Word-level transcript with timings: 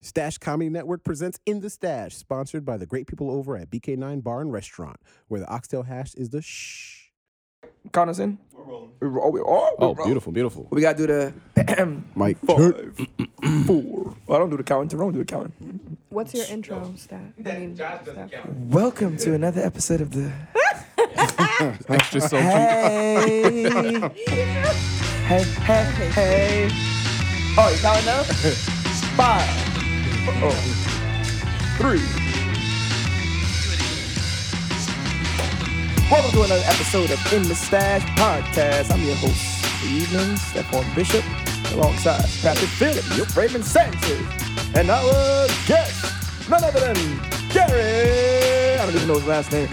Stash 0.00 0.38
Comedy 0.38 0.70
Network 0.70 1.02
presents 1.02 1.40
In 1.44 1.60
the 1.60 1.68
Stash, 1.68 2.14
sponsored 2.14 2.64
by 2.64 2.76
the 2.76 2.86
great 2.86 3.06
people 3.08 3.30
over 3.32 3.56
at 3.56 3.68
BK9 3.70 4.22
Bar 4.22 4.40
and 4.42 4.52
Restaurant, 4.52 4.96
where 5.26 5.40
the 5.40 5.48
oxtail 5.48 5.82
hash 5.82 6.14
is 6.14 6.30
the 6.30 6.40
shh. 6.40 7.08
Count 7.92 8.08
us 8.10 8.20
in. 8.20 8.38
We're 8.52 8.62
rolling. 8.62 8.90
We 9.00 9.08
roll. 9.08 9.32
We, 9.32 9.40
oh, 9.40 9.74
Oh, 9.78 9.90
we 9.90 9.94
roll. 9.96 10.06
beautiful, 10.06 10.32
beautiful. 10.32 10.68
We 10.70 10.82
gotta 10.82 10.98
do 10.98 11.06
the 11.08 11.32
Mike, 12.14 12.38
five, 12.46 12.96
four. 13.66 14.14
Well, 14.26 14.36
I 14.36 14.38
don't 14.38 14.50
do 14.50 14.56
the 14.56 14.62
counting. 14.62 14.88
Jerome 14.88 15.10
do 15.12 15.18
the 15.18 15.24
counting. 15.24 15.96
What's 16.10 16.32
your 16.32 16.44
intro 16.46 16.92
stat? 16.96 17.20
I 17.44 17.58
mean, 17.58 17.74
stat. 17.74 18.06
Welcome 18.68 19.16
to 19.18 19.34
another 19.34 19.62
episode 19.62 20.00
of 20.00 20.12
the. 20.12 20.30
extra 21.88 22.20
so 22.20 22.36
Hey. 22.40 23.62
hey, 23.64 25.42
hey, 25.42 26.10
hey. 26.12 26.68
Oh, 27.58 27.68
you 27.74 27.78
counting 27.80 28.06
now? 28.06 28.22
Five. 29.16 29.67
Oh. 30.30 30.50
Three. 31.78 32.04
Welcome 36.10 36.30
to 36.32 36.42
another 36.42 36.62
episode 36.66 37.10
of 37.10 37.32
In 37.32 37.44
the 37.44 37.54
Stash 37.54 38.02
Podcast. 38.18 38.92
I'm 38.92 39.02
your 39.04 39.14
host 39.16 39.64
for 39.64 39.86
evening, 39.86 40.36
Stephon 40.36 40.94
Bishop, 40.94 41.24
alongside 41.72 42.26
Patrick 42.42 42.68
Phillip, 42.68 43.16
your 43.16 43.24
Raven 43.34 43.62
Sanchez, 43.62 44.20
and 44.74 44.90
our 44.90 45.46
guest, 45.66 46.50
none 46.50 46.62
other 46.62 46.80
than 46.80 46.94
Gary. 47.48 48.78
I 48.78 48.84
don't 48.84 48.94
even 48.94 49.08
know 49.08 49.14
his 49.14 49.26
last 49.26 49.50
name. 49.50 49.68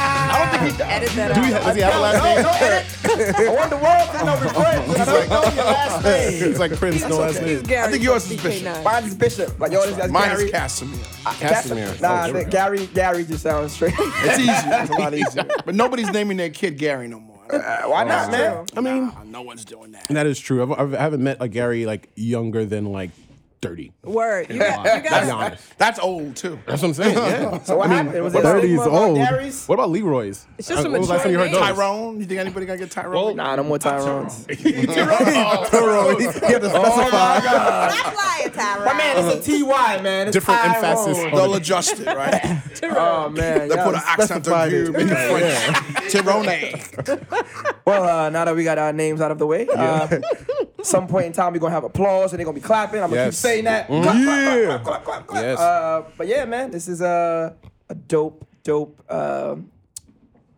I 0.34 0.38
don't 0.38 0.50
think 0.60 0.72
he 0.72 0.78
does. 0.78 0.88
Edit 0.90 1.08
that 1.10 1.34
Do 1.34 1.40
we 1.40 1.46
out. 1.46 1.52
have, 1.52 1.64
does 1.64 1.76
he 1.76 1.82
have 1.82 1.94
a 1.94 2.00
last 2.00 2.24
name? 2.24 2.42
no, 2.42 2.50
edit. 2.50 3.36
I 3.36 3.54
want 3.54 3.70
the 3.70 3.76
world 3.76 4.10
to 4.10 4.24
know 4.24 4.34
we're 4.34 4.48
friends. 4.62 5.00
I 5.00 5.04
don't 5.04 5.28
know 5.28 5.42
your 5.54 5.64
last 5.72 6.04
name. 6.04 6.32
He's 6.48 6.58
like 6.58 6.72
Prince, 6.76 7.02
no 7.08 7.18
last 7.18 7.40
name. 7.42 7.62
Gary 7.62 7.86
I 7.86 7.90
think 7.90 8.02
yours 8.02 8.30
is 8.30 8.42
Bishop. 8.42 8.84
Mine 8.84 9.04
is 9.04 9.14
Bishop. 9.14 9.60
Like, 9.60 9.72
yo, 9.72 9.86
this 9.86 9.96
guy's 9.96 10.10
Mine 10.10 10.28
Gary. 10.30 10.44
is 10.46 10.50
Casimir. 10.50 10.98
Casimir. 11.24 11.94
Nah, 12.00 12.08
Oh, 12.08 12.14
I 12.14 12.26
there 12.26 12.34
think 12.34 12.36
we 12.36 12.44
go. 12.44 12.50
Gary, 12.50 12.86
Gary 12.94 13.24
just 13.24 13.42
sounds 13.42 13.72
straight. 13.72 13.94
It's 13.98 14.38
easier. 14.38 14.54
It's 14.82 14.90
a 14.90 14.94
lot 14.94 15.14
easier. 15.14 15.46
But 15.64 15.74
nobody's 15.74 16.10
naming 16.10 16.36
their 16.36 16.50
kid 16.50 16.78
Gary 16.78 17.08
no 17.08 17.20
more. 17.20 17.34
Uh, 17.52 17.82
why 17.88 18.04
not, 18.04 18.30
man? 18.30 18.64
I 18.76 18.80
mean, 18.80 19.06
Nah, 19.06 19.22
no 19.24 19.42
one's 19.42 19.64
doing 19.64 19.92
that. 19.92 20.08
And 20.08 20.16
that 20.16 20.26
is 20.26 20.38
true. 20.40 20.62
I've, 20.62 20.72
I've, 20.72 20.94
I 20.94 20.98
haven't 20.98 21.22
met 21.22 21.36
a 21.40 21.48
Gary 21.48 21.84
like 21.86 22.08
younger 22.16 22.64
than 22.64 22.86
like 22.86 23.10
30. 23.64 23.92
Word. 24.04 24.50
You 24.50 24.58
got, 24.60 24.84
you 24.84 24.92
To 24.92 25.02
be 25.02 25.08
got 25.08 25.30
honest. 25.30 25.78
That's 25.78 25.98
old 25.98 26.36
too. 26.36 26.58
That's 26.66 26.82
what 26.82 26.88
I'm 26.88 26.94
saying. 26.94 27.16
Yeah. 27.16 27.58
So 27.64 27.76
what 27.76 27.88
happened? 27.88 28.22
Was 28.22 28.32
there 28.34 28.42
a 28.42 28.44
30 28.60 28.66
is 28.74 28.80
stigma 28.80 28.82
about 28.96 29.08
old. 29.08 29.16
Gary's? 29.16 29.66
What 29.66 29.74
about 29.76 29.90
Leroy's? 29.90 30.46
It's 30.58 30.68
just 30.68 30.84
a 30.84 30.88
Uh, 30.88 30.92
when 30.92 31.00
was 31.00 31.08
last 31.10 31.22
time 31.22 31.32
you 31.32 31.38
heard 31.38 31.50
mature 31.50 31.66
those? 31.66 31.76
Tyrone. 31.76 32.20
You 32.20 32.26
think 32.26 32.40
anybody 32.40 32.66
gonna 32.66 32.78
get 32.78 32.90
Tyrone? 32.90 33.36
Nah, 33.36 33.56
no 33.56 33.62
more 33.64 33.78
Tyrons. 33.78 34.44
Tyrone. 34.46 35.66
Tyrone. 35.66 36.20
You 36.20 36.30
have 36.30 36.60
to 36.60 36.68
specify. 36.70 37.38
Stop 37.40 38.16
lying, 38.16 38.50
Tyra. 38.50 38.84
My 38.84 38.94
man, 38.94 39.16
it's 39.32 39.46
a 39.48 39.50
T-Y, 39.50 40.00
man. 40.02 40.26
It's 40.28 40.34
Different 40.34 40.60
Tyrone. 40.60 40.84
emphasis. 40.84 41.24
They'll 41.32 41.54
adjust 41.54 42.00
it, 42.00 42.06
right? 42.06 42.60
Oh, 42.96 43.28
man. 43.30 43.68
They 43.68 43.74
y'all 43.76 43.84
put 43.86 43.94
an 43.94 44.02
accent 44.04 44.44
specified 44.44 44.68
on 44.68 44.70
you, 44.74 44.84
it. 44.84 44.92
make 44.92 45.06
it 45.10 46.10
French. 46.12 46.12
Tyrone. 46.12 47.24
Well, 47.86 48.02
uh, 48.04 48.30
now 48.30 48.44
that 48.44 48.54
we 48.54 48.62
got 48.64 48.78
our 48.78 48.92
names 48.92 49.20
out 49.22 49.30
of 49.30 49.38
the 49.38 49.46
way, 49.46 49.66
uh, 49.68 50.06
some 50.84 51.06
point 51.06 51.26
in 51.26 51.32
time 51.32 51.52
we're 51.52 51.58
gonna 51.58 51.74
have 51.74 51.84
applause 51.84 52.32
and 52.32 52.38
they're 52.38 52.44
gonna 52.44 52.54
be 52.54 52.60
clapping. 52.60 53.02
I'm 53.02 53.10
gonna 53.10 53.22
Yes. 53.22 53.34
keep 53.36 53.40
saying 53.42 53.64
that. 53.64 53.88
Mm. 53.88 54.02
Clap, 54.02 54.14
clap, 54.14 54.24
Yeah. 54.26 54.66
clap, 54.66 54.84
clap, 54.84 55.04
clap, 55.04 55.26
clap. 55.26 55.42
Yes. 55.42 55.58
Uh, 55.58 56.02
but 56.16 56.26
yeah, 56.26 56.44
man, 56.44 56.70
this 56.70 56.88
is 56.88 57.00
a 57.00 57.54
a 57.90 57.94
dope, 57.94 58.46
dope 58.62 58.98
um 59.12 59.70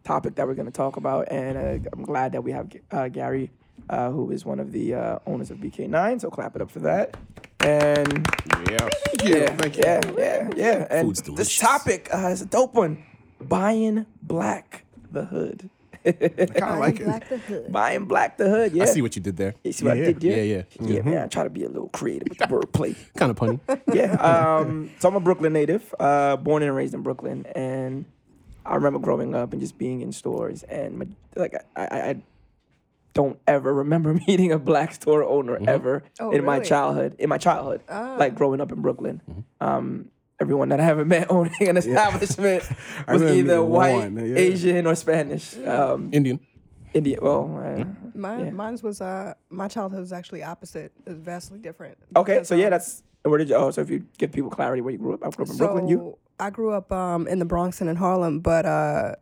topic 0.04 0.36
that 0.36 0.46
we're 0.46 0.54
gonna 0.54 0.70
talk 0.70 0.96
about, 0.96 1.28
and 1.30 1.56
uh, 1.86 1.90
I'm 1.92 2.02
glad 2.04 2.32
that 2.32 2.42
we 2.44 2.52
have 2.52 2.68
uh, 2.92 3.08
Gary, 3.08 3.50
uh, 3.90 4.10
who 4.10 4.30
is 4.30 4.44
one 4.44 4.60
of 4.60 4.70
the 4.72 4.94
uh, 4.94 5.18
owners 5.26 5.50
of 5.50 5.58
BK9. 5.58 6.20
So 6.20 6.30
clap 6.30 6.54
it 6.56 6.62
up 6.62 6.70
for 6.70 6.80
that. 6.80 7.16
And 7.60 8.26
Yeah. 8.70 8.88
Thank 9.06 9.24
you. 9.28 9.36
yeah, 9.36 9.56
Thank 9.56 9.76
you. 9.76 9.82
yeah, 9.84 10.00
yeah, 10.16 10.48
yeah. 10.56 10.86
And 10.90 11.16
this 11.36 11.58
topic 11.58 12.08
uh, 12.14 12.28
is 12.28 12.42
a 12.42 12.46
dope 12.46 12.74
one. 12.74 13.02
Buying 13.40 14.06
black 14.22 14.84
the 15.10 15.24
hood. 15.26 15.68
I 16.06 16.46
kind 16.46 16.72
of 16.74 16.78
like 16.78 17.00
it. 17.00 17.28
The 17.28 17.38
hood. 17.38 17.72
Buying 17.72 18.04
black 18.06 18.36
the 18.38 18.48
hood. 18.48 18.72
Yeah. 18.72 18.84
I 18.84 18.86
see 18.86 19.02
what 19.02 19.16
you 19.16 19.22
did 19.22 19.36
there. 19.36 19.54
You 19.64 19.72
see 19.72 19.84
what 19.84 19.96
yeah, 19.96 20.02
I 20.02 20.06
did 20.06 20.20
there? 20.20 20.44
Yeah, 20.44 20.64
yeah. 20.80 20.86
Yeah, 20.94 21.02
man, 21.02 21.18
I 21.24 21.26
try 21.26 21.44
to 21.44 21.50
be 21.50 21.64
a 21.64 21.68
little 21.68 21.88
creative 21.88 22.28
with 22.28 22.38
the 22.38 22.46
wordplay. 22.46 22.96
Kind 23.16 23.30
of 23.30 23.36
punny. 23.36 23.60
yeah. 23.94 24.12
Um, 24.14 24.90
so 24.98 25.08
I'm 25.08 25.16
a 25.16 25.20
Brooklyn 25.20 25.52
native, 25.52 25.94
uh, 25.98 26.36
born 26.36 26.62
and 26.62 26.74
raised 26.74 26.94
in 26.94 27.02
Brooklyn, 27.02 27.46
and 27.54 28.04
I 28.64 28.74
remember 28.76 28.98
growing 28.98 29.34
up 29.34 29.52
and 29.52 29.60
just 29.60 29.78
being 29.78 30.00
in 30.00 30.12
stores, 30.12 30.62
and 30.64 30.98
my, 30.98 31.06
like 31.34 31.54
I, 31.76 31.84
I, 31.84 32.00
I 32.10 32.16
don't 33.14 33.38
ever 33.46 33.72
remember 33.72 34.12
meeting 34.28 34.52
a 34.52 34.58
black 34.58 34.92
store 34.94 35.24
owner 35.24 35.58
ever 35.66 36.02
Oh, 36.20 36.30
in 36.32 36.44
my 36.44 36.56
really? 36.56 36.66
childhood. 36.66 37.16
In 37.18 37.28
my 37.28 37.38
childhood, 37.38 37.80
like 37.88 38.34
growing 38.34 38.60
up 38.60 38.70
in 38.72 38.80
Brooklyn. 38.82 39.44
Um, 39.60 40.10
everyone 40.40 40.68
that 40.70 40.80
I 40.80 40.84
haven't 40.84 41.08
met 41.08 41.30
owning 41.30 41.68
an 41.68 41.76
establishment 41.76 42.64
was 43.08 43.22
either 43.22 43.62
white, 43.62 43.94
one, 43.94 44.16
yeah. 44.16 44.36
Asian, 44.36 44.86
or 44.86 44.94
Spanish. 44.94 45.56
Um, 45.58 46.10
Indian. 46.12 46.40
Indian. 46.94 47.18
Well, 47.22 47.44
uh, 47.62 47.84
Mine, 48.14 48.44
Yeah. 48.46 48.50
Mine's 48.50 48.82
was 48.82 49.00
uh, 49.00 49.34
my 49.50 49.68
childhood 49.68 50.00
was 50.00 50.12
actually 50.12 50.42
opposite. 50.42 50.92
It 51.04 51.10
was 51.10 51.18
vastly 51.18 51.58
different. 51.58 51.98
okay. 52.16 52.42
So 52.44 52.54
yeah, 52.54 52.66
um, 52.66 52.70
that's 52.70 53.02
where 53.22 53.38
did 53.38 53.48
you? 53.48 53.56
Oh, 53.56 53.70
so 53.70 53.80
if 53.82 53.90
you 53.90 54.04
give 54.18 54.32
people 54.32 54.50
clarity 54.50 54.80
where 54.82 54.92
you 54.92 54.98
grew 54.98 55.14
up, 55.14 55.20
I 55.24 55.30
grew 55.30 55.44
up 55.44 55.50
in 55.50 55.56
Brooklyn. 55.56 55.88
You. 55.88 56.16
I 56.38 56.50
grew 56.50 56.72
up 56.72 56.92
um, 56.92 57.26
in 57.28 57.38
the 57.38 57.44
Bronx 57.44 57.80
and 57.80 57.88
in 57.90 57.96
Harlem, 57.96 58.40
but 58.40 58.64
uh, 58.66 59.14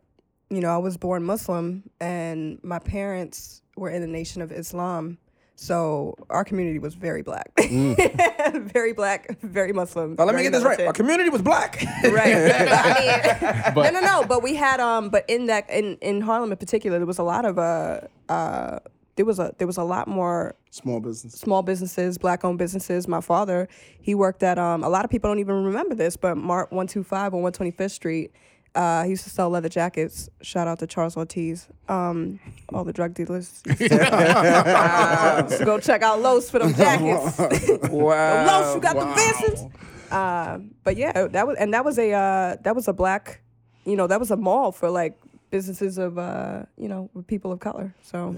you 0.49 0.59
know 0.61 0.69
I 0.73 0.77
was 0.77 0.95
born 0.97 1.23
Muslim, 1.23 1.83
and 1.99 2.59
my 2.63 2.79
parents 2.79 3.61
were 3.75 3.89
in 3.89 4.01
the 4.01 4.07
Nation 4.07 4.41
of 4.41 4.51
Islam. 4.51 5.17
So 5.57 6.15
our 6.29 6.43
community 6.43 6.79
was 6.79 6.95
very 6.95 7.21
black, 7.21 7.49
very 7.59 8.91
black, 8.93 9.39
very 9.41 9.71
Muslim. 9.71 10.15
Now, 10.17 10.25
let 10.25 10.35
me 10.35 10.43
get 10.43 10.51
this 10.51 10.63
right. 10.63 10.81
Our 10.81 10.93
community 10.93 11.29
was 11.29 11.41
black. 11.41 11.81
right. 12.03 12.35
I 12.71 13.71
But- 13.75 13.93
no, 13.93 14.01
no, 14.01 14.05
no. 14.05 14.25
But 14.27 14.43
we 14.43 14.55
had 14.55 14.79
um, 14.79 15.09
but 15.09 15.23
in 15.29 15.45
that 15.47 15.69
in 15.69 15.97
in 16.01 16.21
Harlem 16.21 16.51
in 16.51 16.57
particular, 16.57 16.97
there 16.99 17.07
was 17.07 17.19
a 17.19 17.23
lot 17.23 17.45
of 17.45 17.57
uh 17.57 18.01
uh. 18.29 18.79
There 19.17 19.25
was 19.25 19.39
a 19.39 19.55
there 19.59 19.65
was 19.65 19.77
a 19.77 19.83
lot 19.85 20.09
more 20.09 20.55
Small 20.71 20.99
business. 20.99 21.35
small 21.35 21.61
businesses, 21.63 22.17
black 22.17 22.43
owned 22.43 22.57
businesses. 22.57 23.07
My 23.07 23.21
father, 23.21 23.69
he 24.01 24.13
worked 24.13 24.43
at 24.43 24.59
um 24.59 24.83
a 24.83 24.89
lot 24.89 25.05
of 25.05 25.09
people 25.11 25.29
don't 25.29 25.39
even 25.39 25.63
remember 25.63 25.95
this, 25.95 26.17
but 26.17 26.35
Mart 26.35 26.69
one 26.73 26.85
two 26.85 27.01
five 27.01 27.33
on 27.33 27.41
one 27.41 27.53
twenty 27.53 27.71
fifth 27.71 27.93
Street. 27.93 28.33
Uh, 28.75 29.03
he 29.03 29.11
used 29.11 29.23
to 29.23 29.29
sell 29.29 29.49
leather 29.49 29.69
jackets. 29.69 30.29
Shout 30.41 30.67
out 30.67 30.79
to 30.79 30.87
Charles 30.87 31.15
Ortiz. 31.15 31.67
Um, 31.87 32.41
all 32.73 32.83
the 32.83 32.91
drug 32.91 33.13
dealers. 33.13 33.63
used 33.67 33.79
to 33.79 35.61
go 35.63 35.79
check 35.79 36.01
out 36.01 36.19
Los 36.21 36.49
for 36.49 36.59
them 36.59 36.73
jackets. 36.73 37.37
wow. 37.89 38.45
Los, 38.45 38.75
you 38.75 38.81
got 38.81 38.95
the 38.95 39.05
business. 39.15 39.63
Uh, 40.11 40.59
but 40.83 40.97
yeah, 40.97 41.27
that 41.27 41.47
was 41.47 41.57
and 41.57 41.73
that 41.73 41.85
was 41.85 41.97
a 41.97 42.11
uh, 42.11 42.57
that 42.63 42.75
was 42.75 42.87
a 42.87 42.93
black, 42.93 43.41
you 43.85 43.95
know, 43.95 44.07
that 44.07 44.19
was 44.19 44.29
a 44.29 44.37
mall 44.37 44.71
for 44.71 44.89
like 44.89 45.17
businesses 45.49 45.97
of 45.97 46.17
uh, 46.17 46.63
you 46.77 46.89
know, 46.89 47.09
people 47.27 47.51
of 47.53 47.61
color. 47.61 47.95
So 48.03 48.35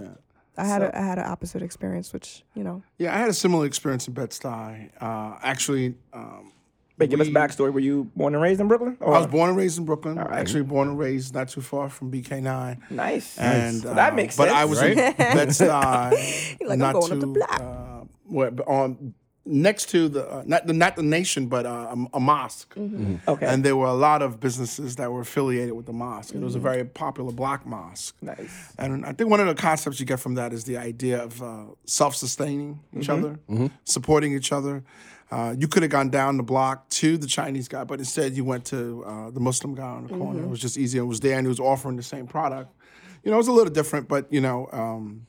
I 0.58 0.66
had 0.66 0.82
a 0.84 0.96
I 0.98 1.02
had 1.02 1.18
an 1.18 1.26
opposite 1.26 1.62
experience, 1.64 2.14
which 2.14 2.44
you 2.54 2.64
know. 2.64 2.84
Yeah, 2.98 3.16
I 3.16 3.18
had 3.18 3.30
a 3.30 3.34
similar 3.34 3.66
experience 3.66 4.08
in 4.08 4.14
Bed-Stuy. 4.14 4.92
Uh, 5.02 5.38
actually, 5.42 5.96
um, 6.14 6.52
Wait, 6.98 7.10
give 7.10 7.22
us 7.22 7.28
we- 7.28 7.34
backstory. 7.34 7.72
Were 7.72 7.80
you 7.80 8.12
born 8.16 8.34
and 8.34 8.42
raised 8.42 8.60
in 8.60 8.68
Brooklyn? 8.68 8.98
Or? 9.00 9.14
I 9.14 9.18
was 9.20 9.28
born 9.28 9.50
and 9.50 9.58
raised 9.58 9.78
in 9.78 9.86
Brooklyn. 9.86 10.16
right. 10.18 10.40
Actually, 10.40 10.64
born 10.64 10.88
and 10.90 10.98
raised 11.00 11.34
not 11.36 11.50
too 11.50 11.62
far 11.62 11.90
from 11.90 12.12
BK9. 12.12 12.90
Nice. 12.92 13.38
And 13.38 13.82
So 13.82 13.94
that 13.94 14.14
uh, 14.14 14.16
makes 14.16 14.36
sense. 14.36 14.50
But. 14.50 14.56
I 14.56 14.66
was 14.66 14.80
Right? 14.82 14.92
in 14.98 15.14
Bed-Stuy, 15.16 15.68
like, 16.62 16.72
I'm 16.72 16.80
not 16.80 16.94
going 16.94 17.12
up 17.14 17.20
the 17.20 17.26
too, 17.28 17.34
block. 17.34 17.62
uh, 17.62 18.06
where, 18.26 18.52
on 18.68 19.14
next 19.50 19.90
to 19.92 20.10
the 20.10 20.28
uh, 20.30 20.44
not 20.46 20.68
the 20.68 20.74
not 20.74 20.98
the 20.98 21.04
nation, 21.04 21.48
but 21.48 21.66
uh, 21.66 21.96
a, 21.96 22.18
a 22.18 22.20
mosque. 22.20 22.74
Mm-hmm. 22.76 23.16
Okay. 23.30 23.46
And 23.46 23.64
there 23.64 23.78
were 23.78 23.86
a 23.86 23.94
lot 23.94 24.22
of 24.22 24.42
businesses 24.42 24.98
that 24.98 25.10
were 25.10 25.22
affiliated 25.22 25.74
with 25.74 25.86
the 25.86 25.94
mosque. 25.94 26.36
It 26.36 26.42
was 26.42 26.56
Mm-hmm. 26.56 26.68
a 26.68 26.70
very 26.70 26.84
popular 26.84 27.32
black 27.32 27.66
mosque. 27.66 28.14
nice. 28.22 28.74
And 28.78 29.06
I 29.06 29.14
think 29.14 29.30
one 29.30 29.40
of 29.40 29.48
the 29.48 29.56
concepts 29.56 30.00
you 30.02 30.06
get 30.06 30.20
from 30.20 30.36
that 30.36 30.52
is 30.52 30.66
the 30.66 30.76
idea 30.78 31.24
of 31.24 31.42
uh, 31.42 31.64
self-sustaining 31.86 32.80
each 33.00 33.08
other, 33.10 33.40
supporting 33.86 34.34
each 34.34 34.52
other. 34.52 34.84
Uh, 35.30 35.54
you 35.58 35.68
could 35.68 35.84
have 35.84 35.92
gone 35.92 36.10
down 36.10 36.38
the 36.38 36.44
block 36.44 36.88
to 36.90 37.18
the 37.18 37.28
Chinese 37.28 37.68
guy, 37.68 37.84
but 37.84 38.00
instead 38.00 38.34
you 38.34 38.46
went 38.46 38.64
to 38.66 39.04
uh, 39.06 39.30
the 39.30 39.42
Muslim 39.42 39.76
guy 39.76 39.84
on 39.84 40.08
the 40.08 40.18
corner. 40.18 40.42
It 40.42 40.48
was 40.48 40.60
just 40.60 40.78
easier. 40.78 41.02
It 41.02 41.06
was 41.06 41.20
there, 41.20 41.38
and 41.38 41.46
he 41.46 41.50
was 41.50 41.60
offering 41.60 41.98
the 41.98 42.04
same 42.04 42.28
product. 42.28 42.74
You 43.24 43.32
know, 43.32 43.36
it 43.36 43.40
was 43.40 43.50
a 43.50 43.52
little 43.52 43.74
different, 43.74 44.08
but 44.08 44.32
you 44.32 44.40
know, 44.40 44.70
um, 44.72 45.28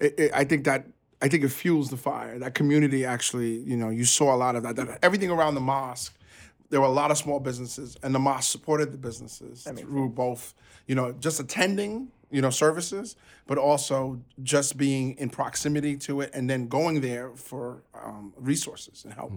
it, 0.00 0.18
it, 0.18 0.30
I 0.34 0.44
think 0.44 0.64
that 0.64 0.86
I 1.22 1.28
think 1.28 1.44
it 1.44 1.50
fuels 1.50 1.90
the 1.90 1.96
fire. 1.96 2.38
That 2.38 2.54
community 2.54 3.04
actually, 3.04 3.58
you 3.60 3.76
know, 3.76 3.90
you 3.90 4.04
saw 4.04 4.34
a 4.34 4.36
lot 4.36 4.56
of 4.56 4.64
that. 4.64 4.76
that 4.76 4.98
everything 5.02 5.30
around 5.30 5.54
the 5.54 5.60
mosque, 5.60 6.16
there 6.70 6.80
were 6.80 6.86
a 6.86 6.90
lot 6.90 7.10
of 7.12 7.18
small 7.18 7.38
businesses, 7.40 7.96
and 8.02 8.14
the 8.14 8.18
mosque 8.18 8.50
supported 8.50 8.92
the 8.92 8.98
businesses 8.98 9.66
through 9.76 10.08
both, 10.10 10.54
you 10.86 10.94
know, 10.94 11.12
just 11.12 11.38
attending, 11.40 12.08
you 12.30 12.42
know, 12.42 12.50
services, 12.50 13.16
but 13.46 13.58
also 13.58 14.20
just 14.42 14.76
being 14.76 15.16
in 15.18 15.30
proximity 15.30 15.96
to 15.96 16.20
it, 16.20 16.30
and 16.34 16.48
then 16.48 16.68
going 16.68 17.00
there 17.00 17.30
for 17.34 17.82
um, 17.94 18.32
resources 18.36 19.04
and 19.04 19.14
help. 19.14 19.32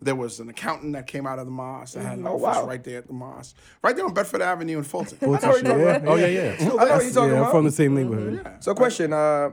There 0.00 0.14
was 0.14 0.38
an 0.38 0.48
accountant 0.48 0.92
that 0.92 1.08
came 1.08 1.26
out 1.26 1.40
of 1.40 1.46
the 1.46 1.50
mosque 1.50 1.94
that 1.94 2.04
had 2.04 2.18
an 2.18 2.26
office 2.26 2.40
wow. 2.40 2.66
right 2.66 2.82
there 2.82 2.98
at 2.98 3.08
the 3.08 3.12
mosque, 3.12 3.56
right 3.82 3.96
there 3.96 4.04
on 4.04 4.14
Bedford 4.14 4.42
Avenue 4.42 4.78
in 4.78 4.84
Fulton. 4.84 5.18
know 5.20 5.30
what 5.30 5.42
you're 5.42 5.78
yeah. 5.78 5.96
about. 5.96 6.08
Oh 6.08 6.14
yeah, 6.14 6.26
yeah. 6.26 6.56
I 6.60 6.64
know 6.64 6.76
what 6.76 7.02
you're 7.02 7.12
talking 7.12 7.14
yeah, 7.14 7.22
I'm 7.22 7.42
about. 7.42 7.50
from 7.52 7.64
the 7.64 7.72
same 7.72 7.94
neighborhood. 7.94 8.46
So, 8.60 8.74
question. 8.74 9.12
Uh, 9.12 9.50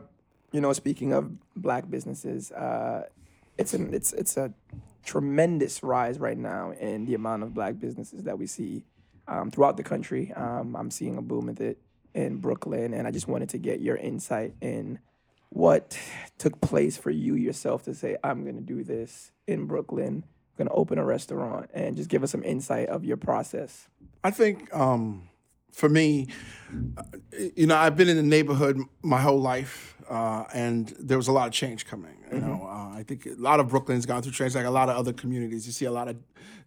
you 0.51 0.61
know, 0.61 0.71
speaking 0.71 1.11
of 1.11 1.31
black 1.55 1.89
businesses, 1.89 2.51
uh, 2.51 3.07
it's 3.57 3.73
an 3.73 3.93
it's 3.93 4.13
it's 4.13 4.37
a 4.37 4.53
tremendous 5.03 5.83
rise 5.83 6.19
right 6.19 6.37
now 6.37 6.71
in 6.71 7.05
the 7.05 7.15
amount 7.15 7.43
of 7.43 7.53
black 7.53 7.79
businesses 7.79 8.23
that 8.23 8.37
we 8.37 8.47
see 8.47 8.83
um, 9.27 9.51
throughout 9.51 9.77
the 9.77 9.83
country. 9.83 10.31
Um, 10.33 10.75
I'm 10.75 10.91
seeing 10.91 11.17
a 11.17 11.21
boom 11.21 11.47
with 11.47 11.59
it 11.59 11.79
in 12.15 12.37
Brooklyn, 12.37 12.93
and 12.93 13.07
I 13.07 13.11
just 13.11 13.27
wanted 13.27 13.49
to 13.49 13.57
get 13.57 13.81
your 13.81 13.97
insight 13.97 14.55
in 14.61 14.99
what 15.49 15.97
took 16.37 16.59
place 16.61 16.97
for 16.97 17.11
you 17.11 17.35
yourself 17.35 17.83
to 17.83 17.93
say, 17.93 18.17
I'm 18.23 18.43
going 18.43 18.55
to 18.55 18.61
do 18.61 18.83
this 18.83 19.31
in 19.47 19.65
Brooklyn, 19.67 20.23
going 20.57 20.67
to 20.67 20.73
open 20.73 20.97
a 20.97 21.05
restaurant, 21.05 21.69
and 21.73 21.95
just 21.95 22.09
give 22.09 22.23
us 22.23 22.31
some 22.31 22.43
insight 22.43 22.89
of 22.89 23.05
your 23.05 23.17
process. 23.17 23.87
I 24.23 24.31
think 24.31 24.73
um, 24.75 25.29
for 25.71 25.89
me, 25.89 26.27
uh, 26.97 27.03
you 27.55 27.67
know, 27.67 27.75
I've 27.75 27.97
been 27.97 28.09
in 28.09 28.17
the 28.17 28.23
neighborhood 28.23 28.79
my 29.01 29.19
whole 29.19 29.39
life, 29.39 29.95
uh, 30.09 30.45
and 30.53 30.87
there 30.99 31.17
was 31.17 31.27
a 31.27 31.33
lot 31.33 31.47
of 31.47 31.53
change 31.53 31.85
coming. 31.85 32.17
You 32.31 32.39
know, 32.39 32.61
uh, 32.63 32.97
I 32.97 33.03
think 33.07 33.25
a 33.25 33.35
lot 33.37 33.59
of 33.59 33.69
Brooklyn's 33.69 34.05
gone 34.05 34.21
through 34.21 34.31
change, 34.31 34.55
like 34.55 34.65
a 34.65 34.69
lot 34.69 34.89
of 34.89 34.97
other 34.97 35.13
communities. 35.13 35.67
You 35.67 35.73
see 35.73 35.85
a 35.85 35.91
lot 35.91 36.07
of 36.07 36.17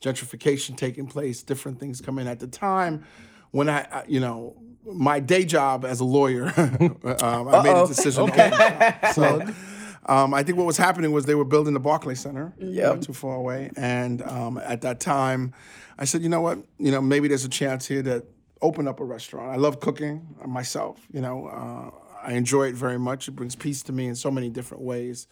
gentrification 0.01 0.77
taking 0.77 1.07
place, 1.07 1.43
different 1.43 1.81
things 1.81 2.01
coming 2.01 2.29
at 2.29 2.39
the 2.39 2.47
time. 2.47 3.05
When 3.51 3.69
I, 3.69 3.81
I- 3.91 4.05
you 4.09 4.21
know, 4.21 4.57
my 4.85 5.21
day 5.21 5.45
job 5.45 5.85
as 5.85 6.01
a 6.01 6.05
lawyer, 6.05 6.47
um, 7.23 7.49
I 7.49 7.63
made 7.63 7.77
a 7.83 7.87
decision. 7.87 8.27
to 8.27 8.33
open 8.33 8.41
a 8.53 8.57
shop. 8.57 9.15
So. 9.15 9.47
Um, 10.07 10.33
I 10.33 10.43
think 10.43 10.57
what 10.57 10.67
was 10.67 10.79
happening 10.79 11.13
was 11.13 11.27
they 11.27 11.35
were 11.35 11.45
building 11.45 11.75
the 11.75 11.81
Barclay 11.81 12.15
Center, 12.15 12.55
not 12.95 13.03
too 13.03 13.13
far 13.13 13.35
away, 13.37 13.71
and 13.77 14.23
um, 14.23 14.57
at 14.57 14.81
that 14.81 15.01
time, 15.01 15.53
I 15.99 16.07
said, 16.07 16.23
you 16.23 16.31
know 16.31 16.41
what, 16.41 16.61
you 16.79 16.91
know, 16.91 17.03
maybe 17.03 17.29
there's 17.29 17.45
a 17.45 17.49
chance 17.51 17.87
here 17.87 18.03
to 18.05 18.25
open 18.63 18.89
up 18.89 19.01
a 19.01 19.05
restaurant. 19.05 19.51
I 19.51 19.57
love 19.57 19.81
cooking 19.81 20.27
myself. 20.47 20.99
You 21.13 21.21
know, 21.21 21.49
uh, 21.49 21.91
I 22.27 22.33
enjoy 22.33 22.69
it 22.69 22.75
very 22.75 22.99
much. 22.99 23.29
It 23.29 23.33
brings 23.33 23.55
peace 23.55 23.83
to 23.83 23.93
me 23.93 24.07
in 24.07 24.15
so 24.15 24.31
many 24.31 24.49
different 24.49 24.83
ways. 24.83 25.27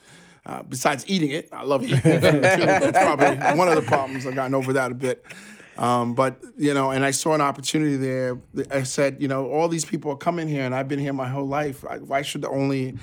Uh, 0.45 0.63
besides 0.63 1.05
eating 1.09 1.31
it, 1.31 1.49
I 1.53 1.63
love 1.65 1.83
eating 1.83 1.99
it 2.05 2.21
too. 2.21 2.67
That's 2.67 2.99
probably 2.99 3.37
one 3.59 3.69
of 3.69 3.77
the 3.77 3.83
problems. 3.83 4.27
I've 4.27 4.35
gotten 4.35 4.55
over 4.55 4.75
that 4.75 4.93
a 4.93 4.95
bit. 4.95 5.25
Um, 5.79 6.15
but 6.15 6.43
you 6.57 6.75
know, 6.75 6.91
and 6.91 7.05
I 7.05 7.11
saw 7.11 7.35
an 7.35 7.41
opportunity 7.41 7.97
there. 7.97 8.39
I 8.71 8.83
said, 8.83 9.17
you 9.21 9.29
know, 9.29 9.51
all 9.51 9.69
these 9.69 9.85
people 9.85 10.11
are 10.11 10.17
coming 10.17 10.49
here, 10.49 10.65
and 10.65 10.75
I've 10.75 10.89
been 10.89 10.99
here 10.99 11.13
my 11.13 11.29
whole 11.29 11.47
life. 11.47 11.85
Why 12.01 12.23
should 12.23 12.43
the 12.43 12.49
only 12.49 12.97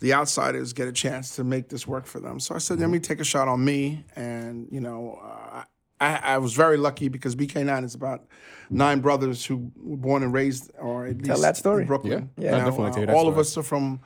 the 0.00 0.12
outsiders 0.12 0.72
get 0.72 0.88
a 0.88 0.92
chance 0.92 1.36
to 1.36 1.44
make 1.44 1.68
this 1.68 1.86
work 1.86 2.06
for 2.06 2.20
them? 2.20 2.40
So 2.40 2.54
I 2.54 2.58
said, 2.58 2.80
let 2.80 2.90
me 2.90 2.98
take 2.98 3.20
a 3.20 3.24
shot 3.24 3.48
on 3.48 3.64
me, 3.64 4.04
and 4.16 4.68
you 4.70 4.80
know, 4.80 5.20
uh, 5.22 5.64
I, 6.00 6.16
I 6.16 6.38
was 6.38 6.54
very 6.54 6.76
lucky 6.76 7.08
because 7.08 7.36
BK9 7.36 7.84
is 7.84 7.94
about 7.94 8.26
nine 8.68 9.00
brothers 9.00 9.44
who 9.44 9.70
were 9.76 9.96
born 9.96 10.22
and 10.22 10.32
raised, 10.32 10.70
or 10.78 11.06
at 11.06 11.16
least 11.18 11.26
tell 11.26 11.40
that 11.40 11.56
story. 11.56 11.82
in 11.82 11.88
Brooklyn. 11.88 12.30
Yeah. 12.36 12.44
You 12.44 12.50
know, 12.50 12.64
definitely 12.64 12.86
uh, 12.86 12.90
tell 12.90 13.00
you 13.00 13.06
that 13.06 13.16
all 13.16 13.28
of 13.28 13.38
us 13.38 13.56
are 13.56 13.62
from 13.62 14.00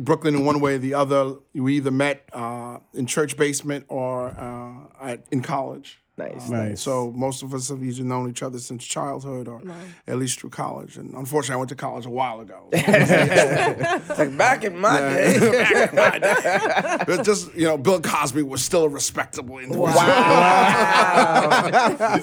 Brooklyn 0.00 0.34
in 0.34 0.44
one 0.44 0.60
way 0.60 0.74
or 0.74 0.78
the 0.78 0.94
other. 0.94 1.36
We 1.54 1.76
either 1.76 1.90
met 1.90 2.28
uh, 2.32 2.78
in 2.92 3.06
church 3.06 3.36
basement 3.36 3.86
or 3.88 4.28
uh, 4.28 5.06
at, 5.06 5.24
in 5.30 5.42
college. 5.42 6.01
Nice. 6.18 6.50
Nice. 6.50 6.82
So 6.82 7.10
most 7.12 7.42
of 7.42 7.54
us 7.54 7.70
have 7.70 7.82
either 7.82 8.04
known 8.04 8.28
each 8.28 8.42
other 8.42 8.58
since 8.58 8.84
childhood 8.84 9.48
or 9.48 9.62
at 10.06 10.18
least 10.18 10.40
through 10.40 10.50
college. 10.50 10.98
And 10.98 11.14
unfortunately, 11.14 11.54
I 11.54 11.56
went 11.56 11.70
to 11.70 11.74
college 11.74 12.04
a 12.04 12.10
while 12.10 12.40
ago. 12.40 12.68
Like 14.18 14.36
back 14.36 14.62
in 14.64 14.78
my 14.78 14.98
day. 15.00 15.38
It's 17.08 17.26
just 17.26 17.54
you 17.54 17.64
know, 17.66 17.76
Bill 17.78 18.00
Cosby 18.00 18.42
was 18.42 18.62
still 18.62 18.84
a 18.84 18.88
respectable 18.88 19.58
individual. 19.58 19.86
Wow! 19.86 22.18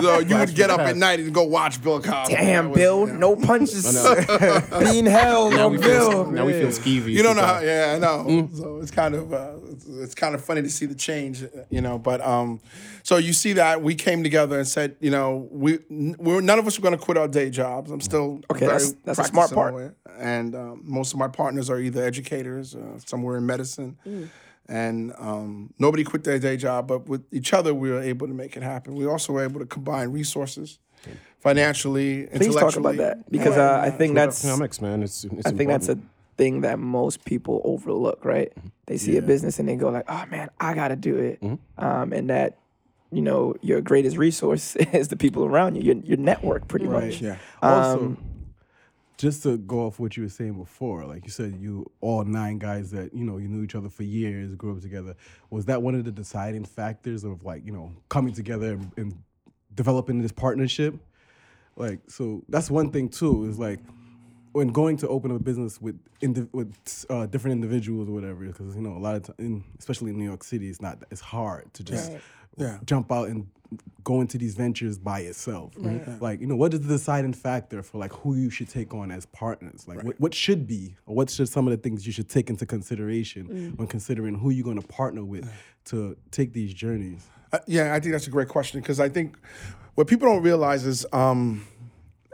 so 0.00 0.18
you 0.20 0.36
would 0.38 0.54
get 0.54 0.70
up 0.70 0.80
at 0.80 0.96
night 0.96 1.20
and 1.20 1.34
go 1.34 1.44
watch 1.44 1.82
Bill 1.82 2.00
Cosby. 2.00 2.34
Damn, 2.34 2.70
was- 2.70 2.78
Bill, 2.78 3.08
yeah. 3.08 3.16
no 3.16 3.36
punches 3.36 3.96
being 4.80 5.06
held, 5.06 5.52
Now 5.52 5.68
no 5.68 5.78
Bill. 5.78 6.10
feel, 6.10 6.30
now 6.30 6.46
we 6.46 6.52
feel 6.52 6.68
skeevy. 6.68 7.12
You 7.12 7.22
don't 7.22 7.36
know 7.36 7.42
how, 7.44 7.60
yeah, 7.60 7.94
I 7.96 7.98
know. 7.98 8.48
So 8.54 8.78
it's 8.80 8.90
kind 8.90 9.14
of 9.14 9.32
uh, 9.32 9.52
it's, 9.70 9.86
it's 9.86 10.14
kind 10.14 10.34
of 10.34 10.44
funny 10.44 10.62
to 10.62 10.70
see 10.70 10.86
the 10.86 10.94
change, 10.94 11.44
you 11.70 11.80
know. 11.80 11.98
But 11.98 12.20
um, 12.20 12.60
so 13.02 13.16
you 13.16 13.31
see 13.32 13.52
that 13.54 13.82
we 13.82 13.94
came 13.94 14.22
together 14.22 14.58
and 14.58 14.66
said, 14.68 14.96
you 15.00 15.10
know, 15.10 15.48
we—we're 15.50 16.40
none 16.40 16.58
of 16.58 16.66
us 16.66 16.78
are 16.78 16.82
going 16.82 16.96
to 16.96 17.04
quit 17.04 17.16
our 17.18 17.28
day 17.28 17.50
jobs. 17.50 17.90
I'm 17.90 18.00
still 18.00 18.40
Okay, 18.50 18.60
very 18.66 18.72
that's- 18.72 18.94
that's 19.04 19.18
a 19.18 19.24
smart 19.24 19.52
part. 19.52 19.74
lawyer. 19.74 19.94
And 20.18 20.54
um, 20.54 20.82
most 20.84 21.12
of 21.12 21.18
my 21.18 21.28
partners 21.28 21.68
are 21.70 21.78
either 21.80 22.04
educators, 22.04 22.74
uh, 22.74 22.98
somewhere 23.06 23.36
in 23.38 23.46
medicine. 23.46 23.96
And 24.68 25.12
um, 25.18 25.74
nobody 25.78 26.04
quit 26.04 26.22
their 26.24 26.38
day 26.38 26.56
job, 26.56 26.86
but 26.86 27.08
with 27.08 27.22
each 27.32 27.52
other, 27.52 27.74
we 27.74 27.90
were 27.90 28.00
able 28.00 28.28
to 28.28 28.34
make 28.34 28.56
it 28.56 28.62
happen. 28.62 28.94
We 28.94 29.06
also 29.06 29.32
were 29.32 29.42
able 29.42 29.58
to 29.60 29.66
combine 29.66 30.10
resources, 30.12 30.78
financially, 31.40 32.26
Please 32.34 32.54
talk 32.54 32.76
about 32.76 32.96
that 32.96 33.30
because 33.30 33.56
uh, 33.56 33.80
I 33.82 33.90
think 33.90 34.14
that's 34.14 34.44
economics, 34.44 34.80
man. 34.80 35.02
It's, 35.02 35.24
it's 35.24 35.46
I 35.46 35.50
think 35.52 35.68
that's 35.68 35.88
a 35.88 35.98
thing 36.36 36.60
that 36.62 36.78
most 36.78 37.24
people 37.24 37.60
overlook, 37.64 38.24
right? 38.24 38.52
They 38.86 38.98
see 38.98 39.16
a 39.16 39.22
business 39.22 39.58
and 39.58 39.68
they 39.68 39.76
go 39.76 39.90
like, 39.90 40.04
"Oh 40.08 40.24
man, 40.30 40.50
I 40.60 40.74
gotta 40.74 40.96
do 40.96 41.16
it," 41.16 41.42
um, 41.78 42.12
and 42.12 42.30
that 42.30 42.58
you 43.12 43.22
know 43.22 43.54
your 43.60 43.80
greatest 43.80 44.16
resource 44.16 44.76
is 44.92 45.08
the 45.08 45.16
people 45.16 45.44
around 45.44 45.76
you, 45.76 45.82
your, 45.82 45.96
your 46.04 46.16
network, 46.16 46.68
pretty 46.68 46.86
much. 46.86 47.20
Yeah. 47.20 47.36
Also, 47.60 48.00
um, 48.00 48.32
just 49.18 49.44
to 49.44 49.56
go 49.58 49.86
off 49.86 50.00
what 50.00 50.16
you 50.16 50.24
were 50.24 50.28
saying 50.28 50.54
before, 50.54 51.04
like 51.04 51.24
you 51.24 51.30
said, 51.30 51.56
you 51.60 51.88
all 52.00 52.24
nine 52.24 52.58
guys 52.58 52.90
that 52.90 53.14
you 53.14 53.24
know 53.24 53.36
you 53.36 53.48
knew 53.48 53.62
each 53.62 53.74
other 53.74 53.88
for 53.88 54.02
years, 54.02 54.54
grew 54.54 54.74
up 54.74 54.82
together. 54.82 55.14
Was 55.50 55.66
that 55.66 55.80
one 55.80 55.94
of 55.94 56.04
the 56.04 56.10
deciding 56.10 56.64
factors 56.64 57.22
of 57.22 57.44
like 57.44 57.64
you 57.64 57.72
know 57.72 57.92
coming 58.08 58.32
together 58.32 58.72
and, 58.72 58.90
and 58.96 59.22
developing 59.74 60.20
this 60.20 60.32
partnership? 60.32 60.96
Like, 61.76 62.00
so 62.08 62.42
that's 62.48 62.70
one 62.70 62.90
thing 62.90 63.08
too. 63.08 63.48
Is 63.48 63.58
like 63.58 63.78
when 64.52 64.68
going 64.68 64.96
to 64.98 65.08
open 65.08 65.30
up 65.30 65.40
a 65.40 65.42
business 65.42 65.80
with 65.80 65.98
indi- 66.20 66.48
with 66.52 66.74
uh, 67.10 67.26
different 67.26 67.52
individuals 67.54 68.08
or 68.08 68.12
whatever, 68.12 68.44
because 68.46 68.74
you 68.74 68.82
know 68.82 68.96
a 68.96 68.98
lot 68.98 69.16
of 69.16 69.22
time, 69.36 69.64
especially 69.78 70.10
in 70.10 70.18
New 70.18 70.24
York 70.24 70.44
City, 70.44 70.68
it's 70.68 70.80
not 70.82 70.98
it's 71.10 71.20
hard 71.20 71.72
to 71.74 71.82
just 71.84 72.12
Yeah. 72.58 72.78
jump 72.84 73.10
out 73.10 73.28
and 73.28 73.46
go 74.04 74.20
into 74.20 74.36
these 74.36 74.54
ventures 74.54 74.98
by 74.98 75.20
yourself. 75.20 75.72
Like 76.20 76.40
you 76.42 76.46
know, 76.46 76.56
what 76.56 76.74
is 76.74 76.80
the 76.80 76.88
deciding 76.88 77.32
factor 77.32 77.82
for 77.82 77.96
like 77.98 78.12
who 78.12 78.34
you 78.34 78.50
should 78.50 78.68
take 78.68 78.92
on 78.92 79.10
as 79.10 79.24
partners? 79.26 79.88
Like 79.88 80.02
what, 80.02 80.20
what 80.20 80.34
should 80.34 80.66
be, 80.66 80.94
or 81.06 81.14
what 81.16 81.30
should 81.30 81.48
some 81.48 81.66
of 81.66 81.70
the 81.70 81.78
things 81.78 82.06
you 82.06 82.12
should 82.12 82.28
take 82.28 82.50
into 82.50 82.66
consideration 82.66 83.72
when 83.76 83.88
considering 83.88 84.34
who 84.38 84.50
you're 84.50 84.64
going 84.64 84.80
to 84.80 84.86
partner 84.86 85.24
with 85.24 85.50
to 85.86 86.16
take 86.30 86.52
these 86.52 86.74
journeys? 86.74 87.26
Uh, 87.52 87.58
yeah, 87.66 87.94
I 87.94 88.00
think 88.00 88.12
that's 88.12 88.26
a 88.26 88.30
great 88.30 88.48
question 88.48 88.80
because 88.80 89.00
I 89.00 89.08
think 89.08 89.36
what 89.94 90.06
people 90.06 90.28
don't 90.28 90.42
realize 90.42 90.84
is 90.86 91.06
um, 91.12 91.66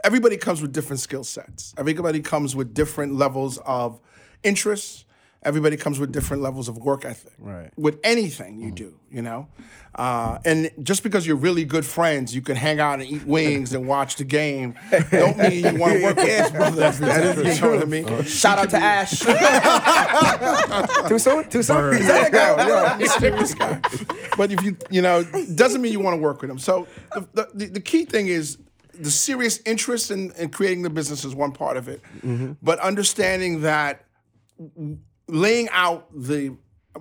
everybody 0.03 0.37
comes 0.37 0.61
with 0.61 0.71
different 0.71 0.99
skill 0.99 1.23
sets. 1.23 1.73
Everybody 1.77 2.21
comes 2.21 2.55
with 2.55 2.73
different 2.73 3.15
levels 3.15 3.57
of 3.59 3.99
interests. 4.43 5.05
Everybody 5.41 5.77
comes 5.77 5.99
with 5.99 6.11
different 6.11 6.43
levels 6.43 6.67
of 6.67 6.77
work 6.77 7.05
ethic. 7.05 7.31
Right. 7.39 7.71
With 7.77 7.99
anything 8.03 8.59
you 8.59 8.71
do, 8.71 8.99
you 9.09 9.21
know, 9.21 9.47
uh, 9.95 10.39
and 10.43 10.69
just 10.83 11.01
because 11.01 11.25
you're 11.25 11.37
really 11.37 11.63
good 11.63 11.85
friends, 11.85 12.35
you 12.35 12.41
can 12.41 12.57
hang 12.57 12.81
out 12.81 12.99
and 12.99 13.09
eat 13.09 13.25
wings 13.25 13.73
and 13.73 13.87
watch 13.87 14.17
the 14.17 14.25
game. 14.25 14.75
Don't 15.11 15.37
mean 15.37 15.63
you 15.63 15.79
want 15.79 15.93
to 15.93 16.03
work 16.03 16.17
with 16.17 16.51
brother 16.53 16.83
every 16.83 17.43
day. 17.43 17.55
You 17.55 17.61
know 17.61 17.69
what 17.69 17.81
I 17.81 17.85
mean? 17.85 18.23
Shout 18.25 18.59
out 18.59 18.69
to 18.71 18.77
Ash. 18.77 19.19
Too 21.07 21.19
soon? 21.19 21.49
Too 21.49 21.63
soon? 21.63 21.93
Is 21.93 22.07
that 22.07 22.27
a 22.27 22.31
go? 22.31 22.55
Yeah. 22.57 22.97
mysterious 22.99 23.53
guy. 23.53 23.79
But 24.35 24.51
if 24.51 24.61
you, 24.61 24.75
you 24.89 25.01
know, 25.01 25.23
doesn't 25.55 25.81
mean 25.81 25.93
you 25.93 26.01
want 26.01 26.17
to 26.17 26.21
work 26.21 26.41
with 26.41 26.51
him. 26.51 26.59
So 26.59 26.85
the, 27.33 27.49
the, 27.53 27.65
the 27.67 27.81
key 27.81 28.03
thing 28.03 28.27
is 28.27 28.57
the 28.99 29.11
serious 29.11 29.59
interest 29.65 30.11
in, 30.11 30.31
in 30.37 30.49
creating 30.49 30.81
the 30.83 30.89
business 30.89 31.23
is 31.23 31.33
one 31.33 31.51
part 31.51 31.77
of 31.77 31.87
it. 31.87 32.01
But 32.61 32.79
understanding 32.79 33.61
that 33.61 34.05
laying 35.27 35.69
out 35.71 36.07
the, 36.13 36.55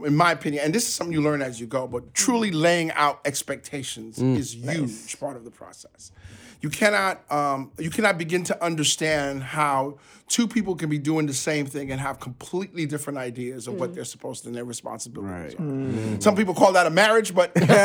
in 0.05 0.17
my 0.17 0.33
opinion, 0.33 0.64
and 0.64 0.75
this 0.75 0.87
is 0.87 0.95
something 0.95 1.12
you 1.12 1.23
learn 1.23 1.43
as 1.43 1.59
you 1.61 1.67
go, 1.67 1.87
but 1.88 2.14
truly 2.14 2.50
laying 2.50 2.93
out 2.93 3.21
expectations 3.25 4.19
is 4.19 4.55
huge 4.55 5.19
part 5.19 5.37
of 5.37 5.45
the 5.45 5.50
process. 5.50 6.12
You 6.61 6.71
cannot 6.71 7.31
um, 7.33 7.71
you 7.78 7.90
cannot 7.90 8.19
begin 8.19 8.43
to 8.45 8.64
understand 8.64 9.43
how 9.43 9.99
two 10.28 10.47
people 10.47 10.75
can 10.76 10.88
be 10.88 10.99
doing 10.99 11.26
the 11.26 11.35
same 11.35 11.66
thing 11.66 11.90
and 11.90 12.00
have 12.00 12.20
completely 12.20 12.87
different 12.87 13.18
ideas 13.18 13.66
of 13.66 13.75
what 13.75 13.90
mm. 13.90 13.94
they're 13.94 14.04
supposed 14.04 14.42
to 14.42 14.49
and 14.49 14.56
their 14.56 14.64
responsibilities 14.64 15.54
are. 15.54 15.58
Mm. 15.58 16.23
Some 16.23 16.37
people 16.37 16.54
call 16.54 16.73
that 16.73 16.87
a 16.87 16.90
marriage, 16.90 17.35
but 17.35 17.50
you 17.56 17.66
know 17.66 17.76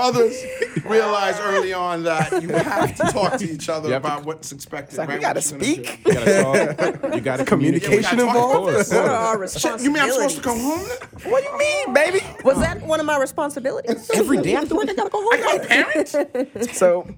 others 0.00 0.42
realize 0.84 1.38
early 1.40 1.72
on 1.72 2.02
that 2.04 2.42
you 2.42 2.48
have 2.48 2.94
to 2.96 3.02
talk 3.04 3.36
to 3.38 3.50
each 3.50 3.68
other 3.68 3.92
have 3.92 4.02
to 4.02 4.08
about 4.08 4.24
what's 4.24 4.52
expected. 4.52 4.98
Like, 4.98 5.08
we 5.08 5.18
gotta 5.18 5.40
What 5.40 5.50
you're 5.50 5.58
gonna 5.58 5.74
do. 5.74 5.84
speak. 5.84 6.06
You 6.06 6.14
gotta 6.14 6.74
talk. 7.02 7.14
You 7.14 7.20
gotta 7.20 7.44
Communication 7.44 8.02
communicate. 8.02 8.20
involved? 8.20 8.68
Of 8.68 8.74
course. 8.74 8.90
What 8.90 9.04
are 9.04 9.10
our 9.10 9.38
responsibilities? 9.38 9.84
You 9.84 9.92
mean 9.92 10.02
I'm 10.02 10.12
supposed 10.12 10.36
to 10.36 10.42
come 10.42 10.60
home? 10.60 10.80
What 11.30 11.44
do 11.44 11.50
you 11.50 11.58
mean, 11.58 11.92
baby? 11.92 12.20
Was 12.44 12.58
that 12.58 12.82
one 12.82 13.00
of 13.00 13.06
my 13.06 13.18
responsibilities? 13.18 14.10
Every 14.14 14.38
day 14.38 14.56
I 14.56 14.64
feel 14.64 14.78
like 14.78 14.88
I 14.88 14.94
gotta 14.94 15.10
go 15.10 15.22
home. 15.22 15.32
I 15.32 15.58
got 15.58 15.68
parents. 15.68 16.16
so 16.78 17.08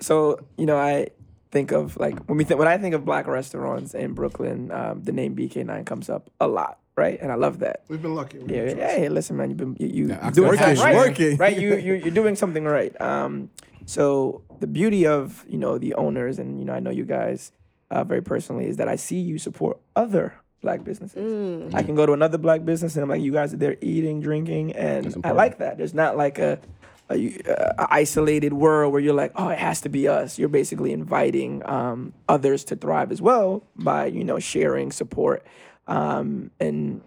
so 0.00 0.38
you 0.56 0.66
know 0.66 0.76
i 0.76 1.08
think 1.54 1.70
of 1.72 1.96
like 2.04 2.16
when 2.28 2.36
we 2.36 2.44
think 2.44 2.58
when 2.58 2.68
i 2.68 2.76
think 2.82 2.94
of 2.98 3.02
black 3.04 3.26
restaurants 3.26 3.94
in 3.94 4.12
brooklyn 4.12 4.70
um, 4.80 4.94
the 5.08 5.12
name 5.20 5.34
bk9 5.36 5.86
comes 5.86 6.10
up 6.14 6.28
a 6.40 6.48
lot 6.58 6.74
right 6.96 7.18
and 7.22 7.30
i 7.30 7.36
love 7.46 7.56
that 7.64 7.76
We've 7.88 8.02
been 8.06 8.14
lucky. 8.22 8.38
We've 8.38 8.50
yeah, 8.50 8.64
been 8.66 8.78
yeah, 8.78 8.96
hey, 9.00 9.08
listen, 9.08 9.36
man, 9.38 9.46
you've 9.50 9.62
been 9.64 9.76
you, 9.78 9.88
you 9.98 10.04
Yeah, 10.08 10.30
doing 10.30 10.48
working, 10.50 10.76
right, 10.86 10.96
working. 10.96 11.36
right? 11.44 11.56
You, 11.64 11.76
you 11.86 11.92
you're 12.02 12.18
doing 12.22 12.34
something 12.42 12.64
right. 12.78 12.92
Um, 13.00 13.50
so 13.86 14.42
the 14.60 14.66
beauty 14.66 15.02
of 15.06 15.44
you 15.48 15.58
know 15.58 15.78
the 15.78 15.92
owners, 15.94 16.38
and 16.40 16.58
you 16.58 16.64
know 16.66 16.72
I 16.78 16.80
know 16.84 16.90
you 17.00 17.04
guys 17.18 17.52
uh, 17.90 18.02
very 18.04 18.22
personally, 18.22 18.66
is 18.70 18.76
that 18.80 18.88
I 18.88 18.96
see 18.96 19.20
you 19.30 19.36
support 19.38 19.76
other 19.94 20.26
black 20.62 20.80
businesses. 20.82 21.74
I 21.74 21.82
can 21.82 21.94
go 21.94 22.04
to 22.06 22.12
another 22.20 22.38
black 22.38 22.64
business 22.64 22.96
and 22.96 23.02
I'm 23.04 23.08
like, 23.14 23.20
you 23.22 23.32
guys 23.32 23.52
are 23.52 23.58
there 23.64 23.76
eating, 23.82 24.20
drinking, 24.22 24.72
and 24.72 25.14
I 25.22 25.32
like 25.32 25.58
that. 25.58 25.76
There's 25.78 25.92
not 25.94 26.16
like 26.16 26.38
a, 26.38 26.58
a, 27.10 27.36
a 27.46 27.86
isolated 27.90 28.52
world 28.52 28.92
where 28.92 29.00
you're 29.00 29.14
like, 29.14 29.32
oh, 29.36 29.48
it 29.48 29.58
has 29.58 29.80
to 29.82 29.88
be 29.88 30.08
us. 30.08 30.38
You're 30.38 30.48
basically 30.48 30.92
inviting 30.92 31.64
um, 31.66 32.12
others 32.28 32.64
to 32.64 32.76
thrive 32.76 33.12
as 33.12 33.20
well 33.20 33.62
by 33.76 34.06
you 34.06 34.24
know 34.24 34.38
sharing 34.38 34.90
support, 34.90 35.46
um, 35.86 36.50
and 36.60 37.02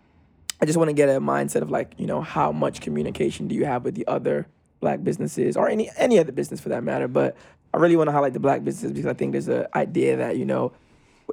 I 0.61 0.65
just 0.65 0.77
want 0.77 0.89
to 0.89 0.93
get 0.93 1.09
a 1.09 1.19
mindset 1.19 1.61
of 1.61 1.69
like, 1.69 1.93
you 1.97 2.07
know, 2.07 2.21
how 2.21 2.51
much 2.51 2.81
communication 2.81 3.47
do 3.47 3.55
you 3.55 3.65
have 3.65 3.83
with 3.83 3.95
the 3.95 4.07
other 4.07 4.47
black 4.79 5.03
businesses 5.03 5.57
or 5.57 5.69
any 5.69 5.89
any 5.97 6.19
other 6.19 6.31
business 6.31 6.59
for 6.59 6.69
that 6.69 6.83
matter. 6.83 7.07
But 7.07 7.35
I 7.73 7.77
really 7.77 7.95
want 7.95 8.07
to 8.07 8.11
highlight 8.11 8.33
the 8.33 8.39
black 8.39 8.63
businesses 8.63 8.91
because 8.91 9.07
I 9.07 9.13
think 9.13 9.31
there's 9.33 9.47
an 9.47 9.67
idea 9.75 10.17
that 10.17 10.37
you 10.37 10.45
know. 10.45 10.73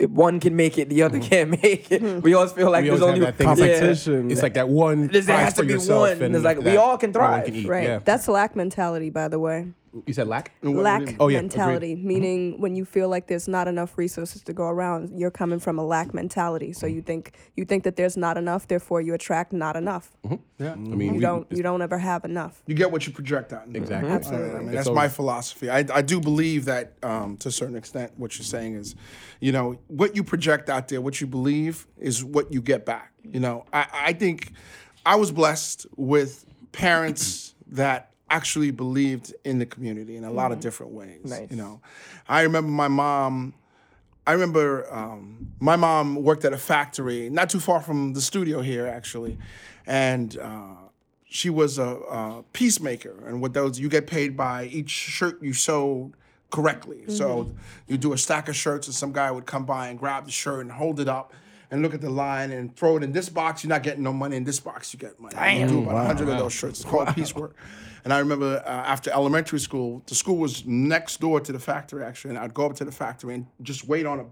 If 0.01 0.11
one 0.11 0.41
can 0.41 0.57
make 0.57 0.77
it, 0.77 0.89
the 0.89 1.03
other 1.03 1.19
mm-hmm. 1.19 1.29
can't 1.29 1.51
make 1.51 1.91
it. 1.93 2.03
Mm-hmm. 2.03 2.21
We 2.21 2.35
always 2.35 2.53
feel 2.53 2.71
like 2.71 2.83
We 2.83 2.91
there's 2.91 3.03
only 3.03 3.21
have 3.21 3.37
that 3.37 3.37
thing. 3.37 3.47
Yeah. 3.47 3.53
It's 3.53 3.61
like- 3.61 3.71
Competition. 3.81 4.31
It's 4.31 4.43
like 4.43 4.55
that 4.55 4.69
one. 4.69 5.07
There's- 5.07 5.27
there 5.27 5.37
prize 5.37 5.45
has 5.45 5.55
to 5.55 5.63
for 5.63 5.67
be 5.67 5.93
one. 5.93 6.23
and 6.23 6.35
There's 6.35 6.45
like, 6.45 6.59
we 6.61 6.77
all 6.77 6.99
can 6.99 7.13
no 7.13 7.21
one 7.21 7.43
thrive. 7.43 7.45
can. 7.47 7.67
Right. 7.69 7.85
Yeah. 7.85 8.01
That's 8.05 8.27
lack 8.27 8.57
mentality, 8.57 9.11
by 9.11 9.29
the 9.29 9.39
way. 9.39 9.69
You 10.07 10.13
said 10.15 10.27
lack. 10.29 10.53
lack 10.63 11.03
Oh, 11.21 11.29
yeah, 11.29 11.39
agreed. 11.39 11.51
mentality, 11.51 11.95
meaning 11.95 12.61
when 12.61 12.75
you 12.75 12.85
feel 12.85 13.09
like 13.09 13.27
there's 13.29 13.47
not 13.47 13.69
enough 13.69 13.97
resources 13.97 14.43
to 14.43 14.53
go 14.53 14.65
around, 14.65 15.19
you're 15.19 15.31
coming 15.31 15.61
from 15.61 15.79
a 15.79 15.85
lack 15.85 16.13
mentality. 16.13 16.73
So 16.73 16.87
mm-hmm. 16.87 16.97
you 16.97 17.03
think 17.03 17.33
you 17.57 17.65
think 17.65 17.85
that 17.85 17.97
there's 17.97 18.17
not 18.17 18.37
enough, 18.37 18.67
therefore 18.67 19.01
you 19.01 19.15
attract 19.15 19.53
not 19.53 19.77
enough. 19.77 20.11
Mm-hmm. 20.25 20.35
Yeah. 20.65 20.73
I 20.73 20.77
mean, 20.77 21.01
You 21.01 21.13
we, 21.15 21.21
don't 21.21 21.47
you 21.51 21.63
don't 21.63 21.83
ever 21.83 21.99
have 21.99 22.25
enough. 22.25 22.63
You 22.67 22.75
get 22.75 22.91
what 22.91 23.07
you 23.07 23.13
project 23.13 23.53
out. 23.53 23.67
in 23.67 23.77
Exactly. 23.77 24.11
I- 24.11 24.15
Absolutely. 24.15 24.51
I 24.51 24.59
mean, 24.61 24.73
that's 24.73 24.87
always- 24.89 24.97
my 24.97 25.09
philosophy. 25.09 25.71
I, 25.71 25.79
I 25.93 26.03
do 26.03 26.21
believe 26.21 26.65
that 26.65 26.95
um, 27.03 27.37
to 27.39 27.49
a 27.49 27.53
certain 27.53 27.77
extent, 27.77 28.13
what 28.17 28.37
you're 28.39 28.45
saying 28.45 28.75
is, 28.75 28.95
you 29.41 29.53
know, 29.53 29.79
what 29.89 30.17
you 30.17 30.25
project 30.25 30.69
out 30.69 30.89
there, 30.89 31.01
what 31.01 31.21
you 31.21 31.27
believe 31.27 31.87
is 31.99 32.25
what 32.25 32.53
you 32.53 32.61
get 32.63 32.85
back. 32.87 33.13
You 33.23 33.41
know, 33.41 33.65
I, 33.73 33.87
I 33.93 34.13
think 34.13 34.53
I 35.07 35.17
was 35.17 35.31
blessed 35.33 35.87
with 35.97 36.45
parents 36.73 37.55
that 37.69 38.11
actually 38.35 38.73
believed 38.73 39.33
in 39.45 39.61
the 39.61 39.67
community 39.67 40.17
in 40.17 40.25
a 40.25 40.31
lot 40.31 40.51
of 40.51 40.59
different 40.59 40.93
ways. 40.93 41.25
Nice. 41.25 41.51
You 41.51 41.57
know, 41.57 41.81
I 42.29 42.43
remember 42.43 42.71
my 42.71 42.89
mom. 42.89 43.55
I 44.27 44.33
remember 44.33 44.93
um, 44.93 45.53
my 45.61 45.77
mom 45.77 46.17
worked 46.17 46.45
at 46.45 46.53
a 46.53 46.59
factory 46.59 47.29
not 47.29 47.51
too 47.51 47.61
far 47.61 47.81
from 47.81 48.15
the 48.15 48.23
studio 48.23 48.63
here, 48.63 48.87
actually, 48.87 49.37
and 49.87 50.37
uh, 50.39 50.77
she 51.27 51.51
was 51.51 51.79
a, 51.79 51.91
a 52.21 52.45
peacemaker. 52.53 53.15
And 53.27 53.41
what 53.43 53.53
those 53.53 53.79
you 53.79 53.89
get 53.89 54.07
paid 54.07 54.37
by 54.37 54.65
each 54.65 54.91
shirt 54.91 55.43
you 55.43 55.53
sewed 55.53 56.15
correctly. 56.51 57.03
So 57.09 57.53
you 57.87 57.99
do 57.99 58.13
a 58.13 58.19
stack 58.19 58.49
of 58.49 58.57
shirts, 58.57 58.87
and 58.89 58.95
some 58.95 59.13
guy 59.13 59.31
would 59.31 59.47
come 59.47 59.65
by 59.65 59.89
and 59.89 59.99
grab 59.99 60.25
the 60.25 60.33
shirt 60.33 60.61
and 60.61 60.73
hold 60.73 61.01
it 61.01 61.09
up. 61.09 61.33
And 61.75 61.83
look 61.83 61.93
at 61.93 62.01
the 62.01 62.09
line 62.09 62.53
and 62.53 62.77
throw 62.77 62.97
it 62.99 63.03
in 63.03 63.11
this 63.11 63.29
box. 63.29 63.65
You're 63.65 63.71
not 63.71 63.83
getting 63.83 64.05
no 64.05 64.13
money. 64.13 64.37
In 64.37 64.45
this 64.45 64.61
box, 64.61 64.95
you 64.95 65.01
get 65.01 65.19
money. 65.19 65.35
Damn. 65.35 65.67
Do 65.67 65.83
about 65.83 65.97
a 65.97 66.07
hundred 66.07 66.29
of 66.29 66.39
those 66.39 66.53
shirts. 66.53 66.83
It's 66.83 66.89
called 66.89 67.09
piecework. 67.17 67.57
And 68.05 68.13
I 68.13 68.21
remember 68.21 68.63
uh, 68.65 68.69
after 68.69 69.11
elementary 69.11 69.59
school, 69.59 70.01
the 70.07 70.15
school 70.15 70.37
was 70.37 70.65
next 70.65 71.21
door 71.21 71.41
to 71.41 71.51
the 71.51 71.59
factory 71.59 72.05
actually, 72.05 72.31
and 72.31 72.39
I'd 72.39 72.55
go 72.55 72.67
up 72.67 72.77
to 72.77 72.85
the 72.85 72.93
factory 72.93 73.35
and 73.35 73.47
just 73.63 73.89
wait 73.89 74.07
on 74.07 74.21
a 74.21 74.27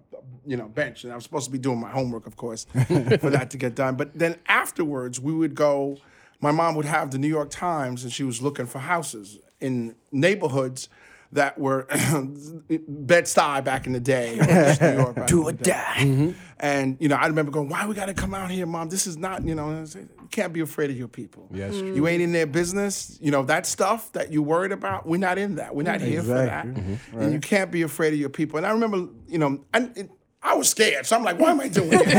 you 0.47 0.57
know 0.57 0.69
bench, 0.69 1.03
and 1.03 1.13
I 1.13 1.17
was 1.17 1.25
supposed 1.25 1.47
to 1.47 1.51
be 1.51 1.59
doing 1.59 1.81
my 1.81 1.91
homework, 1.91 2.29
of 2.29 2.37
course, 2.37 2.65
for 2.87 3.31
that 3.31 3.51
to 3.51 3.57
get 3.57 3.75
done. 3.75 3.97
But 3.97 4.17
then 4.17 4.37
afterwards, 4.47 5.19
we 5.19 5.33
would 5.33 5.57
go. 5.57 5.99
My 6.41 6.53
mom 6.53 6.77
would 6.77 6.87
have 6.87 7.11
the 7.11 7.19
New 7.19 7.27
York 7.27 7.51
Times, 7.51 8.05
and 8.05 8.13
she 8.13 8.23
was 8.23 8.41
looking 8.41 8.67
for 8.67 8.79
houses 8.79 9.41
in 9.61 9.97
neighborhoods 10.13 10.89
that 11.33 11.59
were 11.59 11.87
Bed 12.89 13.25
Stuy 13.25 13.65
back 13.65 13.87
in 13.87 13.93
the 13.93 14.01
day, 14.01 14.39
or 14.39 14.45
just 14.45 14.81
New 14.83 14.93
York 14.93 15.17
back 15.17 15.27
Do 15.29 15.43
or 15.45 15.53
the 15.53 15.65
day. 15.65 15.71
die. 15.71 15.97
Mm-hmm. 16.01 16.31
And 16.61 16.97
you 17.01 17.09
know, 17.09 17.17
I 17.17 17.27
remember 17.27 17.51
going, 17.51 17.69
"Why 17.69 17.87
we 17.87 17.95
got 17.95 18.07
to 18.07 18.15
come 18.15 18.35
out 18.35 18.51
here, 18.51 18.67
mom? 18.67 18.89
This 18.89 19.07
is 19.07 19.17
not, 19.17 19.45
you 19.45 19.55
know, 19.55 19.85
you 19.95 20.09
can't 20.31 20.53
be 20.53 20.61
afraid 20.61 20.91
of 20.91 20.97
your 20.97 21.09
people. 21.09 21.49
Yes, 21.53 21.77
true. 21.77 21.95
you 21.95 22.07
ain't 22.07 22.23
in 22.23 22.33
their 22.33 22.47
business. 22.47 23.19
You 23.21 23.31
know 23.33 23.43
that 23.45 23.67
stuff 23.67 24.13
that 24.13 24.33
you 24.33 24.43
worried 24.43 24.73
about. 24.73 25.07
We're 25.07 25.17
not 25.17 25.39
in 25.39 25.57
that. 25.57 25.75
We're 25.75 25.83
not 25.83 26.01
here 26.01 26.23
for 26.23 26.29
that. 26.29 26.67
Exactly. 26.67 26.95
Mm-hmm. 26.95 27.19
And 27.21 27.33
you 27.33 27.41
can't 27.41 27.71
be 27.73 27.83
afraid 27.83 28.13
of 28.13 28.21
your 28.21 28.29
people. 28.29 28.59
And 28.59 28.67
I 28.67 28.71
remember, 28.71 29.09
you 29.27 29.39
know, 29.39 29.65
I, 29.75 29.91
it, 29.97 30.11
I 30.45 30.55
was 30.55 30.69
scared, 30.69 31.07
so 31.07 31.15
I'm 31.17 31.23
like, 31.23 31.39
"Why 31.39 31.53
am 31.53 31.61
I 31.61 31.69
doing 31.69 31.91
this?" 31.91 32.03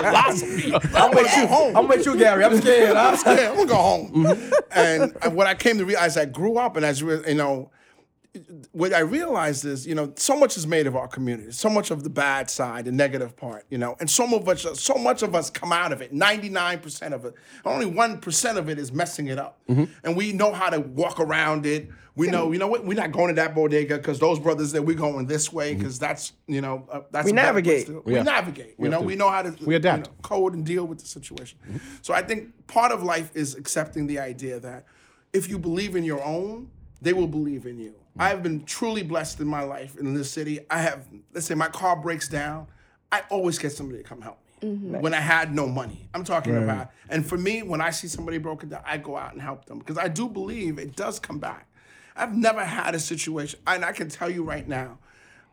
philosophy. 0.00 0.72
I'm 0.94 1.10
with 1.10 1.36
you 1.36 1.46
home. 1.46 1.76
I'm 1.76 1.86
with 1.88 2.06
you, 2.06 2.16
Gary. 2.16 2.42
I'm 2.42 2.56
scared. 2.58 2.96
I'm 2.96 3.08
I'm 3.12 3.16
scared. 3.16 3.38
I'm 3.40 3.56
gonna 3.56 3.68
go 3.68 3.74
home. 3.76 4.26
And 4.70 5.14
uh, 5.22 5.30
what 5.30 5.46
I 5.46 5.54
came 5.54 5.76
to 5.78 5.84
realize, 5.84 6.16
I 6.16 6.24
grew 6.24 6.56
up, 6.56 6.76
and 6.76 6.84
as 6.86 7.00
you 7.02 7.34
know, 7.34 7.70
what 8.72 8.94
I 8.94 9.00
realized 9.00 9.64
is, 9.64 9.86
you 9.86 9.94
know, 9.94 10.12
so 10.16 10.36
much 10.38 10.56
is 10.56 10.66
made 10.66 10.86
of 10.86 10.94
our 10.94 11.08
community. 11.08 11.50
So 11.50 11.68
much 11.68 11.90
of 11.90 12.04
the 12.04 12.10
bad 12.10 12.48
side, 12.48 12.84
the 12.84 12.92
negative 12.92 13.36
part, 13.36 13.64
you 13.70 13.78
know, 13.78 13.96
and 13.98 14.08
of 14.08 14.48
us, 14.48 14.80
so 14.80 14.94
much 14.94 15.22
of 15.22 15.34
us 15.34 15.50
come 15.50 15.72
out 15.72 15.92
of 15.92 16.00
it. 16.00 16.12
Ninety-nine 16.12 16.78
percent 16.78 17.12
of 17.14 17.24
it. 17.24 17.34
Only 17.64 17.86
one 17.86 18.18
percent 18.20 18.58
of 18.58 18.68
it 18.68 18.78
is 18.78 18.92
messing 18.92 19.26
it 19.26 19.38
up, 19.38 19.58
mm-hmm. 19.68 19.84
and 20.04 20.16
we 20.16 20.32
know 20.32 20.52
how 20.52 20.70
to 20.70 20.80
walk 20.80 21.18
around 21.18 21.66
it. 21.66 21.88
We 22.16 22.26
know, 22.26 22.52
you 22.52 22.58
know 22.58 22.66
what? 22.66 22.84
We're 22.84 22.98
not 22.98 23.12
going 23.12 23.28
to 23.28 23.34
that 23.34 23.54
bodega 23.54 23.96
because 23.96 24.18
those 24.18 24.38
brothers 24.38 24.72
there. 24.72 24.82
We're 24.82 24.96
going 24.96 25.26
this 25.26 25.52
way 25.52 25.70
mm-hmm. 25.70 25.78
because 25.78 25.98
that's, 25.98 26.32
you 26.46 26.60
know, 26.60 26.86
uh, 26.90 27.00
that's 27.10 27.24
We 27.24 27.32
a 27.32 27.34
better 27.34 27.62
place 27.62 27.64
navigate. 27.64 27.86
to- 27.86 28.02
Yeah. 28.06 28.18
We 28.18 28.24
navigate. 28.24 28.74
We 28.78 28.84
you 28.84 28.90
know, 28.90 29.00
to. 29.00 29.06
we 29.06 29.16
know 29.16 29.30
how 29.30 29.42
to 29.42 29.64
We 29.64 29.74
adapt. 29.76 30.06
you 30.08 30.12
know, 30.12 30.18
code 30.22 30.54
and 30.54 30.66
deal 30.66 30.84
with 30.86 30.98
the 30.98 31.06
situation. 31.06 31.58
Mm-hmm. 31.66 31.78
So 32.02 32.12
I 32.12 32.20
think 32.22 32.66
part 32.66 32.92
of 32.92 33.02
life 33.02 33.30
is 33.34 33.54
accepting 33.54 34.06
the 34.06 34.18
idea 34.18 34.60
that 34.60 34.84
if 35.32 35.48
you 35.48 35.58
believe 35.58 35.96
in 35.96 36.04
your 36.04 36.22
own, 36.22 36.68
they 37.00 37.12
will 37.14 37.28
believe 37.28 37.64
in 37.64 37.78
you. 37.78 37.94
Mm. 38.18 38.22
I 38.22 38.28
have 38.30 38.42
been 38.42 38.64
truly 38.64 39.02
blessed 39.02 39.40
in 39.40 39.46
my 39.46 39.62
life 39.62 39.96
in 39.96 40.14
this 40.14 40.30
city. 40.30 40.60
I 40.70 40.78
have, 40.78 41.06
let's 41.32 41.46
say 41.46 41.54
my 41.54 41.68
car 41.68 41.96
breaks 41.96 42.28
down, 42.28 42.66
I 43.12 43.22
always 43.30 43.58
get 43.58 43.72
somebody 43.72 44.02
to 44.02 44.04
come 44.04 44.20
help 44.20 44.38
me. 44.62 44.68
Mm-hmm. 44.68 45.00
When 45.00 45.14
I 45.14 45.20
had 45.20 45.54
no 45.54 45.66
money, 45.66 46.08
I'm 46.12 46.22
talking 46.22 46.56
about. 46.56 46.90
And 47.08 47.26
for 47.26 47.38
me, 47.38 47.62
when 47.62 47.80
I 47.80 47.90
see 47.90 48.08
somebody 48.08 48.36
broken 48.38 48.68
down, 48.68 48.82
I 48.84 48.98
go 48.98 49.16
out 49.16 49.32
and 49.32 49.40
help 49.40 49.64
them 49.64 49.78
because 49.78 49.96
I 49.96 50.08
do 50.08 50.28
believe 50.28 50.78
it 50.78 50.96
does 50.96 51.18
come 51.18 51.38
back. 51.38 51.66
I've 52.14 52.36
never 52.36 52.62
had 52.62 52.94
a 52.94 52.98
situation, 52.98 53.58
and 53.66 53.84
I 53.84 53.92
can 53.92 54.10
tell 54.10 54.28
you 54.28 54.44
right 54.44 54.68
now, 54.68 54.98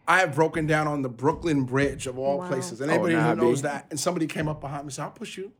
I 0.07 0.19
have 0.19 0.35
broken 0.35 0.67
down 0.67 0.87
on 0.87 1.01
the 1.01 1.09
Brooklyn 1.09 1.63
Bridge 1.63 2.07
of 2.07 2.17
all 2.17 2.45
places. 2.47 2.81
And 2.81 2.91
oh, 2.91 2.95
anybody 2.95 3.15
nah, 3.15 3.29
who 3.29 3.41
knows 3.41 3.61
B. 3.61 3.69
that, 3.69 3.87
and 3.89 3.99
somebody 3.99 4.27
came 4.27 4.49
up 4.49 4.59
behind 4.59 4.83
me 4.83 4.87
and 4.87 4.93
said, 4.93 5.03
I'll 5.03 5.11
push 5.11 5.37
you. 5.37 5.51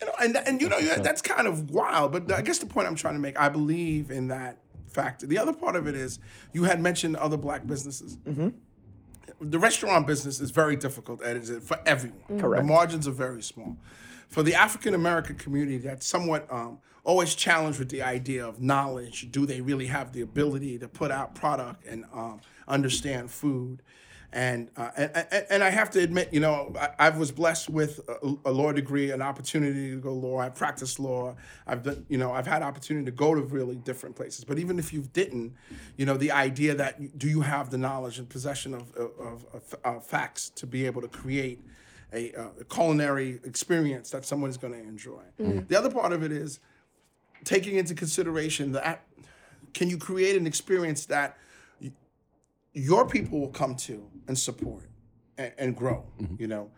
You 0.00 0.06
know, 0.06 0.12
and, 0.20 0.36
and 0.36 0.60
you 0.60 0.68
know, 0.68 0.80
that's 0.80 1.22
kind 1.22 1.46
of 1.46 1.70
wild. 1.70 2.12
But 2.12 2.32
I 2.32 2.42
guess 2.42 2.58
the 2.58 2.66
point 2.66 2.86
I'm 2.86 2.94
trying 2.94 3.14
to 3.14 3.20
make, 3.20 3.38
I 3.38 3.48
believe 3.48 4.10
in 4.10 4.28
that 4.28 4.58
factor. 4.94 5.26
The 5.26 5.38
other 5.38 5.52
part 5.52 5.76
of 5.76 5.86
it 5.86 5.94
is 5.94 6.18
you 6.52 6.64
had 6.64 6.80
mentioned 6.80 7.16
other 7.16 7.36
black 7.36 7.66
businesses. 7.66 8.16
The 9.40 9.58
restaurant 9.58 10.06
business 10.06 10.40
is 10.40 10.50
very 10.50 10.76
difficult, 10.76 11.22
Ed, 11.24 11.36
is 11.36 11.50
it, 11.50 11.62
for 11.62 11.78
everyone. 11.84 12.38
Correct. 12.38 12.62
The 12.62 12.66
margins 12.66 13.08
are 13.08 13.12
very 13.12 13.42
small. 13.42 13.76
For 14.28 14.42
the 14.42 14.54
African 14.54 14.94
American 14.94 15.36
community, 15.36 15.78
that's 15.78 16.06
somewhat 16.06 16.50
um, 16.50 16.78
always 17.04 17.34
challenged 17.34 17.78
with 17.78 17.90
the 17.90 18.02
idea 18.02 18.46
of 18.46 18.60
knowledge. 18.60 19.30
Do 19.30 19.44
they 19.44 19.60
really 19.60 19.86
have 19.86 20.12
the 20.12 20.22
ability 20.22 20.78
to 20.78 20.88
put 20.88 21.10
out 21.10 21.34
product 21.34 21.84
and 21.86 22.04
um, 22.12 22.40
understand 22.66 23.30
food? 23.30 23.82
And, 24.34 24.68
uh, 24.76 24.90
and, 24.96 25.46
and 25.48 25.62
I 25.62 25.70
have 25.70 25.90
to 25.90 26.00
admit, 26.00 26.30
you 26.32 26.40
know, 26.40 26.74
I, 26.76 27.06
I 27.06 27.10
was 27.10 27.30
blessed 27.30 27.70
with 27.70 28.00
a, 28.08 28.34
a 28.44 28.50
law 28.50 28.72
degree, 28.72 29.12
an 29.12 29.22
opportunity 29.22 29.90
to 29.92 30.00
go 30.00 30.12
law. 30.12 30.40
I 30.40 30.48
practiced 30.48 30.98
law. 30.98 31.36
I've 31.68 31.84
done, 31.84 32.04
you 32.08 32.18
know, 32.18 32.32
I've 32.32 32.46
had 32.46 32.60
opportunity 32.60 33.04
to 33.04 33.12
go 33.12 33.36
to 33.36 33.40
really 33.40 33.76
different 33.76 34.16
places. 34.16 34.44
But 34.44 34.58
even 34.58 34.80
if 34.80 34.92
you 34.92 35.02
didn't, 35.12 35.54
you 35.96 36.04
know, 36.04 36.16
the 36.16 36.32
idea 36.32 36.74
that 36.74 37.16
do 37.16 37.28
you 37.28 37.42
have 37.42 37.70
the 37.70 37.78
knowledge 37.78 38.18
and 38.18 38.28
possession 38.28 38.74
of 38.74 38.92
of, 38.96 39.46
of, 39.54 39.74
of 39.84 40.04
facts 40.04 40.50
to 40.56 40.66
be 40.66 40.84
able 40.84 41.00
to 41.02 41.08
create 41.08 41.60
a, 42.12 42.32
uh, 42.34 42.48
a 42.60 42.64
culinary 42.64 43.40
experience 43.44 44.10
that 44.10 44.24
someone 44.24 44.50
is 44.50 44.56
going 44.56 44.72
to 44.72 44.80
enjoy. 44.80 45.22
The 45.38 45.78
other 45.78 45.90
part 45.90 46.12
of 46.12 46.22
it 46.22 46.32
is 46.32 46.58
taking 47.44 47.76
into 47.76 47.94
consideration 47.94 48.72
that 48.72 49.06
can 49.74 49.90
you 49.90 49.98
create 49.98 50.36
an 50.36 50.46
experience 50.46 51.06
that 51.06 51.36
your 52.74 53.06
people 53.08 53.40
will 53.40 53.48
come 53.62 53.74
to 53.76 54.06
and 54.28 54.38
support 54.38 54.84
and, 55.38 55.52
and 55.58 55.76
grow 55.76 56.04
you 56.38 56.46
know? 56.46 56.70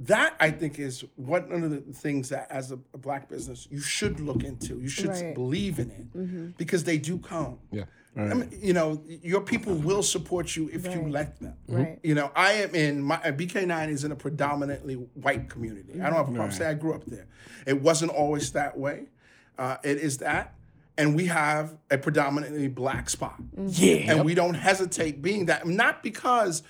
That 0.00 0.34
i 0.38 0.50
think 0.50 0.78
is 0.78 1.04
one 1.16 1.50
of 1.64 1.70
the 1.70 1.80
things 1.92 2.28
that 2.28 2.46
as 2.50 2.70
a, 2.72 2.78
a 2.94 2.98
black 2.98 3.28
business 3.28 3.66
you 3.70 3.80
should 3.80 4.20
look 4.20 4.44
into 4.44 4.78
you 4.80 4.88
should 4.88 5.08
Right. 5.10 5.34
believe 5.34 5.78
in 5.80 5.90
it 5.90 6.56
because 6.56 6.84
they 6.84 6.98
do 6.98 7.18
come. 7.18 7.58
Yeah. 7.72 7.84
I 8.16 8.34
mean, 8.34 8.48
you 8.60 8.72
know 8.72 9.02
your 9.06 9.40
people 9.42 9.74
will 9.74 10.02
support 10.02 10.56
you 10.56 10.68
if 10.72 10.84
you 10.92 11.02
let 11.08 11.38
them. 11.40 11.54
Right. 11.68 11.98
you 12.02 12.14
know 12.14 12.30
i 12.34 12.52
am 12.64 12.74
in 12.74 13.02
my 13.02 13.16
uh, 13.16 13.32
bk9 13.32 13.88
is 13.90 14.02
in 14.04 14.12
a 14.12 14.16
predominantly 14.16 14.94
white 14.94 15.48
community. 15.50 15.94
I 16.00 16.04
don't 16.08 16.14
have 16.22 16.28
a 16.28 16.32
problem 16.32 16.52
saying 16.52 16.70
i 16.70 16.74
grew 16.74 16.94
up 16.94 17.04
there. 17.06 17.26
It 17.66 17.80
wasn't 17.82 18.12
always 18.12 18.52
that 18.52 18.78
way. 18.78 19.06
Uh, 19.58 19.76
it 19.82 19.98
is 19.98 20.18
that 20.18 20.54
and 20.98 21.14
we 21.16 21.26
have 21.26 21.74
a 21.90 21.96
predominantly 21.96 22.68
black 22.68 23.08
spot 23.08 23.36
Yeah. 23.56 24.12
and 24.12 24.24
we 24.24 24.34
don't 24.34 24.54
hesitate 24.54 25.22
being 25.22 25.46
that 25.46 25.66
not 25.66 26.02
because 26.02 26.62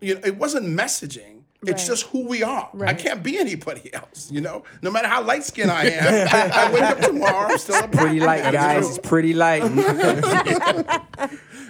you 0.00 0.14
know 0.16 0.20
it 0.24 0.36
wasn't 0.36 0.66
messaging 0.66 1.32
It's 1.62 1.82
Right. 1.82 1.86
just 1.88 2.02
who 2.12 2.28
we 2.28 2.42
are. 2.42 2.68
I 2.84 2.92
can't 2.94 3.22
be 3.22 3.38
anybody 3.38 3.92
else, 3.94 4.30
you 4.30 4.40
know? 4.42 4.62
No 4.82 4.90
matter 4.90 5.08
how 5.08 5.22
light 5.22 5.42
skinned 5.42 5.70
I 5.70 5.84
am, 5.86 6.28
I 6.60 6.70
wake 6.72 6.82
up 6.82 7.00
tomorrow, 7.00 7.48
I'm 7.52 7.58
still 7.58 7.82
a 7.82 7.88
Pretty 7.88 8.20
light, 8.20 8.42
That's 8.42 8.54
guys. 8.54 8.88
It's 8.90 9.08
pretty 9.08 9.32
light. 9.32 9.62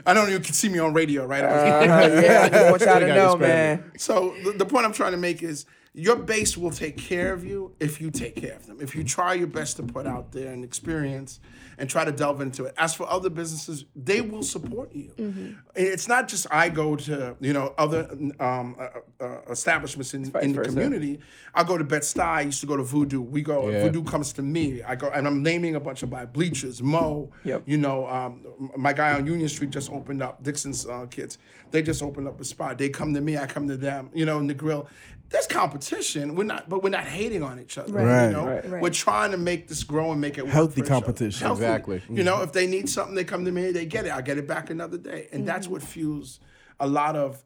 I 0.06 0.14
don't 0.14 0.28
even 0.28 0.42
can 0.42 0.54
see 0.54 0.68
me 0.68 0.78
on 0.78 0.92
radio, 0.92 1.24
right? 1.26 1.42
Uh, 1.44 2.20
yeah, 2.22 2.42
I 2.42 2.48
just 2.48 2.70
want 2.70 2.82
y'all 2.82 3.00
to 3.00 3.06
gotta 3.06 3.14
know, 3.14 3.36
man. 3.36 3.92
So 3.96 4.34
the, 4.44 4.52
the 4.52 4.66
point 4.66 4.86
I'm 4.86 4.92
trying 4.92 5.12
to 5.12 5.18
make 5.18 5.42
is 5.42 5.66
your 5.96 6.16
base 6.16 6.58
will 6.58 6.70
take 6.70 6.98
care 6.98 7.32
of 7.32 7.42
you 7.42 7.74
if 7.80 8.02
you 8.02 8.10
take 8.10 8.36
care 8.36 8.54
of 8.54 8.66
them. 8.66 8.76
If 8.82 8.94
you 8.94 9.02
try 9.02 9.32
your 9.32 9.46
best 9.46 9.78
to 9.78 9.82
put 9.82 10.06
out 10.06 10.30
there 10.30 10.52
an 10.52 10.62
experience 10.62 11.40
and 11.78 11.88
try 11.88 12.04
to 12.04 12.12
delve 12.12 12.42
into 12.42 12.66
it. 12.66 12.74
As 12.76 12.92
for 12.92 13.08
other 13.08 13.30
businesses, 13.30 13.86
they 13.96 14.20
will 14.20 14.42
support 14.42 14.94
you. 14.94 15.56
It's 15.74 16.06
not 16.06 16.28
just 16.28 16.46
I 16.50 16.68
go 16.68 16.96
to 16.96 17.34
you 17.40 17.54
know 17.54 17.74
other 17.78 18.10
um, 18.38 18.76
uh, 18.78 19.24
uh, 19.24 19.40
establishments 19.50 20.12
in, 20.12 20.24
in 20.42 20.52
the 20.52 20.62
community. 20.64 21.20
I 21.54 21.64
go 21.64 21.78
to 21.78 21.84
Bed-Stuy. 21.84 22.22
I 22.22 22.40
used 22.42 22.60
to 22.60 22.66
go 22.66 22.76
to 22.76 22.82
Voodoo. 22.82 23.22
We 23.22 23.40
go. 23.40 23.70
Yeah. 23.70 23.84
Voodoo 23.84 24.04
comes 24.04 24.34
to 24.34 24.42
me. 24.42 24.82
I 24.82 24.96
go 24.96 25.08
and 25.08 25.26
I'm 25.26 25.42
naming 25.42 25.76
a 25.76 25.80
bunch 25.80 26.02
of 26.02 26.10
my 26.10 26.26
bleachers. 26.26 26.82
Mo. 26.82 27.30
Yep. 27.44 27.62
You 27.64 27.78
know, 27.78 28.06
um, 28.06 28.70
my 28.76 28.92
guy 28.92 29.14
on 29.14 29.26
Union 29.26 29.48
Street 29.48 29.70
just 29.70 29.90
opened 29.90 30.22
up. 30.22 30.42
Dixon's 30.42 30.86
uh, 30.86 31.06
kids. 31.06 31.38
They 31.70 31.82
just 31.82 32.02
opened 32.02 32.28
up 32.28 32.38
a 32.38 32.44
spot. 32.44 32.76
They 32.76 32.90
come 32.90 33.14
to 33.14 33.22
me. 33.22 33.38
I 33.38 33.46
come 33.46 33.66
to 33.68 33.78
them. 33.78 34.10
You 34.12 34.26
know, 34.26 34.38
in 34.38 34.46
the 34.46 34.54
grill. 34.54 34.88
There's 35.28 35.46
competition. 35.46 36.36
We're 36.36 36.44
not, 36.44 36.68
but 36.68 36.82
we're 36.82 36.90
not 36.90 37.04
hating 37.04 37.42
on 37.42 37.58
each 37.60 37.78
other. 37.78 37.92
Right. 37.92 38.26
You 38.26 38.32
know, 38.32 38.46
Right. 38.46 38.70
Right. 38.70 38.82
we're 38.82 38.90
trying 38.90 39.32
to 39.32 39.36
make 39.36 39.68
this 39.68 39.82
grow 39.82 40.12
and 40.12 40.20
make 40.20 40.38
it 40.38 40.46
Healthy 40.46 40.82
for 40.82 40.86
competition. 40.86 41.46
Healthy. 41.46 41.64
Exactly. 41.64 42.02
You 42.08 42.22
know, 42.22 42.34
mm-hmm. 42.36 42.44
if 42.44 42.52
they 42.52 42.66
need 42.66 42.88
something, 42.88 43.14
they 43.14 43.24
come 43.24 43.44
to 43.44 43.50
me. 43.50 43.72
They 43.72 43.86
get 43.86 44.06
it. 44.06 44.12
I 44.12 44.20
get 44.22 44.38
it 44.38 44.46
back 44.46 44.70
another 44.70 44.98
day, 44.98 45.28
and 45.32 45.46
that's 45.46 45.66
mm-hmm. 45.66 45.74
what 45.74 45.82
fuels 45.82 46.40
a 46.78 46.86
lot 46.86 47.16
of. 47.16 47.42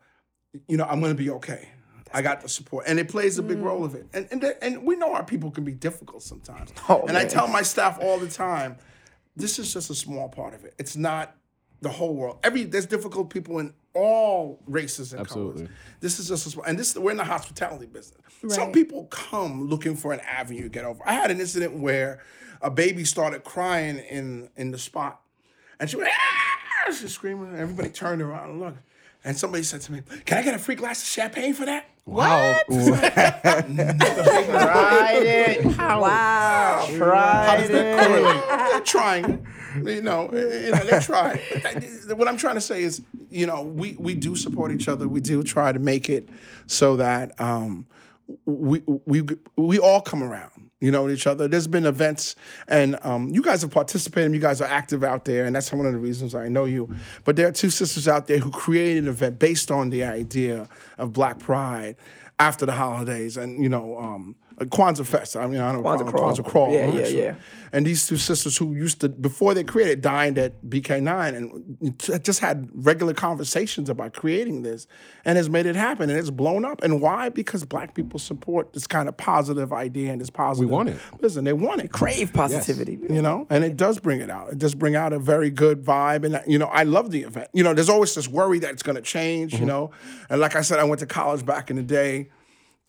You 0.69 0.77
know, 0.77 0.85
I'm 0.85 1.01
going 1.01 1.17
to 1.17 1.23
be 1.23 1.31
okay. 1.31 1.69
I 2.13 2.23
got 2.23 2.41
the 2.41 2.49
support, 2.49 2.87
and 2.89 2.99
it 2.99 3.09
plays 3.09 3.39
a 3.39 3.43
big 3.43 3.59
mm. 3.59 3.65
role 3.65 3.85
of 3.85 3.95
it. 3.95 4.07
And 4.13 4.27
and 4.31 4.45
and 4.61 4.85
we 4.85 4.97
know 4.97 5.15
our 5.15 5.25
people 5.25 5.51
can 5.51 5.65
be 5.65 5.73
difficult 5.73 6.23
sometimes. 6.23 6.73
Oh, 6.89 7.05
and 7.07 7.17
I 7.17 7.25
tell 7.25 7.47
my 7.47 7.63
staff 7.63 7.99
all 8.01 8.19
the 8.19 8.29
time, 8.29 8.77
this 9.37 9.59
is 9.59 9.73
just 9.73 9.91
a 9.91 9.95
small 9.95 10.29
part 10.29 10.55
of 10.55 10.65
it. 10.65 10.75
It's 10.79 10.97
not 10.97 11.37
the 11.81 11.89
whole 11.89 12.15
world. 12.15 12.39
Every 12.43 12.65
there's 12.65 12.87
difficult 12.87 13.31
people 13.31 13.59
in 13.61 13.75
all 13.95 14.61
races 14.67 15.13
and 15.13 15.21
Absolutely. 15.21 15.65
colors. 15.65 15.77
This 16.01 16.19
is 16.19 16.29
just 16.29 16.47
a 16.47 16.51
small, 16.51 16.65
and 16.65 16.79
this 16.79 16.97
we're 16.97 17.11
in 17.11 17.17
the 17.17 17.25
hospitality 17.25 17.87
business. 17.87 18.21
Some 18.49 18.73
people 18.73 19.05
come 19.07 19.69
looking 19.69 19.97
for 19.97 20.13
an 20.13 20.21
avenue 20.21 20.63
to 20.63 20.69
get 20.69 20.85
over. 20.85 21.03
I 21.05 21.13
had 21.13 21.31
an 21.31 21.41
incident 21.41 21.75
where 21.79 22.23
a 22.63 22.71
baby 22.71 23.05
started 23.05 23.45
crying 23.45 23.99
in 23.99 24.49
in 24.57 24.71
the 24.71 24.79
spot, 24.79 25.21
and 25.79 25.91
she 25.91 25.97
went, 25.97 26.11
ah! 26.11 26.93
she's 26.93 27.13
screaming. 27.13 27.55
Everybody 27.57 27.91
turned 27.91 28.23
around 28.23 28.51
and 28.51 28.61
looked. 28.61 28.79
And 29.23 29.37
somebody 29.37 29.63
said 29.65 29.83
to 29.83 29.93
me, 29.93 30.01
"Can 30.25 30.39
I 30.39 30.43
get 30.43 30.55
a 30.55 30.59
free 30.59 30.77
glass 30.77 31.03
of 31.03 31.09
champagne 31.09 31.53
for 31.55 31.67
that?" 31.67 31.87
Wow. 32.07 32.59
Tried 32.69 33.65
it. 35.23 35.65
Wow. 35.67 36.87
Tried 36.97 37.61
it. 37.65 37.69
they're 37.73 38.81
trying. 38.81 39.47
You 39.85 40.03
know, 40.03 40.27
eh, 40.29 40.37
eh, 40.37 40.67
you 40.67 40.73
know 40.73 40.85
they're 40.85 41.01
trying. 41.01 41.39
But 41.63 41.77
eh, 41.85 42.15
What 42.15 42.27
I'm 42.27 42.37
trying 42.37 42.57
to 42.57 42.61
say 42.61 42.83
is, 42.83 43.03
you 43.31 43.47
know, 43.47 43.63
we 43.63 43.95
we 43.99 44.15
do 44.15 44.35
support 44.35 44.73
each 44.73 44.89
other. 44.89 45.07
We 45.07 45.21
do 45.21 45.43
try 45.43 45.73
to 45.73 45.79
make 45.79 46.09
it 46.11 46.29
so 46.67 46.97
that 46.97 47.39
um, 47.41 47.87
we 48.47 48.83
we 49.07 49.23
we 49.57 49.79
all 49.79 50.01
come 50.01 50.23
around. 50.23 50.60
You 50.81 50.91
know, 50.91 51.05
with 51.05 51.13
each 51.13 51.27
other. 51.27 51.47
There's 51.47 51.67
been 51.67 51.85
events, 51.85 52.37
and 52.67 52.99
um, 53.03 53.29
you 53.29 53.43
guys 53.43 53.61
have 53.63 53.71
participated. 53.71 54.33
You 54.33 54.41
guys 54.41 54.63
are 54.63 54.69
active 54.69 55.05
out 55.05 55.27
there, 55.27 55.45
and 55.45 55.55
that's 55.55 55.71
one 55.73 55.85
of 55.85 55.93
the 55.93 55.99
reasons 55.99 56.35
I 56.35 56.49
know 56.49 56.65
you. 56.65 56.95
But 57.25 57.37
there 57.37 57.47
are 57.49 57.53
two 57.53 57.71
sisters 57.71 58.09
out 58.09 58.27
there 58.27 58.39
who 58.39 58.51
created 58.51 59.05
an 59.05 59.11
event 59.11 59.39
based 59.39 59.71
on 59.71 59.91
the 59.91 60.05
idea 60.05 60.69
of 60.97 61.13
Black 61.13 61.39
Pride 61.39 61.97
after 62.39 62.65
the 62.65 62.73
holidays, 62.73 63.37
and 63.37 63.63
you 63.63 63.69
know. 63.69 63.99
Um, 63.99 64.37
Kwanzaa 64.67 65.07
Fest. 65.07 65.37
I 65.37 65.47
mean, 65.47 65.61
I 65.61 65.73
don't 65.73 65.83
know 65.83 65.89
Kwanzaa 65.91 66.11
Crawl. 66.11 66.33
Kwanzaa 66.33 66.45
Crawl. 66.45 66.73
Yeah, 66.73 66.93
yeah, 66.93 67.07
yeah. 67.07 67.35
And 67.73 67.87
these 67.87 68.07
two 68.07 68.17
sisters 68.17 68.57
who 68.57 68.75
used 68.75 69.01
to, 69.03 69.09
before 69.09 69.55
they 69.55 69.63
created, 69.63 70.01
dined 70.03 70.39
at 70.39 70.61
BK9 70.65 71.37
and 71.37 71.99
t- 72.01 72.19
just 72.19 72.41
had 72.41 72.69
regular 72.75 73.15
conversations 73.15 73.89
about 73.89 74.13
creating 74.13 74.63
this 74.63 74.89
and 75.25 75.37
has 75.37 75.49
made 75.49 75.67
it 75.67 75.77
happen. 75.77 76.11
And 76.11 76.19
it's 76.19 76.31
blown 76.31 76.65
up. 76.65 76.83
And 76.83 77.01
why? 77.01 77.29
Because 77.29 77.65
black 77.65 77.95
people 77.95 78.19
support 78.19 78.73
this 78.73 78.89
kind 78.89 79.09
of 79.09 79.17
positive 79.17 79.73
idea 79.73 80.11
and 80.11 80.21
this 80.21 80.31
positive. 80.31 80.69
We 80.69 80.75
want 80.75 80.89
it. 80.89 80.97
Listen, 81.21 81.45
they 81.45 81.53
want 81.53 81.81
it. 81.81 81.93
Crave 81.93 82.33
positivity. 82.33 82.99
Yes. 83.03 83.11
You 83.13 83.23
know, 83.23 83.47
and 83.51 83.63
it 83.65 83.77
does 83.77 84.01
bring 84.01 84.21
it 84.21 84.31
out. 84.31 84.51
It 84.51 84.59
does 84.59 84.75
bring 84.75 84.97
out 84.97 85.13
a 85.13 85.21
very 85.21 85.49
good 85.51 85.85
vibe. 85.85 86.25
And, 86.25 86.43
you 86.49 86.59
know, 86.59 86.67
I 86.67 86.83
love 86.83 87.13
the 87.13 87.23
event. 87.23 87.49
You 87.53 87.63
know, 87.63 87.73
there's 87.73 87.89
always 87.89 88.15
this 88.17 88.27
worry 88.27 88.59
that 88.59 88.73
it's 88.73 88.83
going 88.83 88.97
to 88.97 89.03
change, 89.03 89.53
Mm-hmm. 89.53 89.63
you 89.63 89.67
know. 89.67 89.93
And 90.29 90.41
like 90.41 90.57
I 90.57 90.63
said, 90.63 90.81
I 90.81 90.85
went 90.85 90.99
to 91.01 91.07
college 91.07 91.47
back 91.47 91.71
in 91.71 91.77
the 91.77 91.83
day 91.85 92.31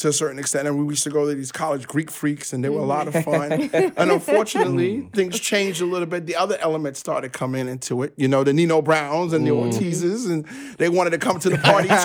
to 0.01 0.07
a 0.07 0.13
certain 0.13 0.39
extent, 0.39 0.67
and 0.67 0.77
we 0.77 0.85
used 0.91 1.03
to 1.03 1.11
go 1.11 1.29
to 1.29 1.35
these 1.35 1.51
college 1.51 1.87
Greek 1.87 2.09
freaks, 2.09 2.53
and 2.53 2.63
they 2.63 2.69
were 2.69 2.79
a 2.79 2.85
lot 2.85 3.07
of 3.07 3.13
fun. 3.23 3.51
and 3.73 4.11
unfortunately, 4.11 5.07
things 5.13 5.39
changed 5.39 5.81
a 5.81 5.85
little 5.85 6.07
bit. 6.07 6.25
The 6.25 6.35
other 6.35 6.57
elements 6.59 6.99
started 6.99 7.33
coming 7.33 7.67
into 7.67 8.01
it. 8.03 8.13
You 8.17 8.27
know, 8.27 8.43
the 8.43 8.53
Nino 8.53 8.81
Browns 8.81 9.33
and 9.33 9.45
the 9.45 9.51
Mm-hmm. 9.51 9.77
Ortizes, 9.77 10.31
and 10.31 10.45
they 10.77 10.87
wanted 10.87 11.09
to 11.09 11.17
come 11.17 11.37
to 11.39 11.49
the 11.49 11.57
party 11.57 11.89
too. 11.89 11.95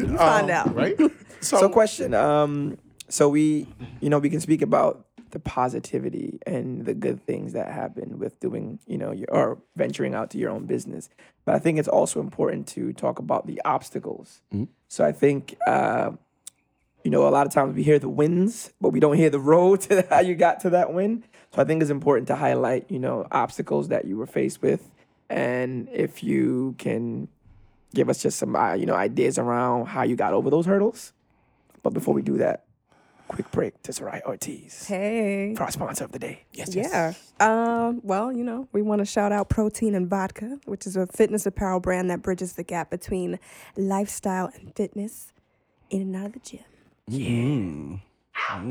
You 0.00 0.16
find 0.16 0.50
out. 0.50 0.74
Right? 0.74 0.96
So, 1.40 1.68
question. 1.68 2.14
Um, 2.14 2.78
so 3.08 3.28
we, 3.28 3.66
you 4.00 4.08
know, 4.08 4.18
we 4.18 4.30
can 4.30 4.40
speak 4.40 4.62
about 4.62 5.04
the 5.30 5.38
positivity 5.38 6.38
and 6.46 6.84
the 6.84 6.94
good 6.94 7.24
things 7.24 7.52
that 7.52 7.72
happen 7.72 8.18
with 8.18 8.38
doing, 8.40 8.78
you 8.86 8.98
know, 8.98 9.12
your, 9.12 9.30
or 9.30 9.58
venturing 9.76 10.14
out 10.14 10.30
to 10.30 10.38
your 10.38 10.50
own 10.50 10.66
business. 10.66 11.08
But 11.44 11.54
I 11.54 11.58
think 11.58 11.78
it's 11.78 11.88
also 11.88 12.20
important 12.20 12.66
to 12.68 12.92
talk 12.92 13.18
about 13.18 13.46
the 13.46 13.60
obstacles. 13.64 14.42
So 14.88 15.04
I 15.04 15.12
think, 15.12 15.56
uh, 15.66 16.12
you 17.04 17.10
know, 17.10 17.26
a 17.26 17.30
lot 17.30 17.46
of 17.46 17.52
times 17.52 17.74
we 17.74 17.82
hear 17.82 17.98
the 17.98 18.08
wins, 18.08 18.72
but 18.80 18.90
we 18.90 19.00
don't 19.00 19.16
hear 19.16 19.30
the 19.30 19.40
road 19.40 19.80
to 19.82 20.06
how 20.10 20.20
you 20.20 20.34
got 20.34 20.60
to 20.60 20.70
that 20.70 20.92
win. 20.92 21.24
So 21.54 21.62
I 21.62 21.64
think 21.64 21.82
it's 21.82 21.90
important 21.90 22.28
to 22.28 22.36
highlight, 22.36 22.90
you 22.90 22.98
know, 22.98 23.26
obstacles 23.30 23.88
that 23.88 24.04
you 24.04 24.16
were 24.16 24.26
faced 24.26 24.62
with, 24.62 24.88
and 25.28 25.88
if 25.92 26.22
you 26.22 26.74
can 26.78 27.28
give 27.94 28.08
us 28.08 28.22
just 28.22 28.38
some, 28.38 28.54
uh, 28.54 28.74
you 28.74 28.86
know, 28.86 28.94
ideas 28.94 29.38
around 29.38 29.86
how 29.86 30.02
you 30.02 30.16
got 30.16 30.32
over 30.32 30.50
those 30.50 30.66
hurdles. 30.66 31.12
But 31.82 31.90
before 31.90 32.14
we 32.14 32.22
do 32.22 32.36
that, 32.38 32.64
quick 33.30 33.50
break 33.52 33.80
to 33.84 33.92
Sarai 33.92 34.20
Ortiz 34.26 34.86
Hey. 34.86 35.54
for 35.56 35.62
our 35.62 35.70
sponsor 35.70 36.04
of 36.04 36.12
the 36.12 36.18
day. 36.18 36.42
Yes, 36.52 36.74
yes. 36.74 36.90
Yeah. 36.92 37.14
Um, 37.86 38.00
well, 38.02 38.32
you 38.32 38.42
know, 38.44 38.68
we 38.72 38.82
want 38.82 38.98
to 38.98 39.04
shout 39.04 39.30
out 39.32 39.48
Protein 39.48 39.94
and 39.94 40.08
Vodka, 40.10 40.58
which 40.66 40.86
is 40.86 40.96
a 40.96 41.06
fitness 41.06 41.46
apparel 41.46 41.80
brand 41.80 42.10
that 42.10 42.22
bridges 42.22 42.54
the 42.54 42.62
gap 42.64 42.90
between 42.90 43.38
lifestyle 43.76 44.50
and 44.56 44.74
fitness 44.74 45.32
in 45.90 46.02
and 46.02 46.16
out 46.16 46.26
of 46.26 46.32
the 46.34 46.40
gym. 46.40 48.00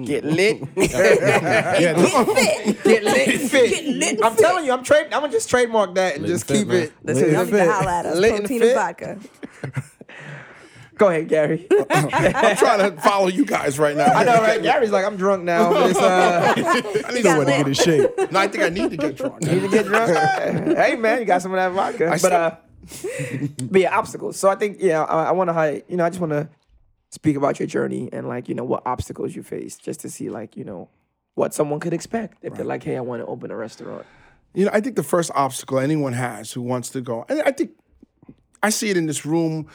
Get 0.05 0.25
lit. 0.25 0.61
yeah, 0.75 1.79
Get 1.79 1.97
lit 1.97 3.27
and 3.29 3.49
fit. 3.51 3.69
Get 3.69 3.85
lit 3.85 4.15
and 4.15 4.23
I'm 4.23 4.33
fit. 4.33 4.41
telling 4.41 4.65
you, 4.65 4.71
I'm 4.73 4.83
trade. 4.83 5.05
I'm 5.05 5.21
gonna 5.21 5.31
just 5.31 5.49
trademark 5.49 5.95
that 5.95 6.15
and 6.15 6.23
Lit 6.23 6.31
just 6.31 6.49
and 6.51 6.69
fit, 6.69 6.89
keep 6.89 6.89
it. 6.89 6.93
Listen, 7.03 7.23
lit 7.23 7.31
y'all 7.33 7.41
and 7.41 7.51
need 7.51 7.57
to 7.57 7.63
fit. 7.65 7.71
holla 7.71 7.91
at 7.99 8.05
us. 8.07 8.17
Lit 8.17 8.31
and 8.31 8.39
Protein 8.41 8.59
fit. 8.59 8.67
and 8.69 8.75
Vodka. 8.77 9.19
Go 10.99 11.07
ahead, 11.07 11.29
Gary. 11.29 11.65
I'm 11.89 12.57
trying 12.57 12.79
to 12.91 13.01
follow 13.01 13.27
you 13.27 13.45
guys 13.45 13.79
right 13.79 13.95
now. 13.95 14.13
I 14.13 14.25
know, 14.25 14.41
right? 14.41 14.61
Gary's 14.61 14.91
like, 14.91 15.05
I'm 15.05 15.15
drunk 15.15 15.45
now. 15.45 15.71
But 15.71 15.89
it's, 15.91 15.99
uh, 15.99 16.53
I 17.07 17.11
need 17.13 17.23
got 17.23 17.35
to 17.35 17.39
Way 17.39 17.45
to 17.45 17.51
get 17.51 17.67
in 17.67 17.73
shape. 17.73 18.31
No, 18.33 18.39
I 18.39 18.49
think 18.49 18.65
I 18.65 18.69
need 18.69 18.91
to 18.91 18.97
get 18.97 19.15
drunk. 19.15 19.41
need 19.41 19.61
to 19.61 19.69
get 19.69 19.85
drunk. 19.85 20.11
hey, 20.77 20.97
man, 20.97 21.19
you 21.19 21.25
got 21.25 21.41
some 21.41 21.53
of 21.53 21.55
that 21.55 21.71
vodka. 21.71 22.09
but 22.09 22.17
still- 22.19 22.33
uh, 22.33 22.55
but 23.61 23.79
yeah, 23.81 23.97
obstacles. 23.97 24.35
So 24.37 24.49
I 24.49 24.55
think 24.55 24.77
yeah, 24.81 25.03
I, 25.03 25.25
I 25.25 25.31
want 25.31 25.47
to 25.47 25.53
highlight. 25.53 25.85
You 25.89 25.95
know, 25.95 26.03
I 26.03 26.09
just 26.09 26.19
want 26.19 26.33
to 26.33 26.49
speak 27.11 27.37
about 27.37 27.59
your 27.59 27.67
journey 27.67 28.09
and 28.11 28.27
like 28.27 28.49
you 28.49 28.55
know 28.55 28.65
what 28.65 28.83
obstacles 28.85 29.35
you 29.35 29.41
faced, 29.43 29.81
just 29.83 30.01
to 30.01 30.09
see 30.09 30.29
like 30.29 30.57
you 30.57 30.65
know 30.65 30.89
what 31.35 31.53
someone 31.53 31.79
could 31.79 31.93
expect 31.93 32.39
if 32.41 32.55
they're 32.55 32.65
like, 32.65 32.83
hey, 32.83 32.97
I 32.97 33.01
want 33.01 33.21
to 33.21 33.25
open 33.25 33.51
a 33.51 33.55
restaurant. 33.55 34.05
You 34.53 34.65
know, 34.65 34.71
I 34.73 34.81
think 34.81 34.97
the 34.97 35.03
first 35.03 35.31
obstacle 35.33 35.79
anyone 35.79 36.11
has 36.13 36.51
who 36.51 36.61
wants 36.61 36.89
to 36.89 36.99
go, 37.01 37.25
and 37.29 37.41
I 37.43 37.51
think 37.51 37.71
I 38.61 38.69
see 38.69 38.89
it 38.89 38.97
in 38.97 39.05
this 39.05 39.25
room 39.25 39.67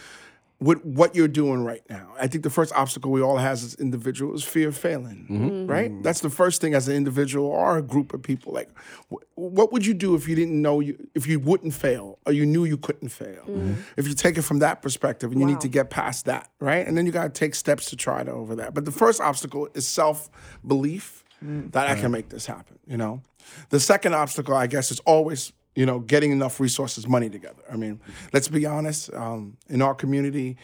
with 0.61 0.85
what 0.85 1.15
you're 1.15 1.29
doing 1.29 1.65
right 1.65 1.83
now. 1.91 2.13
I 2.19 2.27
think 2.27 2.45
the 2.45 2.51
first 2.51 2.73
obstacle 2.75 3.11
we 3.11 3.21
all 3.21 3.39
has 3.39 3.65
as 3.65 3.75
individuals 3.75 4.43
is 4.43 4.49
fear 4.49 4.69
of 4.69 4.77
failing, 4.77 5.27
mm-hmm. 5.29 5.67
right? 5.67 5.91
Mm-hmm. 5.91 6.03
That's 6.03 6.21
the 6.21 6.31
first 6.31 6.61
thing 6.61 6.75
as 6.75 6.89
an 6.89 6.97
individual 6.97 7.47
or 7.47 7.77
a 7.77 7.83
group 7.83 8.15
of 8.15 8.23
people. 8.23 8.53
Like, 8.53 8.71
wh- 9.11 9.37
what 9.37 9.73
would 9.73 9.85
you 9.85 9.95
do 9.95 10.15
if 10.15 10.29
you 10.29 10.35
didn't 10.35 10.61
know 10.61 10.81
you, 10.81 11.09
if 11.15 11.27
you 11.27 11.41
wouldn't 11.41 11.75
fail 11.75 12.19
or 12.25 12.33
you 12.33 12.47
knew 12.47 12.65
you 12.65 12.77
couldn't 12.77 13.09
fail? 13.09 13.43
Mm-hmm. 13.43 13.75
If 13.97 14.09
you 14.09 14.15
take 14.15 14.39
it 14.39 14.43
from 14.43 14.61
that 14.61 14.81
perspective 14.81 15.33
and 15.33 15.41
you 15.41 15.47
need 15.47 15.61
to 15.61 15.69
get 15.69 15.91
past 15.91 16.27
that, 16.27 16.51
right? 16.61 16.87
And 16.87 16.97
then 16.97 17.05
you 17.05 17.13
got 17.13 17.25
to 17.25 17.39
take 17.39 17.55
steps 17.55 17.91
to 17.91 17.97
try 17.97 18.23
to 18.23 18.31
over 18.31 18.55
that. 18.57 18.75
But 18.75 18.85
the 18.85 18.93
first 18.93 19.21
obstacle 19.21 19.69
is 19.75 19.87
self 19.87 20.31
belief 20.67 21.25
mm. 21.45 21.71
that 21.73 21.91
I 21.91 21.95
can 21.95 22.11
make 22.11 22.29
this 22.29 22.47
happen, 22.47 22.79
you 22.87 22.97
know? 22.97 23.23
The 23.69 23.81
second 23.81 24.15
obstacle, 24.15 24.55
I 24.55 24.67
guess, 24.67 24.91
is 24.91 25.01
always, 25.01 25.53
you 25.75 25.85
know, 25.87 25.99
getting 25.99 26.31
enough 26.31 26.61
resources, 26.61 27.09
money 27.09 27.29
together. 27.29 27.63
I 27.71 27.77
mean, 27.77 28.01
let's 28.33 28.47
be 28.49 28.65
honest, 28.65 29.13
um, 29.13 29.57
in 29.69 29.83
our 29.83 29.95
community, 29.95 30.57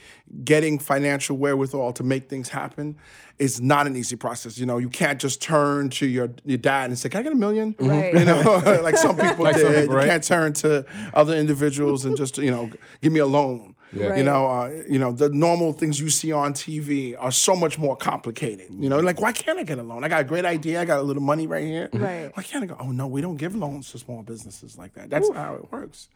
getting 0.45 0.79
financial 0.79 1.37
wherewithal 1.37 1.93
to 1.95 2.05
make 2.05 2.29
things 2.29 2.49
happen 2.51 2.97
is 3.39 3.61
not 3.61 3.87
an 3.87 3.97
easy 3.97 4.15
process. 4.17 4.57
You 4.59 4.67
know, 4.67 4.79
you 4.79 4.89
can't 4.89 5.21
just 5.21 5.43
turn 5.43 5.89
to 5.91 6.07
your, 6.07 6.31
your 6.45 6.59
dad 6.59 6.91
and 6.91 6.99
say, 6.99 7.09
Can 7.09 7.21
I 7.21 7.23
get 7.25 7.33
a 7.33 7.37
million? 7.37 7.75
Right. 7.81 8.15
You 8.15 8.25
know, 8.25 8.81
like 8.85 8.97
some 8.97 9.17
people 9.19 9.45
Like 9.45 9.57
did. 9.57 9.63
some 9.65 9.75
people, 9.75 10.01
You 10.01 10.07
can't 10.09 10.23
turn 10.23 10.53
to 10.55 10.87
other 11.15 11.35
individuals 11.35 12.05
and 12.05 12.17
just, 12.17 12.39
you 12.39 12.51
know, 12.51 12.71
give 13.01 13.13
me 13.13 13.19
a 13.21 13.27
loan. 13.27 13.70
Right. 13.93 14.19
You 14.19 14.25
know, 14.25 14.47
uh, 14.47 14.83
you 14.89 14.99
know 14.99 15.11
the 15.11 15.29
normal 15.31 15.73
things 15.73 15.99
you 15.99 16.11
see 16.11 16.31
on 16.33 16.53
TV 16.55 17.17
are 17.19 17.33
so 17.33 17.57
much 17.57 17.77
more 17.79 17.97
complicated. 17.97 18.69
You 18.71 18.89
know, 18.89 19.01
like 19.01 19.21
why 19.21 19.33
can't 19.33 19.59
I 19.59 19.65
get 19.65 19.79
a 19.79 19.83
loan? 19.83 20.05
I 20.05 20.09
got 20.09 20.21
a 20.21 20.25
great 20.25 20.45
idea. 20.45 20.81
I 20.81 20.85
got 20.85 21.01
a 21.01 21.03
little 21.03 21.23
money 21.23 21.47
right 21.49 21.65
here. 21.65 21.89
Right. 21.93 22.31
Why 22.35 22.43
can't 22.45 22.63
I 22.63 22.67
go? 22.69 22.77
Oh 22.79 22.93
no, 22.93 23.07
we 23.09 23.21
don't 23.21 23.37
give 23.37 23.55
loans 23.57 23.91
to 23.93 23.99
small 23.99 24.23
businesses 24.23 24.79
like 24.79 24.95
that. 24.95 25.11
That's 25.11 25.29
not 25.29 25.37
how 25.37 25.55
it 25.57 25.73
works. 25.73 26.09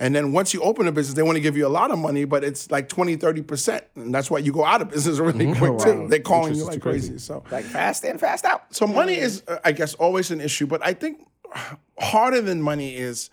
And 0.00 0.12
then 0.12 0.32
once 0.32 0.52
you 0.52 0.60
open 0.62 0.88
a 0.88 0.92
business, 0.92 1.14
they 1.14 1.22
want 1.22 1.36
to 1.36 1.40
give 1.40 1.56
you 1.56 1.68
a 1.68 1.68
lot 1.68 1.92
of 1.92 2.00
money, 2.00 2.24
but 2.24 2.42
it's 2.42 2.68
like 2.68 2.88
20, 2.88 3.16
30%. 3.16 3.80
And 3.94 4.12
that's 4.12 4.28
why 4.28 4.38
you 4.38 4.52
go 4.52 4.64
out 4.64 4.82
of 4.82 4.90
business 4.90 5.18
really 5.20 5.54
quick 5.54 5.78
too. 5.78 6.08
They're 6.08 6.18
calling 6.18 6.56
you 6.56 6.64
like 6.64 6.80
crazy. 6.80 7.18
So 7.18 7.44
Like 7.52 7.64
fast 7.64 8.04
in, 8.04 8.18
fast 8.18 8.44
out. 8.44 8.74
so 8.74 8.88
money 8.88 9.14
is, 9.16 9.44
uh, 9.46 9.58
I 9.64 9.70
guess, 9.70 9.94
always 9.94 10.32
an 10.32 10.40
issue. 10.40 10.66
But 10.66 10.84
I 10.84 10.94
think 10.94 11.24
harder 12.00 12.40
than 12.40 12.60
money 12.60 12.96
is 12.96 13.30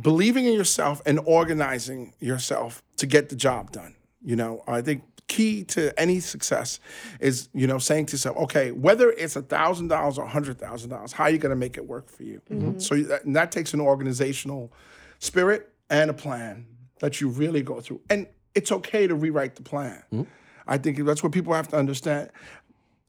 believing 0.00 0.44
in 0.44 0.52
yourself 0.52 1.02
and 1.06 1.20
organizing 1.24 2.14
yourself 2.20 2.82
to 2.96 3.06
get 3.06 3.28
the 3.28 3.36
job 3.36 3.72
done. 3.72 3.94
You 4.22 4.36
know, 4.36 4.62
I 4.66 4.82
think 4.82 5.02
key 5.28 5.62
to 5.62 5.98
any 6.00 6.20
success 6.20 6.80
is 7.20 7.48
you 7.52 7.66
know 7.66 7.78
saying 7.78 8.06
to 8.06 8.12
yourself, 8.12 8.36
okay, 8.36 8.72
whether 8.72 9.10
it's 9.10 9.36
a 9.36 9.42
thousand 9.42 9.88
dollars 9.88 10.18
or 10.18 10.24
a 10.24 10.28
hundred 10.28 10.58
thousand 10.58 10.90
dollars, 10.90 11.12
how 11.12 11.24
are 11.24 11.30
you 11.30 11.38
going 11.38 11.50
to 11.50 11.56
make 11.56 11.76
it 11.76 11.86
work 11.86 12.10
for 12.10 12.24
you? 12.24 12.40
Mm-hmm. 12.50 12.68
Mm-hmm. 12.68 12.78
So 12.80 12.96
that, 12.96 13.24
and 13.24 13.36
that 13.36 13.52
takes 13.52 13.74
an 13.74 13.80
organizational 13.80 14.72
spirit 15.18 15.72
and 15.90 16.10
a 16.10 16.14
plan 16.14 16.66
that 17.00 17.20
you 17.20 17.28
really 17.28 17.62
go 17.62 17.80
through, 17.80 18.00
and 18.10 18.26
it's 18.54 18.72
okay 18.72 19.06
to 19.06 19.14
rewrite 19.14 19.54
the 19.54 19.62
plan. 19.62 20.02
Mm-hmm. 20.12 20.22
I 20.66 20.76
think 20.78 20.98
that's 21.04 21.22
what 21.22 21.32
people 21.32 21.54
have 21.54 21.68
to 21.68 21.76
understand. 21.76 22.30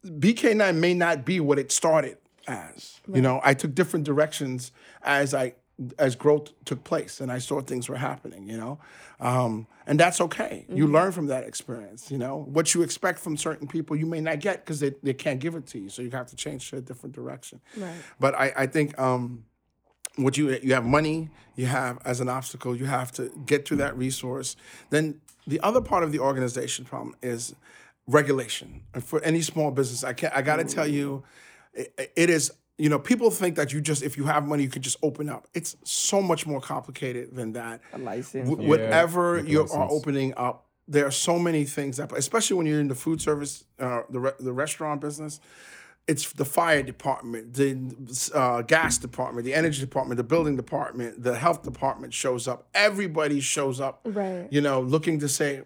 BK9 0.04 0.76
may 0.76 0.94
not 0.94 1.26
be 1.26 1.40
what 1.40 1.58
it 1.58 1.70
started 1.70 2.16
as. 2.46 3.00
You 3.12 3.20
know, 3.20 3.40
I 3.44 3.54
took 3.54 3.74
different 3.74 4.06
directions 4.06 4.72
as 5.02 5.34
I 5.34 5.54
as 5.98 6.14
growth 6.16 6.50
took 6.64 6.84
place 6.84 7.20
and 7.20 7.32
I 7.32 7.38
saw 7.38 7.60
things 7.60 7.88
were 7.88 7.96
happening, 7.96 8.48
you 8.48 8.56
know. 8.56 8.78
Um, 9.18 9.66
and 9.86 9.98
that's 9.98 10.20
okay. 10.20 10.66
You 10.68 10.86
learn 10.86 11.12
from 11.12 11.26
that 11.26 11.44
experience, 11.44 12.10
you 12.10 12.18
know. 12.18 12.44
What 12.48 12.74
you 12.74 12.82
expect 12.82 13.18
from 13.18 13.36
certain 13.36 13.66
people 13.66 13.96
you 13.96 14.06
may 14.06 14.20
not 14.20 14.40
get 14.40 14.64
because 14.64 14.80
they, 14.80 14.94
they 15.02 15.14
can't 15.14 15.40
give 15.40 15.54
it 15.54 15.66
to 15.68 15.78
you. 15.78 15.88
So 15.88 16.02
you 16.02 16.10
have 16.10 16.26
to 16.28 16.36
change 16.36 16.70
to 16.70 16.76
a 16.76 16.80
different 16.80 17.14
direction. 17.14 17.60
Right. 17.76 17.94
But 18.18 18.34
I, 18.34 18.52
I 18.56 18.66
think 18.66 18.98
um, 18.98 19.44
what 20.16 20.36
you 20.36 20.58
you 20.62 20.74
have 20.74 20.84
money, 20.84 21.28
you 21.56 21.66
have 21.66 21.98
as 22.04 22.20
an 22.20 22.28
obstacle, 22.28 22.76
you 22.76 22.86
have 22.86 23.12
to 23.12 23.30
get 23.46 23.64
to 23.66 23.76
that 23.76 23.96
resource. 23.96 24.56
Then 24.90 25.20
the 25.46 25.60
other 25.60 25.80
part 25.80 26.02
of 26.02 26.12
the 26.12 26.18
organization 26.18 26.84
problem 26.84 27.16
is 27.22 27.54
regulation. 28.06 28.82
And 28.94 29.02
for 29.04 29.22
any 29.22 29.40
small 29.40 29.70
business, 29.70 30.04
I 30.04 30.12
can 30.12 30.30
I 30.34 30.42
got 30.42 30.56
to 30.56 30.64
tell 30.64 30.86
you, 30.86 31.24
it, 31.72 32.12
it 32.16 32.30
is. 32.30 32.52
You 32.80 32.88
know, 32.88 32.98
people 32.98 33.30
think 33.30 33.56
that 33.56 33.72
you 33.74 33.80
just 33.82 34.02
if 34.02 34.16
you 34.16 34.24
have 34.24 34.46
money, 34.46 34.62
you 34.62 34.70
could 34.70 34.80
just 34.82 34.96
open 35.02 35.28
up. 35.28 35.46
It's 35.52 35.76
so 35.84 36.22
much 36.22 36.46
more 36.46 36.60
complicated 36.62 37.36
than 37.36 37.52
that. 37.52 37.82
A 37.92 37.98
license. 37.98 38.48
Wh- 38.48 38.58
whatever 38.58 39.38
you 39.38 39.66
are 39.68 39.90
opening 39.90 40.32
up, 40.38 40.66
there 40.88 41.04
are 41.06 41.10
so 41.10 41.38
many 41.38 41.64
things 41.64 41.98
that, 41.98 42.10
especially 42.16 42.56
when 42.56 42.66
you're 42.66 42.80
in 42.80 42.88
the 42.88 42.94
food 42.94 43.20
service, 43.20 43.64
uh, 43.78 44.02
the 44.08 44.18
re- 44.20 44.32
the 44.40 44.52
restaurant 44.52 45.00
business. 45.02 45.40
It's 46.08 46.32
the 46.32 46.46
fire 46.46 46.82
department, 46.82 47.52
the 47.52 47.76
uh, 48.34 48.62
gas 48.62 48.96
department, 48.96 49.44
the 49.44 49.54
energy 49.54 49.80
department, 49.80 50.16
the 50.16 50.24
building 50.24 50.56
department, 50.56 51.22
the 51.22 51.36
health 51.38 51.62
department 51.62 52.14
shows 52.14 52.48
up. 52.48 52.66
Everybody 52.74 53.38
shows 53.40 53.78
up, 53.80 54.00
Right. 54.04 54.48
you 54.50 54.62
know, 54.62 54.80
looking 54.80 55.20
to 55.20 55.28
say, 55.28 55.62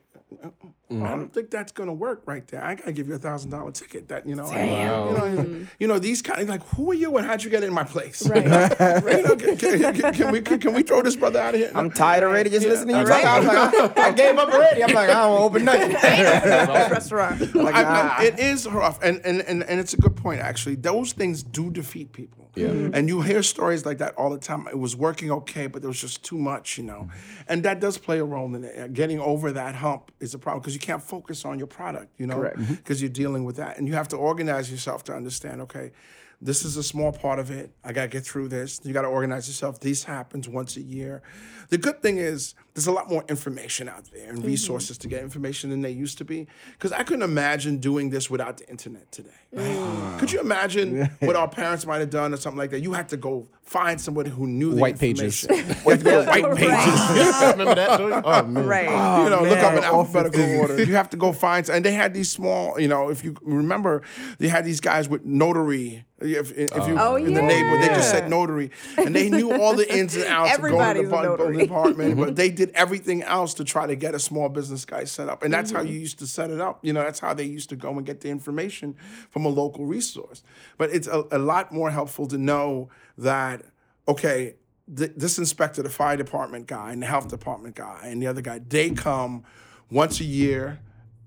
I 0.90 1.16
don't 1.16 1.32
think 1.32 1.50
that's 1.50 1.72
gonna 1.72 1.94
work 1.94 2.22
right 2.26 2.46
there. 2.46 2.62
I 2.62 2.74
gotta 2.74 2.92
give 2.92 3.08
you 3.08 3.14
a 3.14 3.18
thousand 3.18 3.50
dollar 3.50 3.72
ticket. 3.72 4.08
That 4.08 4.26
you 4.28 4.34
know, 4.36 4.44
I- 4.46 4.62
you 4.64 4.76
know, 5.16 5.66
you 5.80 5.86
know 5.88 5.98
these 5.98 6.22
kind 6.22 6.40
of 6.42 6.48
like, 6.48 6.62
who 6.68 6.90
are 6.90 6.94
you 6.94 7.16
and 7.16 7.26
how'd 7.26 7.42
you 7.42 7.50
get 7.50 7.64
in 7.64 7.72
my 7.72 7.84
place? 7.84 8.24
Right. 8.28 8.44
You 8.44 9.22
know, 9.22 9.34
can, 9.36 9.56
can- 9.56 9.94
can- 9.94 10.14
can 10.14 10.30
we 10.30 10.40
can 10.42 10.72
we 10.74 10.82
throw 10.82 11.02
this 11.02 11.16
brother 11.16 11.40
out 11.40 11.54
of 11.54 11.60
here? 11.60 11.72
I'm 11.74 11.90
tired 11.90 12.22
already 12.22 12.50
just 12.50 12.66
listening 12.66 12.94
to 12.96 13.00
you 13.02 13.06
talk. 13.08 13.24
I 13.24 13.38
was 13.38 13.46
like, 13.48 13.98
I, 13.98 14.08
I 14.08 14.12
gave 14.12 14.36
up 14.36 14.48
already. 14.52 14.84
I'm 14.84 14.94
like, 14.94 15.08
I 15.10 15.14
don't 15.14 15.30
want 15.32 15.40
to 15.40 15.44
open 15.44 15.64
nothing. 16.00 16.92
Restaurant. 16.92 17.54
like, 17.54 17.74
I- 17.74 18.16
I- 18.18 18.24
it 18.24 18.38
is 18.38 18.66
rough, 18.68 19.02
and, 19.02 19.20
and 19.24 19.40
and 19.42 19.62
and 19.64 19.80
it's 19.80 19.94
a 19.94 19.96
good 19.96 20.16
point 20.16 20.40
actually. 20.40 20.76
Those 20.76 21.12
things 21.12 21.42
do 21.42 21.70
defeat 21.70 22.12
people. 22.12 22.50
Yeah. 22.56 22.66
And 22.68 23.08
you 23.08 23.20
hear 23.20 23.42
stories 23.42 23.84
like 23.84 23.98
that 23.98 24.14
all 24.14 24.30
the 24.30 24.38
time. 24.38 24.68
It 24.68 24.78
was 24.78 24.94
working 24.94 25.32
okay, 25.32 25.66
but 25.66 25.82
there 25.82 25.88
was 25.88 26.00
just 26.00 26.22
too 26.22 26.38
much, 26.38 26.78
you 26.78 26.84
know. 26.84 27.08
And 27.48 27.64
that 27.64 27.80
does 27.80 27.98
play 27.98 28.20
a 28.20 28.24
role 28.24 28.54
in 28.54 28.62
it. 28.62 28.92
Getting 28.92 29.18
over 29.18 29.50
that 29.50 29.74
hump 29.74 30.12
is 30.20 30.34
a 30.34 30.38
problem 30.38 30.60
because 30.60 30.73
you 30.74 30.80
can't 30.80 31.02
focus 31.02 31.44
on 31.44 31.58
your 31.58 31.66
product, 31.66 32.12
you 32.18 32.26
know, 32.26 32.42
because 32.42 32.66
mm-hmm. 32.66 33.04
you're 33.04 33.08
dealing 33.08 33.44
with 33.44 33.56
that, 33.56 33.78
and 33.78 33.88
you 33.88 33.94
have 33.94 34.08
to 34.08 34.16
organize 34.16 34.70
yourself 34.70 35.04
to 35.04 35.14
understand. 35.14 35.62
Okay. 35.62 35.92
This 36.40 36.64
is 36.64 36.76
a 36.76 36.82
small 36.82 37.10
part 37.10 37.38
of 37.38 37.50
it. 37.50 37.70
I 37.84 37.92
gotta 37.92 38.08
get 38.08 38.26
through 38.26 38.48
this. 38.48 38.80
You 38.84 38.92
gotta 38.92 39.08
organize 39.08 39.48
yourself. 39.48 39.80
This 39.80 40.04
happens 40.04 40.46
once 40.48 40.76
a 40.76 40.82
year. 40.82 41.22
The 41.70 41.78
good 41.78 42.02
thing 42.02 42.18
is 42.18 42.54
there's 42.74 42.88
a 42.88 42.92
lot 42.92 43.08
more 43.08 43.24
information 43.28 43.88
out 43.88 44.04
there 44.12 44.28
and 44.28 44.38
mm-hmm. 44.38 44.48
resources 44.48 44.98
to 44.98 45.08
get 45.08 45.22
information 45.22 45.70
than 45.70 45.80
there 45.80 45.92
used 45.92 46.18
to 46.18 46.24
be. 46.24 46.48
Because 46.72 46.90
I 46.90 47.04
couldn't 47.04 47.22
imagine 47.22 47.78
doing 47.78 48.10
this 48.10 48.28
without 48.28 48.58
the 48.58 48.68
internet 48.68 49.12
today. 49.12 49.30
right? 49.52 49.64
Mm. 49.64 50.18
Could 50.18 50.32
you 50.32 50.40
imagine 50.40 51.08
what 51.20 51.36
our 51.36 51.48
parents 51.48 51.86
might 51.86 52.00
have 52.00 52.10
done 52.10 52.34
or 52.34 52.36
something 52.36 52.58
like 52.58 52.70
that? 52.70 52.80
You 52.80 52.92
had 52.92 53.08
to 53.10 53.16
go 53.16 53.46
find 53.62 54.00
somebody 54.00 54.30
who 54.30 54.48
knew 54.48 54.74
the 54.74 54.80
White 54.80 54.98
pages. 54.98 55.44
information. 55.44 55.76
You 55.94 55.96
go 55.98 56.24
white 56.24 56.56
pages. 56.56 56.70
Remember 57.52 57.74
that? 57.76 57.98
Joey? 57.98 58.12
Oh, 58.12 58.42
man. 58.42 58.66
Right. 58.66 58.84
you 58.84 58.90
oh, 58.90 59.28
know, 59.28 59.42
look 59.48 59.58
up 59.58 59.74
in 59.74 59.84
alphabetical 59.84 60.60
order. 60.60 60.82
You 60.82 60.96
have 60.96 61.10
to 61.10 61.16
go 61.16 61.32
find, 61.32 61.68
and 61.68 61.84
they 61.84 61.92
had 61.92 62.12
these 62.12 62.30
small, 62.30 62.78
you 62.80 62.88
know, 62.88 63.08
if 63.08 63.22
you 63.24 63.36
remember, 63.42 64.02
they 64.38 64.48
had 64.48 64.64
these 64.64 64.80
guys 64.80 65.08
with 65.08 65.24
notary. 65.24 66.04
If, 66.20 66.52
if 66.56 66.70
you 66.88 66.96
Oh, 66.98 67.16
in 67.16 67.34
the 67.34 67.42
neighborhood, 67.42 67.82
they 67.82 67.88
just 67.88 68.10
said 68.10 68.30
notary, 68.30 68.70
and 68.96 69.14
they 69.14 69.28
knew 69.28 69.52
all 69.52 69.74
the 69.74 69.92
ins 69.94 70.14
and 70.14 70.24
outs 70.24 70.56
of 70.56 70.62
going 70.62 70.96
to 70.96 71.02
the 71.02 71.18
a 71.18 71.22
notary. 71.22 71.58
department, 71.58 72.16
but 72.16 72.36
they 72.36 72.50
did 72.50 72.63
everything 72.74 73.22
else 73.22 73.54
to 73.54 73.64
try 73.64 73.86
to 73.86 73.96
get 73.96 74.14
a 74.14 74.18
small 74.18 74.48
business 74.48 74.84
guy 74.84 75.04
set 75.04 75.28
up, 75.28 75.42
and 75.42 75.52
that's 75.52 75.70
how 75.70 75.80
Mm-hmm. 75.80 75.92
you 75.92 76.00
used 76.00 76.18
to 76.20 76.26
set 76.26 76.50
it 76.50 76.60
up. 76.60 76.84
You 76.84 76.92
know, 76.92 77.02
that's 77.02 77.20
how 77.20 77.34
they 77.34 77.44
used 77.44 77.68
to 77.70 77.76
go 77.76 77.90
and 77.90 78.04
get 78.06 78.20
the 78.20 78.30
information 78.30 78.94
from 79.30 79.44
a 79.44 79.48
local 79.48 79.84
resource. 79.86 80.42
But 80.78 80.90
it's 80.90 81.06
a, 81.06 81.24
a 81.30 81.38
lot 81.38 81.72
more 81.72 81.90
helpful 81.90 82.26
to 82.28 82.38
know 82.38 82.88
that 83.18 83.62
okay, 84.06 84.54
th- 84.94 85.12
this 85.16 85.38
inspector, 85.38 85.82
the 85.82 85.88
fire 85.90 86.16
department 86.16 86.66
guy, 86.66 86.92
and 86.92 87.00
the 87.02 87.06
health 87.06 87.28
department 87.28 87.74
guy, 87.74 88.00
and 88.04 88.20
the 88.22 88.26
other 88.26 88.42
guy, 88.42 88.60
they 88.68 88.90
come 88.90 89.44
once 89.90 90.20
a 90.20 90.24
year, 90.24 90.78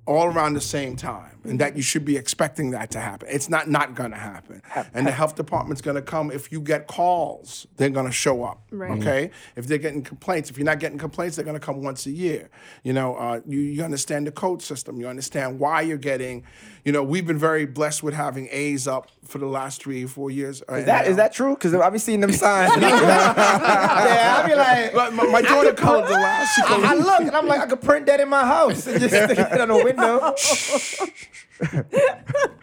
all 0.06 0.28
around 0.28 0.54
the 0.54 0.62
same 0.62 0.96
time, 0.96 1.37
and 1.48 1.60
that 1.60 1.76
you 1.76 1.82
should 1.82 2.06
be 2.06 2.18
expecting 2.18 2.72
that 2.72 2.92
to 2.92 3.00
happen. 3.00 3.28
It's 3.32 3.50
not 3.50 3.70
not 3.70 3.96
going 3.96 4.12
to 4.12 4.18
happen. 4.18 4.62
And 4.94 5.08
the 5.08 5.12
health 5.12 5.36
department's 5.36 5.82
going 5.82 5.96
to 5.96 6.02
come 6.02 6.32
if 6.32 6.52
you 6.52 6.62
get 6.62 6.88
calls, 6.88 7.68
they're 7.78 7.90
going 7.90 8.06
to 8.06 8.12
show 8.12 8.44
up. 8.44 8.62
Right. 8.72 8.98
Okay, 9.00 9.32
if 9.56 9.68
they're 9.68 9.78
getting 9.78 10.04
complaints, 10.04 10.50
if 10.50 10.58
you're 10.58 10.66
not 10.66 10.80
getting 10.80 10.98
complaints, 10.98 11.36
they're 11.36 11.46
going 11.46 11.60
to 11.60 11.66
come 11.66 11.82
once 11.84 12.06
a 12.06 12.12
year. 12.12 12.50
You 12.84 12.94
know, 12.94 13.16
uh, 13.16 13.42
you 13.48 13.60
you 13.60 13.84
understand 13.84 14.28
the 14.28 14.32
code 14.32 14.62
system. 14.62 15.00
You 15.00 15.08
understand 15.08 15.60
why 15.60 15.82
you're 15.82 15.98
getting. 15.98 16.44
You 16.84 16.94
know, 16.94 17.04
we've 17.04 17.28
been 17.28 17.38
very 17.38 17.66
blessed 17.66 18.02
with 18.02 18.14
having 18.14 18.48
A's 18.50 18.88
up 18.88 19.10
for 19.26 19.40
the 19.40 19.46
last 19.46 19.82
three 19.84 20.06
or 20.06 20.08
four 20.08 20.32
years. 20.32 20.64
Is 20.70 20.86
that 20.86 21.08
is 21.08 21.18
that 21.18 21.34
true? 21.34 21.56
Cuz 21.56 21.74
I've 21.74 21.92
been 21.92 22.00
seeing 22.00 22.22
them 22.22 22.32
signs. 22.32 22.72
yeah, 22.82 24.38
I'll 24.38 24.48
be 24.48 24.56
like, 24.56 24.94
But 24.94 25.14
my, 25.14 25.26
my 25.26 25.42
daughter 25.42 25.74
colored 25.74 26.08
the 26.08 26.14
last. 26.14 26.60
I, 26.60 26.94
I 26.94 26.96
look 26.96 27.22
and 27.22 27.36
I'm 27.36 27.48
like, 27.48 27.62
I 27.62 27.68
could 27.68 27.82
print 27.82 28.06
that 28.08 28.20
in 28.20 28.30
my 28.30 28.46
house 28.46 28.88
and 28.88 29.00
just 29.00 29.14
stick 29.14 29.38
it 29.38 29.62
on 29.62 29.68
the 29.68 29.84
window. 29.84 30.34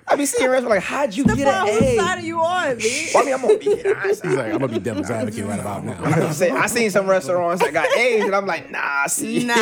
I 0.06 0.16
be 0.16 0.26
seeing 0.26 0.48
restaurants 0.50 0.70
like, 0.76 0.82
how'd 0.82 1.14
you 1.14 1.24
get 1.24 1.38
Stefan, 1.38 1.66
an 1.68 1.74
whose 1.74 1.82
A? 1.82 1.96
side 1.96 2.18
are 2.18 2.20
you 2.20 2.40
on, 2.40 2.78
B? 2.78 3.08
Well, 3.12 3.22
I 3.22 3.26
mean, 3.26 3.34
I'm 3.34 3.40
gonna 3.42 3.58
be 3.58 3.90
honest. 3.90 4.22
He's 4.24 4.34
like, 4.34 4.52
I'm 4.52 4.58
gonna 4.60 4.68
be 4.68 4.78
devil's 4.78 5.10
advocate 5.10 5.44
right 5.46 5.58
about 5.58 5.84
now. 5.84 5.98
I'm 6.04 6.32
say 6.32 6.50
I 6.50 6.66
seen 6.66 6.90
some 6.90 7.08
restaurants 7.08 7.62
that 7.62 7.72
got 7.72 7.88
A's, 7.96 8.24
and 8.24 8.34
I'm 8.34 8.46
like, 8.46 8.70
nah, 8.70 9.06
see, 9.06 9.44
Nah. 9.44 9.54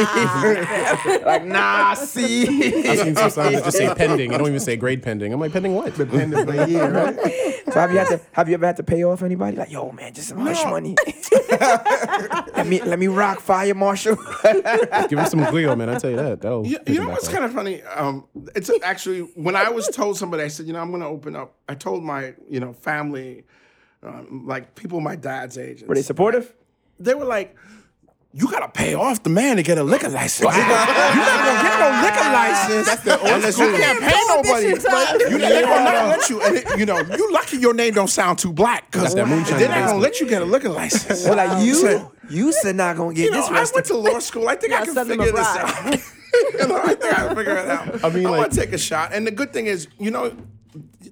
like 1.25 1.45
nah, 1.45 1.95
see. 1.95 2.43
I've 2.89 2.99
seen 2.99 3.15
some 3.15 3.31
signs 3.31 3.55
that 3.55 3.65
just 3.65 3.79
say 3.79 3.95
pending. 3.95 4.35
I 4.35 4.39
don't 4.39 4.49
even 4.49 4.61
say 4.61 4.77
grade 4.77 5.03
pending. 5.03 5.33
I'm 5.33 5.41
like, 5.41 5.53
pending 5.53 5.75
what? 5.75 5.95
Pending 5.95 6.45
for 6.45 6.53
a 6.53 6.67
year, 6.67 6.91
right? 6.91 7.52
So 7.73 7.81
have 7.81 7.93
you 7.93 7.99
had 7.99 8.09
to 8.09 8.21
have 8.33 8.49
you 8.49 8.55
ever 8.55 8.67
had 8.67 8.77
to 8.77 8.83
pay 8.83 9.05
off 9.05 9.23
anybody? 9.23 9.57
Like, 9.57 9.71
yo, 9.71 9.91
man, 9.93 10.13
just 10.13 10.29
some 10.29 10.39
hush 10.39 10.65
money. 10.65 10.95
let 11.51 12.67
me 12.67 12.83
let 12.83 12.99
me 12.99 13.09
rock 13.09 13.41
fire 13.41 13.75
marshal. 13.75 14.17
Give 14.43 15.19
him 15.19 15.27
some 15.27 15.41
Glio, 15.41 15.77
man. 15.77 15.89
I 15.89 15.99
tell 15.99 16.11
you 16.11 16.17
that. 16.17 16.41
That'll. 16.41 16.67
You, 16.67 16.79
you 16.87 16.95
know 16.95 17.07
back 17.07 17.15
what's 17.15 17.29
kind 17.29 17.45
of 17.45 17.53
funny? 17.53 17.83
Um, 17.83 18.27
it's 18.55 18.71
actually 18.83 19.21
when 19.21 19.57
I 19.57 19.71
was 19.71 19.89
told 19.89 20.17
somebody, 20.19 20.43
I 20.43 20.49
said, 20.49 20.67
you 20.67 20.73
know, 20.73 20.81
I'm 20.81 20.91
going 20.91 21.03
to 21.03 21.09
open 21.09 21.37
up. 21.37 21.55
I 21.69 21.75
told 21.75 22.03
my, 22.05 22.35
you 22.49 22.61
know, 22.61 22.73
family, 22.73 23.45
um, 24.03 24.45
like 24.47 24.75
people 24.75 25.01
my 25.01 25.17
dad's 25.17 25.59
age. 25.59 25.81
and 25.81 25.89
Were 25.89 25.95
they 25.95 26.03
supportive? 26.03 26.53
they 26.99 27.15
were 27.15 27.25
like, 27.25 27.57
"You 28.35 28.51
gotta 28.51 28.69
pay 28.69 28.95
off 28.95 29.23
the 29.23 29.31
man 29.31 29.57
to 29.57 29.63
get 29.63 29.79
a 29.79 29.83
liquor 29.83 30.09
license. 30.09 30.55
You're 30.55 30.67
not 30.67 30.87
gonna 30.89 31.63
get 31.63 31.79
no 31.81 32.03
liquor 32.03 32.33
license 32.33 32.87
That's 32.87 33.03
the 33.03 33.35
unless 33.35 33.59
you 33.59 33.71
can't 33.73 34.01
pay 34.01 34.21
nobody. 34.29 34.73
Prohibition 34.73 34.91
time. 34.91 35.21
You, 35.21 35.39
they're 35.39 35.63
gonna 35.63 35.85
not 35.85 36.09
let 36.09 36.31
you. 36.31 36.41
And 36.43 36.57
it, 36.57 36.79
you 36.79 36.87
know, 36.87 36.99
you 36.99 37.33
lucky 37.33 37.59
your 37.59 37.75
name 37.75 37.95
don't 37.95 38.09
sound 38.09 38.39
too 38.39 38.53
black 38.53 38.91
because 38.91 39.15
they're 39.15 39.27
not 39.27 39.47
gonna 39.49 39.99
let 39.99 40.21
you 40.21 40.29
get 40.29 40.43
a 40.43 40.45
liquor 40.47 40.69
license. 40.71 41.25
Well, 41.25 41.37
like 41.37 41.65
you, 41.65 41.75
Said- 41.75 42.07
you 42.31 42.53
said 42.53 42.77
not 42.77 42.97
gonna 42.97 43.15
get 43.15 43.25
you 43.27 43.31
know, 43.33 43.37
this 43.37 43.71
I 43.73 43.75
went 43.75 43.87
to 43.87 43.97
law 43.97 44.19
school. 44.21 44.49
I 44.49 44.57
think 44.57 44.73
I 44.73 44.79
Yeah, 44.79 44.85
can 44.87 44.95
send 44.95 45.11
them 45.11 45.21
a 45.21 45.25
figure 45.25 45.39
this 45.39 45.47
out. 45.47 45.85
you 46.61 46.69
know, 46.69 46.79
I 46.83 46.95
think 46.95 47.05
I 47.05 47.27
can 47.27 47.37
figure 47.37 47.57
it 47.57 47.69
out. 47.69 48.05
I 48.05 48.09
mean, 48.09 48.27
I 48.27 48.31
want 48.31 48.43
like- 48.43 48.51
to 48.53 48.57
take 48.57 48.73
a 48.73 48.79
shot. 48.79 49.13
And 49.13 49.27
the 49.27 49.31
good 49.31 49.53
thing 49.53 49.67
is, 49.67 49.89
you 49.99 50.11
know, 50.11 50.35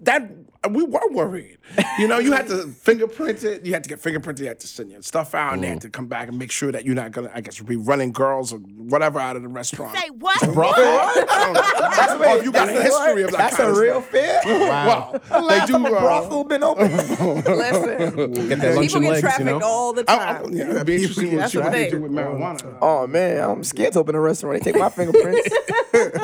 that 0.02 0.39
we 0.68 0.82
were 0.82 1.08
worried. 1.10 1.56
You 1.98 2.06
know, 2.06 2.18
you 2.18 2.32
had 2.32 2.46
to 2.48 2.66
fingerprint 2.82 3.44
it. 3.44 3.64
You 3.64 3.72
had 3.72 3.82
to 3.84 3.88
get 3.88 4.00
fingerprinted. 4.00 4.40
You 4.40 4.48
had 4.48 4.60
to 4.60 4.66
send 4.68 4.90
your 4.90 5.00
stuff 5.00 5.34
out, 5.34 5.54
and 5.54 5.62
they 5.62 5.68
had 5.68 5.80
to 5.82 5.88
come 5.88 6.06
back 6.06 6.28
and 6.28 6.38
make 6.38 6.50
sure 6.52 6.70
that 6.70 6.84
you're 6.84 6.94
not 6.94 7.12
gonna, 7.12 7.30
I 7.34 7.40
guess, 7.40 7.58
be 7.60 7.76
running 7.76 8.12
girls 8.12 8.52
or 8.52 8.58
whatever 8.58 9.18
out 9.18 9.36
of 9.36 9.42
the 9.42 9.48
restaurant. 9.48 9.96
Say 9.96 10.10
what? 10.10 10.42
I 10.42 10.46
don't 10.46 10.54
know. 10.56 11.52
That's 11.90 12.12
or 12.12 12.38
if 12.38 12.44
you 12.44 12.52
got 12.52 12.68
a 12.68 12.72
history 12.72 13.22
of 13.22 13.30
that 13.30 13.38
That's 13.38 13.56
kind 13.56 13.68
a 13.70 13.72
of 13.72 13.78
real 13.78 14.02
stuff. 14.02 14.10
fear. 14.10 14.40
Wow. 14.44 15.12
They 15.48 15.66
do. 15.66 15.76
uh, 15.76 15.88
brothel 16.00 16.44
been 16.44 16.62
open. 16.62 16.90
Listen, 16.96 18.32
Get 18.48 18.58
that 18.60 18.74
lunch 18.76 18.92
people 18.92 18.96
and 18.96 19.14
get 19.14 19.20
trafficked 19.20 19.48
you 19.48 19.58
know? 19.58 19.66
all 19.66 19.92
the 19.94 20.04
time. 20.04 20.46
I, 20.46 20.48
yeah, 20.50 20.70
it'd 20.70 20.86
be 20.86 20.96
interesting 20.96 21.36
That's 21.36 21.52
to 21.52 21.60
what 21.60 21.72
they 21.72 21.90
do 21.90 22.00
with 22.02 22.12
marijuana. 22.12 22.76
Oh 22.82 23.06
man, 23.06 23.48
I'm 23.48 23.64
scared 23.64 23.94
to 23.94 24.00
open 24.00 24.14
a 24.14 24.20
restaurant. 24.20 24.62
They 24.62 24.72
take 24.72 24.80
my 24.80 24.90
fingerprints. 24.90 25.48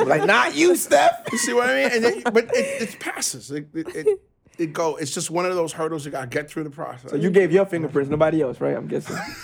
like, 0.05 0.25
not 0.25 0.55
you, 0.55 0.75
Steph. 0.75 1.27
You 1.31 1.37
see 1.37 1.53
what 1.53 1.69
I 1.69 1.73
mean? 1.75 1.91
And 1.91 2.05
it, 2.05 2.23
but 2.25 2.45
it, 2.55 2.81
it 2.89 2.99
passes. 2.99 3.51
It, 3.51 3.67
it, 3.73 4.19
it, 4.57 4.63
it 4.63 4.73
go. 4.73 4.95
It's 4.95 5.13
just 5.13 5.29
one 5.31 5.45
of 5.45 5.55
those 5.55 5.71
hurdles 5.73 6.05
you 6.05 6.11
gotta 6.11 6.27
get 6.27 6.49
through 6.49 6.63
the 6.65 6.69
process. 6.69 7.11
So 7.11 7.17
you 7.17 7.29
gave 7.29 7.51
your 7.51 7.65
fingerprints, 7.65 8.09
nobody 8.09 8.41
else, 8.41 8.59
right? 8.61 8.75
I'm 8.75 8.87
guessing. 8.87 9.15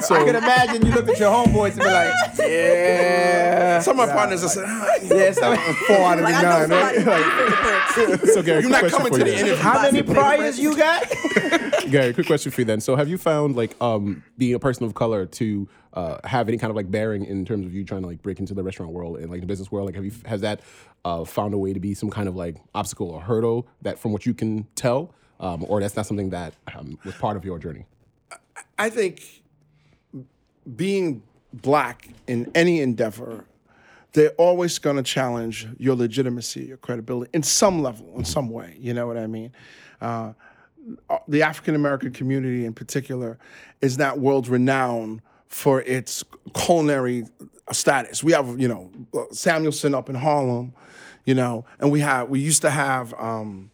So 0.00 0.14
I 0.14 0.24
can 0.24 0.36
imagine 0.36 0.86
you 0.86 0.92
look 0.92 1.08
at 1.08 1.18
your 1.18 1.30
homeboys 1.32 1.70
and 1.72 1.80
be 1.80 1.84
like, 1.86 2.14
yeah. 2.38 3.80
Some 3.80 3.98
of 4.00 4.08
my 4.08 4.14
partners 4.14 4.44
are 4.44 4.48
saying, 4.48 4.66
ah, 4.68 4.86
Yeah, 5.02 5.32
so, 5.32 5.56
Four 5.86 5.96
out 5.98 6.18
of 6.18 6.24
Like, 6.24 6.34
the 6.36 6.42
nine, 6.42 6.68
somebody 6.68 6.98
right? 6.98 7.24
with 7.24 7.34
fingerprints. 7.34 8.34
So 8.34 8.42
Gary, 8.42 8.62
you're 8.62 8.70
not 8.70 8.90
coming 8.90 9.12
for 9.12 9.18
to 9.18 9.24
the 9.24 9.30
you. 9.30 9.36
interview. 9.36 9.56
how 9.56 9.82
many 9.82 10.02
priors 10.02 10.58
you 10.58 10.76
got? 10.76 11.04
Gary, 11.90 12.12
quick 12.12 12.26
question 12.26 12.52
for 12.52 12.60
you 12.60 12.64
then. 12.64 12.80
So, 12.80 12.96
have 12.96 13.08
you 13.08 13.18
found 13.18 13.56
like 13.56 13.74
um, 13.82 14.22
being 14.36 14.54
a 14.54 14.58
person 14.58 14.84
of 14.84 14.94
color 14.94 15.26
to 15.26 15.68
uh, 15.98 16.20
have 16.22 16.48
any 16.48 16.56
kind 16.56 16.70
of 16.70 16.76
like 16.76 16.88
bearing 16.88 17.24
in 17.24 17.44
terms 17.44 17.66
of 17.66 17.74
you 17.74 17.82
trying 17.82 18.02
to 18.02 18.06
like 18.06 18.22
break 18.22 18.38
into 18.38 18.54
the 18.54 18.62
restaurant 18.62 18.92
world 18.92 19.18
and 19.18 19.28
like 19.30 19.40
the 19.40 19.46
business 19.46 19.72
world? 19.72 19.86
Like, 19.86 19.96
have 19.96 20.04
you 20.04 20.12
has 20.26 20.42
that 20.42 20.60
uh, 21.04 21.24
found 21.24 21.54
a 21.54 21.58
way 21.58 21.72
to 21.72 21.80
be 21.80 21.92
some 21.92 22.08
kind 22.08 22.28
of 22.28 22.36
like 22.36 22.56
obstacle 22.72 23.10
or 23.10 23.20
hurdle 23.20 23.66
that, 23.82 23.98
from 23.98 24.12
what 24.12 24.24
you 24.24 24.32
can 24.32 24.64
tell, 24.76 25.12
um, 25.40 25.64
or 25.68 25.80
that's 25.80 25.96
not 25.96 26.06
something 26.06 26.30
that 26.30 26.54
um, 26.72 27.00
was 27.04 27.16
part 27.16 27.36
of 27.36 27.44
your 27.44 27.58
journey? 27.58 27.84
I 28.78 28.90
think 28.90 29.42
being 30.76 31.24
black 31.52 32.08
in 32.28 32.48
any 32.54 32.80
endeavor, 32.80 33.44
they're 34.12 34.30
always 34.38 34.78
going 34.78 34.96
to 34.96 35.02
challenge 35.02 35.66
your 35.78 35.96
legitimacy, 35.96 36.66
your 36.66 36.76
credibility, 36.76 37.28
in 37.34 37.42
some 37.42 37.82
level, 37.82 38.06
in 38.16 38.24
some 38.24 38.50
way. 38.50 38.76
You 38.78 38.94
know 38.94 39.08
what 39.08 39.16
I 39.16 39.26
mean? 39.26 39.50
Uh, 40.00 40.34
the 41.26 41.42
African 41.42 41.74
American 41.74 42.12
community, 42.12 42.64
in 42.64 42.72
particular, 42.72 43.36
is 43.80 43.98
not 43.98 44.20
world 44.20 44.46
renowned 44.46 45.22
for 45.48 45.82
its 45.82 46.24
culinary 46.54 47.24
status. 47.72 48.22
We 48.22 48.32
have, 48.32 48.58
you 48.60 48.68
know, 48.68 48.90
Samuelsson 49.32 49.94
up 49.94 50.08
in 50.08 50.14
Harlem, 50.14 50.74
you 51.24 51.34
know, 51.34 51.64
and 51.78 51.90
we 51.90 52.00
have 52.00 52.28
we 52.28 52.40
used 52.40 52.62
to 52.62 52.70
have 52.70 53.14
um, 53.18 53.70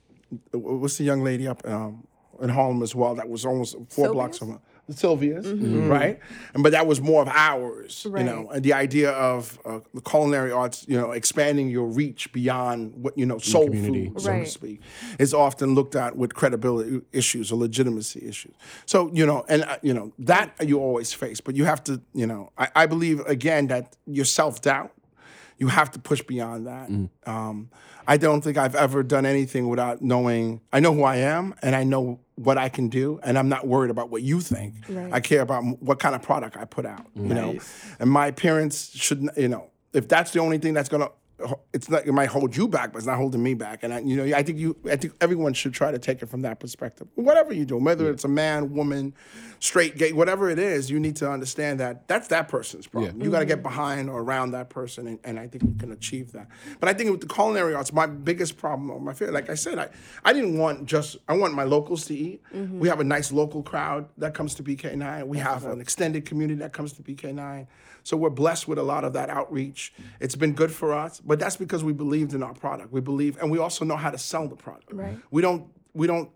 what's 0.53 0.99
the 0.99 1.05
young 1.05 1.23
lady 1.23 1.47
up 1.47 1.67
um, 1.69 2.07
in 2.41 2.49
Harlem 2.49 2.83
as 2.83 2.95
well 2.95 3.15
that 3.15 3.29
was 3.29 3.45
almost 3.45 3.77
four 3.91 4.13
blocks 4.13 4.39
from 4.39 4.61
the 4.87 4.93
Sylvia's, 4.93 5.47
right? 5.89 6.19
And 6.53 6.63
but 6.63 6.73
that 6.73 6.87
was 6.87 7.01
more 7.01 7.23
of 7.23 7.29
ours, 7.29 8.03
you 8.05 8.11
know, 8.25 8.51
and 8.51 8.63
the 8.63 8.73
idea 8.75 9.11
of 9.13 9.59
uh, 9.65 9.81
the 9.95 10.01
culinary 10.03 10.53
arts, 10.53 10.85
you 10.89 10.97
know, 10.97 11.13
expanding 11.13 11.69
your 11.71 11.87
reach 11.87 12.33
beyond 12.33 12.93
what 12.97 13.17
you 13.17 13.25
know, 13.27 13.39
soul 13.39 13.69
food, 14.13 14.21
so 14.21 14.29
to 14.45 14.51
speak, 14.51 14.81
is 15.19 15.33
often 15.33 15.75
looked 15.75 15.97
at 15.97 16.17
with 16.17 16.35
credibility 16.35 17.01
issues 17.13 17.51
or 17.51 17.57
legitimacy 17.57 18.27
issues. 18.27 18.55
So 18.87 19.11
you 19.13 19.25
know, 19.27 19.45
and 19.49 19.65
uh, 19.65 19.79
you 19.83 19.95
know 19.95 20.13
that 20.19 20.53
you 20.61 20.79
always 20.79 21.13
face, 21.15 21.41
but 21.41 21.57
you 21.57 21.65
have 21.65 21.83
to, 21.85 22.01
you 22.13 22.27
know, 22.27 22.51
I, 22.59 22.69
I 22.77 22.87
believe 22.87 23.21
again 23.21 23.69
that 23.69 23.97
your 24.07 24.25
self 24.27 24.61
doubt 24.61 24.93
you 25.59 25.69
have 25.69 25.91
to 25.93 25.99
push 25.99 26.23
beyond 26.23 26.67
that. 26.67 26.89
Um, 27.27 27.71
I 28.07 28.17
don't 28.17 28.43
think 28.43 28.57
I've 28.59 28.75
ever 28.75 29.03
done 29.03 29.25
anything 29.27 29.69
without 29.69 30.03
knowing. 30.03 30.61
I 30.73 30.81
know 30.81 30.93
who 30.93 31.05
I 31.05 31.17
am, 31.17 31.55
and 31.63 31.75
I 31.75 31.85
know 31.85 32.21
what 32.35 32.59
I 32.59 32.69
can 32.69 32.89
do, 32.89 33.21
and 33.23 33.39
I'm 33.39 33.49
not 33.49 33.67
worried 33.67 33.91
about 33.91 34.11
what 34.11 34.23
you 34.23 34.41
think. 34.41 34.75
I 35.13 35.21
care 35.21 35.41
about 35.43 35.63
what 35.81 35.99
kind 36.01 36.15
of 36.15 36.23
product 36.23 36.57
I 36.57 36.65
put 36.65 36.85
out. 36.85 37.07
You 37.15 37.35
know, 37.35 37.53
and 38.01 38.11
my 38.11 38.27
appearance 38.27 38.91
should. 38.95 39.21
n- 39.23 39.31
You 39.37 39.49
know, 39.49 39.71
if 39.93 40.09
that's 40.09 40.33
the 40.33 40.41
only 40.41 40.59
thing 40.59 40.75
that's 40.75 40.89
gonna. 40.89 41.09
It's 41.73 41.91
not. 41.91 42.07
It 42.07 42.13
might 42.13 42.29
hold 42.29 42.57
you 42.57 42.69
back, 42.69 42.93
but 42.93 42.99
it's 42.99 43.07
not 43.07 43.17
holding 43.17 43.43
me 43.43 43.55
back. 43.55 43.83
And 43.83 43.93
I, 43.93 43.99
you 44.01 44.17
know, 44.17 44.37
I 44.37 44.43
think 44.45 44.59
you. 44.59 44.77
I 44.89 44.95
think 44.95 45.15
everyone 45.21 45.53
should 45.53 45.75
try 45.75 45.91
to 45.91 45.99
take 45.99 46.23
it 46.23 46.27
from 46.27 46.43
that 46.43 46.61
perspective. 46.61 47.09
Whatever 47.17 47.53
you 47.53 47.65
do, 47.65 47.77
whether 47.77 48.09
it's 48.09 48.25
a 48.25 48.29
man, 48.29 48.73
woman, 48.73 49.15
straight, 49.59 49.97
gay, 49.99 50.13
whatever 50.13 50.49
it 50.49 50.61
is, 50.61 50.91
you 50.91 51.01
need 51.01 51.17
to 51.17 51.31
understand 51.31 51.81
that 51.81 52.07
that's 52.07 52.29
that 52.29 52.49
person's 52.49 52.87
problem. 52.87 53.21
You 53.21 53.31
got 53.31 53.41
to 53.41 53.47
get 53.47 53.59
mm-hmm. 53.59 53.63
behind 53.65 54.11
or 54.11 54.21
around 54.21 54.53
that 54.53 54.69
person, 54.69 55.09
and, 55.09 55.19
and 55.25 55.41
I 55.41 55.49
think 55.49 55.65
you 55.65 55.75
can 55.77 55.91
achieve 55.91 56.33
that. 56.33 56.49
But 56.79 56.89
I 56.89 56.95
think 56.95 57.11
with 57.11 57.21
the 57.21 57.27
culinary 57.27 57.75
arts, 57.75 57.93
my 57.93 58.07
biggest 58.07 58.57
problem 58.57 58.91
or 58.91 59.01
my 59.01 59.13
fear, 59.13 59.33
like 59.33 59.51
I 59.51 59.55
said, 59.55 59.79
I, 59.79 59.89
I 60.25 60.33
didn't 60.33 60.57
want 60.57 60.87
just 60.87 61.17
I 61.27 61.37
want 61.37 61.55
my 61.55 61.65
locals 61.65 62.05
to 62.07 62.15
eat. 62.15 62.43
Mm-hmm. 62.55 62.79
We 62.79 62.89
have 62.89 63.01
a 63.01 63.05
nice 63.05 63.33
local 63.33 63.63
crowd 63.65 64.09
that 64.19 64.35
comes 64.35 64.55
to 64.57 64.63
BK9. 64.63 65.27
We 65.27 65.39
have 65.39 65.65
an 65.65 65.81
extended 65.81 66.27
community 66.27 66.61
that 66.61 66.73
comes 66.73 66.93
to 66.93 67.03
BK9. 67.03 67.67
So 68.05 68.19
we're 68.19 68.31
blessed 68.31 68.69
with 68.69 68.79
a 68.79 68.83
lot 68.83 69.03
of 69.05 69.15
that 69.15 69.31
outreach. 69.31 69.95
It's 70.21 70.37
been 70.37 70.53
good 70.53 70.71
for 70.71 70.93
us, 70.93 71.21
but 71.27 71.39
that's 71.39 71.57
because 71.57 71.83
we 71.83 71.93
believed 71.93 72.35
in 72.35 72.43
our 72.43 72.55
product. 72.55 72.93
We 72.93 73.01
believe, 73.01 73.39
and 73.41 73.51
we 73.51 73.59
also 73.59 73.85
know 73.85 73.97
how 73.97 74.11
to 74.11 74.19
sell 74.19 74.49
the 74.49 74.57
product. 74.57 74.93
Right. 74.93 75.19
We 75.31 75.43
don't. 75.43 75.69
We 75.95 76.07
don't. 76.07 76.31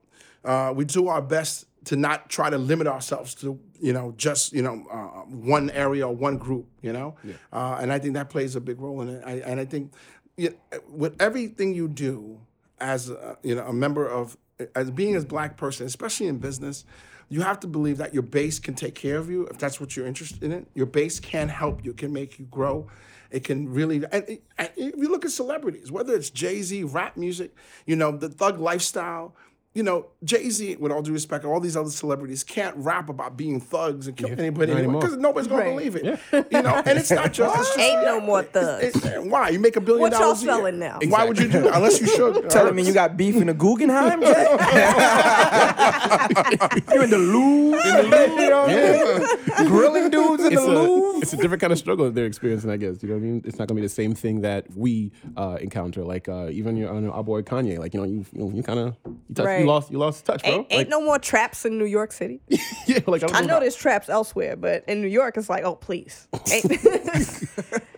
Uh, 0.44 0.72
we 0.74 0.85
do 0.85 1.09
our 1.09 1.22
best 1.22 1.66
to 1.85 1.96
not 1.96 2.29
try 2.29 2.51
to 2.51 2.59
limit 2.59 2.87
ourselves 2.87 3.35
to 3.37 3.59
you 3.81 3.92
know 3.92 4.12
just 4.16 4.53
you 4.53 4.62
know 4.62 4.85
uh, 4.90 5.22
one 5.27 5.70
area 5.70 6.07
or 6.07 6.14
one 6.14 6.38
group. 6.38 6.66
You 6.83 6.92
know, 6.92 7.16
uh, 7.53 7.79
and 7.81 7.92
I 7.92 7.98
think 7.98 8.14
that 8.14 8.31
plays 8.31 8.57
a 8.57 8.61
big 8.61 8.81
role 8.81 9.01
in 9.03 9.09
it. 9.09 9.22
I, 9.24 9.33
and 9.38 9.61
I 9.61 9.64
think 9.64 9.92
you 10.37 10.51
know, 10.51 10.81
with 10.88 11.20
everything 11.20 11.74
you 11.74 11.88
do 11.88 12.40
as 12.81 13.11
a, 13.11 13.37
you 13.42 13.55
know 13.55 13.66
a 13.66 13.72
member 13.72 14.07
of 14.09 14.37
as 14.74 14.90
being 14.90 15.16
a 15.16 15.20
black 15.20 15.57
person, 15.57 15.87
especially 15.87 16.27
in 16.27 16.38
business, 16.38 16.85
you 17.29 17.42
have 17.42 17.61
to 17.61 17.66
believe 17.66 17.98
that 17.98 18.14
your 18.14 18.22
base 18.22 18.59
can 18.59 18.74
take 18.74 18.94
care 18.94 19.18
of 19.18 19.31
you 19.31 19.46
if 19.46 19.59
that's 19.59 19.81
what 19.81 19.96
you're 19.96 20.07
interested 20.07 20.51
in. 20.51 20.66
Your 20.74 20.87
base 20.87 21.20
can 21.20 21.48
help 21.48 21.85
you, 21.85 21.92
can 21.92 22.12
make 22.12 22.38
you 22.38 22.46
grow. 22.46 22.88
It 23.30 23.44
can 23.44 23.68
really, 23.72 24.04
and, 24.10 24.38
and 24.56 24.70
if 24.76 24.96
you 24.96 25.10
look 25.10 25.24
at 25.24 25.30
celebrities, 25.30 25.92
whether 25.92 26.14
it's 26.14 26.30
Jay 26.30 26.62
Z, 26.62 26.84
rap 26.84 27.16
music, 27.16 27.54
you 27.84 27.94
know, 27.94 28.10
the 28.10 28.28
thug 28.28 28.58
lifestyle, 28.58 29.34
you 29.78 29.84
know, 29.84 30.06
Jay 30.24 30.50
Z, 30.50 30.74
with 30.80 30.90
all 30.90 31.02
due 31.02 31.12
respect, 31.12 31.44
all 31.44 31.60
these 31.60 31.76
other 31.76 31.90
celebrities 31.90 32.42
can't 32.42 32.74
rap 32.78 33.08
about 33.08 33.36
being 33.36 33.60
thugs 33.60 34.08
and 34.08 34.16
killing 34.16 34.40
anybody 34.40 34.72
anymore 34.72 34.78
anymore. 34.84 35.00
because 35.02 35.16
nobody's 35.18 35.46
gonna 35.46 35.62
Right. 35.62 35.76
believe 35.76 35.94
it. 35.94 36.18
You 36.50 36.62
know, 36.62 36.82
and 36.84 36.98
it's 36.98 37.12
not 37.12 37.32
just, 37.32 37.56
it's 37.60 37.68
just 37.68 37.78
Ain't 37.78 38.02
no 38.04 38.20
more 38.20 38.42
thugs. 38.42 38.96
it's- 38.96 39.24
why 39.24 39.50
you 39.50 39.60
make 39.60 39.76
a 39.76 39.80
billion 39.80 40.00
What 40.02 40.10
y'all 40.12 40.20
dollars 40.34 40.42
a 40.42 40.46
selling 40.46 40.80
now? 40.80 40.98
Why 41.06 41.24
would 41.24 41.38
you 41.38 41.46
do 41.48 41.62
that 41.62 41.76
unless 41.76 42.00
you 42.00 42.06
should? 42.08 42.50
Tell 42.50 42.72
me 42.72 42.82
you 42.82 42.92
got 42.92 43.16
beef 43.16 43.36
in 43.36 43.46
the 43.46 43.54
Guggenheim, 43.54 44.20
Jay? 44.20 44.28
you 46.94 47.02
in 47.02 47.10
the 47.10 47.18
Louvre? 47.18 47.80
In 47.86 47.96
the 47.96 48.02
Louvre, 48.02 48.42
you 48.42 48.50
know 48.50 48.62
what 48.62 48.70
I 48.70 49.62
mean? 49.62 49.68
Grilling 49.68 50.10
dudes 50.10 50.44
in 50.44 50.52
It's 50.52 50.62
the 50.64 50.70
a, 50.70 50.82
Louvre? 50.82 51.20
it's 51.22 51.32
a 51.32 51.36
different 51.36 51.60
kind 51.60 51.72
of 51.72 51.78
struggle 51.78 52.06
that 52.06 52.14
they're 52.14 52.26
experiencing, 52.26 52.70
I 52.70 52.76
guess. 52.76 53.02
You 53.02 53.08
know 53.10 53.14
what 53.16 53.22
I 53.22 53.26
mean? 53.26 53.42
It's 53.44 53.58
not 53.58 53.68
gonna 53.68 53.80
be 53.80 53.86
the 53.86 53.92
same 53.92 54.14
thing 54.14 54.40
that 54.42 54.66
we 54.76 55.12
uh, 55.36 55.58
encounter. 55.60 56.04
Like 56.04 56.28
uh, 56.28 56.48
even 56.50 56.76
your 56.76 56.90
uh, 56.92 57.10
our 57.10 57.24
boy 57.24 57.42
Kanye, 57.42 57.78
like 57.78 57.94
you 57.94 58.00
know, 58.00 58.06
you 58.06 58.24
you, 58.32 58.44
know, 58.44 58.50
you 58.54 58.62
kind 58.62 58.78
of 58.80 58.96
you, 59.06 59.18
touch- 59.34 59.46
Right. 59.46 59.60
you 59.60 59.66
lost 59.68 59.90
you 59.92 59.98
lost 59.98 60.24
touch, 60.26 60.42
bro. 60.42 60.52
Ain't, 60.52 60.66
ain't 60.70 60.78
like, 60.81 60.88
no 60.88 61.00
more 61.00 61.18
traps 61.18 61.64
in 61.64 61.78
New 61.78 61.85
York 61.85 62.12
City. 62.12 62.40
yeah, 62.87 62.98
like 63.07 63.22
I 63.33 63.42
know 63.42 63.54
how- 63.54 63.61
there's 63.61 63.76
traps 63.76 64.09
elsewhere, 64.09 64.57
but 64.57 64.85
in 64.88 65.00
New 65.00 65.09
York, 65.09 65.37
it's 65.37 65.48
like, 65.48 65.64
oh, 65.64 65.76
please. 65.76 66.26
Ain't- 66.52 66.72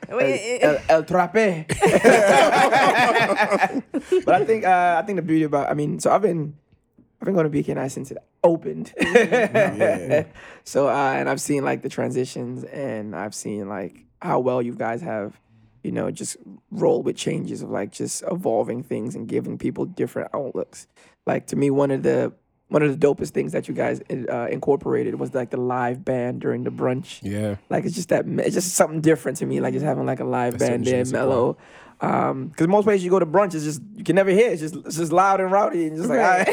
I 0.09 0.12
mean, 0.12 0.26
it- 0.26 0.62
El, 0.62 0.78
El 0.88 1.04
Trape. 1.04 1.66
but 4.24 4.35
I 4.35 4.44
think 4.44 4.64
uh, 4.64 5.00
I 5.02 5.06
think 5.06 5.16
the 5.16 5.22
beauty 5.22 5.44
about 5.44 5.70
I 5.70 5.74
mean, 5.74 6.00
so 6.00 6.11
I've 6.11 6.22
been 6.22 6.54
I've 7.20 7.26
been 7.26 7.35
going 7.35 7.50
to 7.50 7.62
BK9 7.62 7.90
since 7.90 8.11
it 8.11 8.18
opened. 8.42 8.92
So 10.64 10.88
uh, 10.88 11.12
and 11.16 11.28
I've 11.28 11.40
seen 11.40 11.64
like 11.64 11.83
the 11.83 11.88
transitions 11.88 12.64
and 12.64 13.14
I've 13.14 13.35
seen 13.35 13.68
like 13.68 14.04
how 14.22 14.40
well 14.40 14.62
you 14.62 14.74
guys 14.74 15.02
have, 15.02 15.38
you 15.82 15.92
know, 15.92 16.10
just 16.10 16.36
roll 16.70 17.02
with 17.02 17.16
changes 17.16 17.62
of 17.62 17.70
like 17.70 17.92
just 17.92 18.22
evolving 18.30 18.82
things 18.82 19.14
and 19.14 19.28
giving 19.28 19.58
people 19.58 19.84
different 19.84 20.30
outlooks. 20.34 20.86
Like 21.26 21.46
to 21.48 21.56
me, 21.56 21.70
one 21.70 21.90
of 21.90 22.02
the 22.02 22.32
one 22.68 22.82
of 22.82 22.98
the 22.98 23.06
dopest 23.06 23.30
things 23.30 23.52
that 23.52 23.66
you 23.66 23.74
guys 23.74 24.00
uh, 24.10 24.46
incorporated 24.48 25.16
was 25.16 25.34
like 25.34 25.50
the 25.50 25.56
live 25.56 26.04
band 26.04 26.40
during 26.40 26.62
the 26.62 26.70
brunch. 26.70 27.18
Yeah. 27.22 27.56
Like 27.68 27.84
it's 27.84 27.96
just 27.96 28.10
that 28.10 28.26
it's 28.26 28.54
just 28.54 28.74
something 28.74 29.00
different 29.00 29.38
to 29.38 29.46
me. 29.46 29.60
Like 29.60 29.74
just 29.74 29.84
having 29.84 30.06
like 30.06 30.20
a 30.20 30.24
live 30.24 30.58
band 30.58 30.84
there, 30.84 31.04
je 31.04 31.12
ne 31.12 31.56
sais 32.00 32.10
mellow. 32.10 32.30
Um, 32.30 32.48
because 32.48 32.68
most 32.68 32.84
places 32.84 33.04
you 33.04 33.10
go 33.10 33.18
to 33.18 33.26
brunch, 33.26 33.54
it's 33.54 33.64
just 33.64 33.82
you 33.96 34.04
can 34.04 34.16
never 34.16 34.30
hear. 34.30 34.50
It's 34.50 34.60
just 34.60 34.74
it's 34.76 34.96
just 34.96 35.12
loud 35.12 35.40
and 35.40 35.50
rowdy 35.52 35.86
and 35.86 35.96
just 35.96 36.08
like 36.08 36.18
Right. 36.18 36.48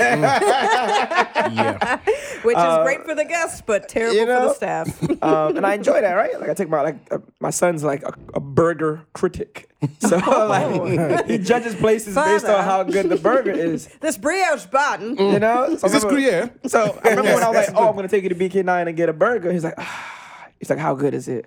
Yeah. 1.54 2.00
which 2.44 2.58
is 2.58 2.78
great 2.84 3.04
for 3.06 3.16
the 3.16 3.26
guests, 3.26 3.62
but 3.66 3.88
terrible 3.90 4.16
you 4.16 4.26
for 4.26 4.32
the 4.32 4.54
staff. 4.54 5.04
um, 5.24 5.58
and 5.58 5.66
I 5.66 5.74
enjoy 5.76 6.02
that, 6.02 6.14
right? 6.14 6.40
Like 6.40 6.50
I 6.50 6.54
take 6.54 6.70
my 6.70 6.82
like 6.82 6.98
uh, 7.12 7.20
my 7.40 7.50
son's 7.50 7.84
like 7.84 8.04
a, 8.04 8.14
a 8.34 8.40
burger 8.40 9.02
critic, 9.14 9.70
so 10.00 10.18
like 10.48 11.26
he 11.28 11.38
judges 11.38 11.76
places 11.76 12.16
based 12.16 12.46
on 12.46 12.64
how 12.64 12.84
good 12.84 13.10
the 13.10 13.18
burger 13.18 13.52
is. 13.52 13.88
this 14.02 14.18
brioche 14.18 14.66
button. 14.66 15.16
You 15.18 15.40
know, 15.40 15.76
so 15.78 15.88
Is 15.88 15.94
this 15.94 16.04
I 16.04 16.08
remember- 16.08 16.10
Gruyere? 16.10 16.52
So 16.68 17.00
I 17.04 17.10
remember 17.10 17.34
when 17.34 17.44
I 17.44 17.50
was 17.50 17.68
like, 17.68 17.76
"Oh, 17.76 17.90
I'm 17.90 17.96
gonna 17.96 18.08
take 18.08 18.24
you 18.24 18.30
to 18.30 18.36
BK9 18.36 18.88
and 18.88 18.98
get 18.98 19.10
a 19.10 19.14
burger." 19.14 19.52
He's 19.52 19.64
like, 19.64 19.76
ah. 19.78 20.50
"He's 20.60 20.70
like, 20.70 20.80
how 20.80 20.94
good 20.96 21.14
is 21.14 21.28
it?" 21.28 21.46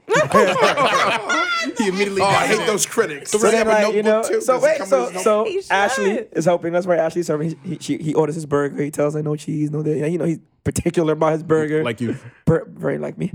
He 1.78 1.88
immediately. 1.88 2.22
Oh, 2.22 2.26
I 2.26 2.46
hate 2.46 2.66
those 2.66 2.86
critics. 2.86 3.30
So 3.30 3.38
Does 3.38 3.50
he 3.50 3.56
then, 3.56 3.66
have 3.66 3.82
a 3.82 3.86
like, 3.86 3.94
you 3.94 4.02
know, 4.02 4.22
too? 4.22 4.40
so 4.40 4.54
Does 4.54 4.62
wait, 4.62 4.78
so 4.78 4.84
so 4.86 5.04
notebook? 5.10 5.46
He 5.48 5.62
should. 5.62 5.72
Ashley 5.72 6.10
is 6.32 6.44
helping. 6.44 6.72
That's 6.72 6.86
right. 6.86 6.98
Ashley's 6.98 7.26
serving. 7.26 7.56
He, 7.64 7.70
he, 7.70 7.78
she, 7.80 7.98
he 7.98 8.14
orders 8.14 8.34
his 8.34 8.46
burger. 8.46 8.82
He 8.82 8.90
tells 8.90 9.14
her 9.14 9.22
no 9.22 9.36
cheese, 9.36 9.70
no 9.70 9.82
that. 9.82 10.10
You 10.10 10.18
know, 10.18 10.24
he's 10.24 10.38
particular 10.64 11.12
about 11.14 11.32
his 11.32 11.42
burger. 11.42 11.82
Like 11.84 12.00
you. 12.00 12.16
Bur- 12.44 12.66
very 12.68 12.98
like 12.98 13.16
me. 13.18 13.32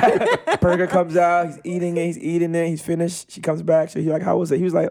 burger 0.60 0.86
comes 0.86 1.16
out. 1.16 1.46
He's 1.46 1.58
eating 1.64 1.96
it. 1.96 2.06
He's 2.06 2.18
eating 2.18 2.54
it. 2.54 2.68
He's 2.68 2.82
finished. 2.82 3.30
She 3.30 3.40
comes 3.40 3.62
back. 3.62 3.90
So 3.90 3.98
he's 4.00 4.08
like, 4.08 4.22
"How 4.22 4.36
was 4.36 4.50
it?" 4.52 4.58
He 4.58 4.64
was 4.64 4.74
like, 4.74 4.90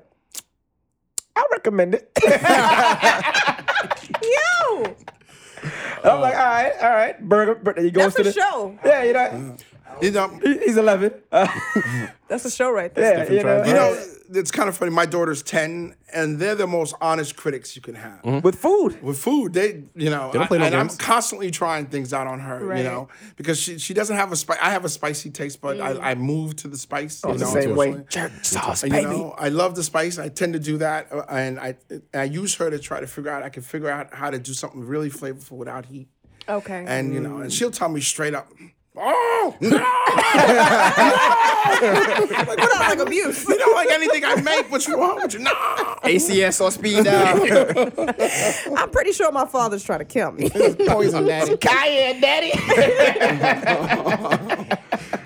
"I 1.36 1.44
recommend 1.52 1.96
it." 1.96 2.12
Yo, 4.22 4.96
I'm 6.04 6.20
like, 6.22 6.36
"All 6.36 6.46
right, 6.46 6.74
all 6.82 6.90
right." 6.92 7.20
Burger. 7.22 7.56
burger. 7.56 7.82
He 7.82 7.92
goes 7.92 8.14
that's 8.14 8.16
to 8.18 8.24
the 8.24 8.32
show. 8.34 8.78
Yeah, 8.84 9.04
you 9.04 9.14
know, 9.14 9.58
You 10.02 10.12
know, 10.12 10.40
he's 10.44 10.78
11. 10.78 11.14
Uh, 11.32 11.48
That's 12.28 12.46
a 12.46 12.52
show 12.52 12.72
right 12.72 12.94
there. 12.94 13.26
yeah, 13.26 13.38
you 13.38 13.44
know, 13.44 13.64
you 13.66 13.74
know, 13.74 14.04
it's 14.40 14.52
kind 14.52 14.70
of 14.70 14.78
funny. 14.78 14.92
My 14.92 15.06
daughter's 15.06 15.44
ten, 15.44 15.96
and 16.14 16.40
they're 16.40 16.56
the 16.56 16.66
most 16.68 16.96
honest 17.02 17.36
critics 17.36 17.76
you 17.76 17.82
can 17.82 17.96
have. 17.96 18.24
with 18.44 18.56
food. 18.56 19.04
With 19.04 19.20
food, 19.20 19.52
they 19.54 19.84
you 19.96 20.10
know, 20.10 20.32
don't 20.34 20.48
play 20.48 20.58
no 20.60 20.66
and 20.66 20.76
I'm 20.76 20.88
constantly 20.88 21.52
trying 21.52 21.88
things 21.88 22.14
out 22.14 22.28
on 22.28 22.40
her, 22.40 22.64
Right. 22.66 22.78
you 22.78 22.84
know, 22.86 23.10
because 23.36 23.60
she 23.60 23.78
she 23.78 23.94
doesn't 23.94 24.16
have 24.16 24.32
a 24.32 24.38
spice. 24.38 24.60
I 24.62 24.70
have 24.70 24.86
a 24.86 24.90
spicy 24.90 25.30
taste, 25.32 25.60
but 25.60 25.82
I, 25.82 26.12
I 26.12 26.16
move 26.16 26.56
to 26.58 26.70
the 26.70 26.78
spice. 26.78 27.22
you 27.26 27.34
the 27.34 27.40
know, 27.44 27.52
same 27.54 27.76
way. 27.76 28.02
Jerk 28.08 28.32
sauce, 28.46 28.84
You 28.86 28.92
baby. 28.92 29.08
know, 29.08 29.36
I 29.38 29.50
love 29.50 29.76
the 29.76 29.84
spice. 29.84 30.18
I 30.18 30.30
tend 30.30 30.54
to 30.54 30.60
do 30.60 30.78
that, 30.78 31.12
uh, 31.12 31.26
and 31.30 31.60
I 31.60 31.76
I 32.14 32.24
use 32.24 32.56
her 32.56 32.70
to 32.70 32.80
try 32.80 33.02
to 33.02 33.08
figure 33.08 33.30
out. 33.32 33.44
I 33.44 33.50
can 33.50 33.64
figure 33.64 33.90
out 33.90 34.14
how 34.14 34.30
to 34.30 34.40
do 34.40 34.54
something 34.54 34.80
really 34.86 35.10
flavorful 35.10 35.58
without 35.58 35.88
heat, 35.88 36.08
Okay. 36.48 36.86
and 36.88 37.14
you 37.14 37.20
know, 37.20 37.40
and 37.40 37.52
she'll 37.52 37.72
tell 37.72 37.90
me 37.90 38.00
straight 38.00 38.34
up. 38.34 38.50
Oh 38.96 39.56
no! 39.62 39.78
What 41.82 42.60
not 42.60 42.90
like 42.90 43.00
abuse? 43.00 43.48
You 43.48 43.58
don't 43.58 43.74
like 43.74 43.90
anything 43.90 44.24
I 44.26 44.36
make. 44.42 44.70
What 44.72 44.88
you 44.88 44.98
want? 44.98 45.16
What 45.16 45.34
you 45.34 45.40
no? 45.40 45.52
ACS 46.04 46.64
on 46.64 46.72
speed 46.72 47.06
dial. 47.06 48.78
I'm 48.78 48.90
pretty 48.90 49.14
sure 49.14 49.32
my 49.32 49.46
father's 49.46 49.84
trying 49.84 50.00
to 50.00 50.06
kill 50.06 50.32
me. 50.32 50.50
Poison 50.88 51.26
daddy. 51.26 51.58
Cayenne, 51.58 52.22
daddy. 52.22 52.52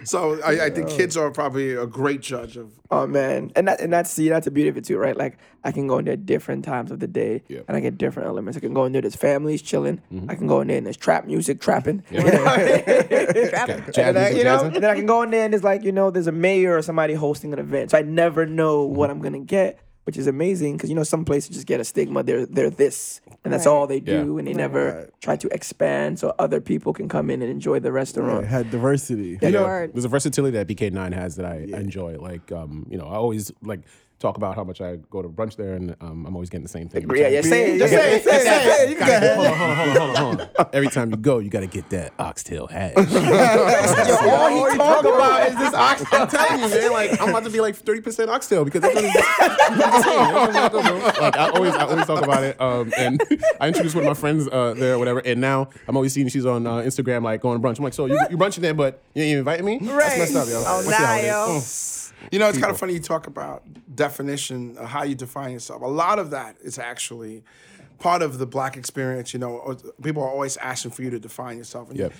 So 0.15 0.39
I, 0.43 0.65
I 0.65 0.69
think 0.69 0.89
kids 0.89 1.17
are 1.17 1.31
probably 1.31 1.73
a 1.73 1.85
great 1.87 2.21
judge 2.21 2.57
of. 2.57 2.71
Oh 2.91 3.07
man, 3.07 3.51
and 3.55 3.67
that 3.67 3.81
and 3.81 3.91
that's 3.91 4.11
see 4.11 4.29
that's 4.29 4.45
the 4.45 4.51
beauty 4.51 4.69
of 4.69 4.77
it 4.77 4.85
too, 4.85 4.97
right? 4.97 5.17
Like 5.17 5.37
I 5.63 5.71
can 5.71 5.87
go 5.87 5.97
in 5.97 6.05
there 6.05 6.13
at 6.13 6.25
different 6.25 6.63
times 6.63 6.91
of 6.91 6.99
the 6.99 7.07
day, 7.07 7.41
Yeah. 7.47 7.61
and 7.67 7.75
I 7.75 7.79
get 7.79 7.97
different 7.97 8.27
elements. 8.29 8.55
I 8.55 8.59
can 8.61 8.73
go 8.73 8.85
in 8.85 8.91
there, 8.91 9.01
there's 9.01 9.15
families 9.15 9.61
chilling. 9.63 10.01
Mm-hmm. 10.13 10.29
I 10.29 10.35
can 10.35 10.45
go 10.47 10.61
in 10.61 10.67
there 10.67 10.77
and 10.77 10.85
there's 10.85 10.95
trap 10.97 11.25
music 11.25 11.59
trapping. 11.59 12.03
You 12.11 12.21
know? 12.21 12.45
Jazz 13.91 13.97
and, 13.97 14.17
I, 14.17 14.29
you 14.29 14.43
know, 14.43 14.63
and 14.65 14.75
then 14.75 14.85
I 14.85 14.95
can 14.95 15.05
go 15.05 15.21
in 15.23 15.31
there 15.31 15.45
and 15.45 15.53
it's 15.53 15.63
like 15.63 15.83
you 15.83 15.91
know 15.91 16.11
there's 16.11 16.27
a 16.27 16.31
mayor 16.31 16.77
or 16.77 16.81
somebody 16.81 17.13
hosting 17.13 17.51
an 17.53 17.59
event, 17.59 17.91
so 17.91 17.97
I 17.97 18.01
never 18.03 18.45
know 18.45 18.83
what 18.83 19.09
I'm 19.09 19.19
gonna 19.19 19.39
get, 19.39 19.79
which 20.05 20.17
is 20.17 20.27
amazing 20.27 20.77
because 20.77 20.89
you 20.89 20.95
know 20.95 21.03
some 21.03 21.25
places 21.25 21.49
just 21.55 21.67
get 21.67 21.79
a 21.79 21.83
stigma. 21.83 22.23
They're 22.23 22.45
they're 22.45 22.69
this, 22.69 23.21
and 23.43 23.51
that's 23.53 23.65
Right. 23.65 23.71
all 23.73 23.87
they 23.87 23.99
do, 23.99 24.11
Yeah. 24.11 24.37
and 24.39 24.47
they 24.47 24.53
never 24.53 25.09
try 25.21 25.35
to 25.35 25.47
expand 25.53 26.19
so 26.19 26.33
other 26.39 26.61
people 26.61 26.93
can 26.93 27.09
come 27.09 27.29
in 27.29 27.41
and 27.41 27.51
enjoy 27.51 27.79
the 27.79 27.91
restaurant. 27.91 28.45
It 28.45 28.47
had 28.47 28.71
diversity. 28.71 29.37
Yeah, 29.41 29.49
Yeah, 29.49 29.63
Word. 29.63 29.93
there's 29.93 30.05
a 30.05 30.09
versatility 30.09 30.57
that 30.57 30.67
BK9 30.67 31.11
has 31.13 31.35
that 31.37 31.45
I 31.45 31.55
enjoy. 31.77 32.17
Like, 32.19 32.51
um, 32.51 32.85
you 32.89 32.97
know, 32.97 33.05
I 33.05 33.15
always 33.15 33.51
like 33.61 33.81
talk 34.19 34.37
about 34.37 34.55
how 34.55 34.63
much 34.63 34.81
I 34.81 34.95
go 35.09 35.21
to 35.21 35.27
brunch 35.29 35.55
there, 35.57 35.73
and 35.73 35.95
um, 36.01 36.25
I'm 36.25 36.33
always 36.35 36.49
getting 36.49 36.63
the 36.63 36.69
same 36.69 36.87
thing. 36.89 37.09
Yeah, 37.13 37.27
yeah, 37.27 37.41
say 37.41 37.75
it, 37.75 37.79
just 37.79 37.93
say 37.93 38.15
it, 38.15 38.23
say 38.23 38.35
it, 38.37 38.41
say 38.43 38.83
it. 38.83 38.89
You 38.89 38.95
can 38.95 39.35
Hold 39.35 39.47
on, 39.47 39.57
hold 39.57 39.69
on, 39.69 39.75
hold 39.75 39.99
on, 39.99 40.15
hold 40.15 40.41
on. 40.59 40.69
Every 40.73 40.87
time 40.89 41.09
you 41.11 41.17
go, 41.17 41.39
you 41.39 41.49
got 41.49 41.59
to 41.61 41.67
get 41.67 41.89
that 41.89 42.13
oxtail 42.17 42.67
hash. 42.67 42.93
All 42.97 44.69
he 44.71 44.77
talk 44.77 45.05
about 45.05 45.49
is 45.49 45.57
this 45.57 45.73
oxtail. 45.73 46.21
I'm 46.21 46.27
telling 46.27 46.61
you, 46.61 46.69
man. 46.69 46.91
Like, 46.91 47.21
I'm 47.21 47.29
about 47.29 47.43
to 47.43 47.49
be 47.49 47.59
like 47.61 47.75
30% 47.77 48.29
oxtail 48.29 48.63
because 48.65 48.81
that's 48.81 48.95
what 48.95 49.03
it's- 49.03 49.25
like, 51.21 51.37
I 51.37 51.49
always, 51.53 51.73
I 51.73 51.85
always 51.85 52.05
talk 52.05 52.23
about 52.23 52.43
it. 52.43 52.59
Um, 52.61 52.93
and 52.97 53.21
I 53.59 53.67
introduced 53.67 53.95
one 53.95 54.03
of 54.05 54.07
my 54.09 54.13
friends 54.13 54.47
uh, 54.51 54.73
there, 54.75 54.95
or 54.95 54.99
whatever. 54.99 55.19
And 55.19 55.41
now 55.41 55.69
I'm 55.87 55.95
always 55.95 56.13
seeing 56.13 56.27
she's 56.29 56.45
on 56.45 56.65
uh, 56.67 56.77
Instagram, 56.77 57.23
like 57.23 57.41
going 57.41 57.61
to 57.61 57.67
brunch. 57.67 57.77
I'm 57.77 57.83
like, 57.83 57.93
so 57.93 58.05
you 58.05 58.19
you 58.29 58.37
brunching 58.37 58.61
there, 58.61 58.73
but 58.73 59.01
you 59.13 59.23
ain't 59.23 59.29
even 59.29 59.39
inviting 59.39 59.65
me? 59.65 59.79
That's 59.81 60.17
messed 60.17 60.35
up, 60.35 60.47
yo. 60.47 60.63
Oh, 60.65 60.83
Let's 60.85 60.97
see 60.97 61.03
how 61.03 61.15
it 61.15 61.27
nah, 61.27 61.57
is. 61.57 62.01
yo. 62.01 62.04
You 62.31 62.39
know, 62.39 62.49
it's 62.49 62.57
kind 62.57 62.71
of 62.71 62.79
funny 62.79 62.93
you 62.93 62.99
talk 62.99 63.27
about 63.27 63.63
definition, 63.95 64.77
uh, 64.77 64.85
how 64.85 65.03
you 65.03 65.15
define 65.15 65.51
yourself. 65.51 65.81
A 65.81 65.87
lot 65.87 66.19
of 66.19 66.31
that 66.31 66.57
is 66.61 66.79
actually 66.79 67.43
part 67.99 68.21
of 68.21 68.37
the 68.37 68.45
black 68.45 68.77
experience. 68.77 69.33
You 69.33 69.39
know, 69.39 69.77
people 70.01 70.23
are 70.23 70.29
always 70.29 70.57
asking 70.57 70.91
for 70.91 71.01
you 71.03 71.09
to 71.11 71.19
define 71.19 71.57
yourself. 71.57 71.89
And, 71.89 71.99
Yep. 71.99 72.13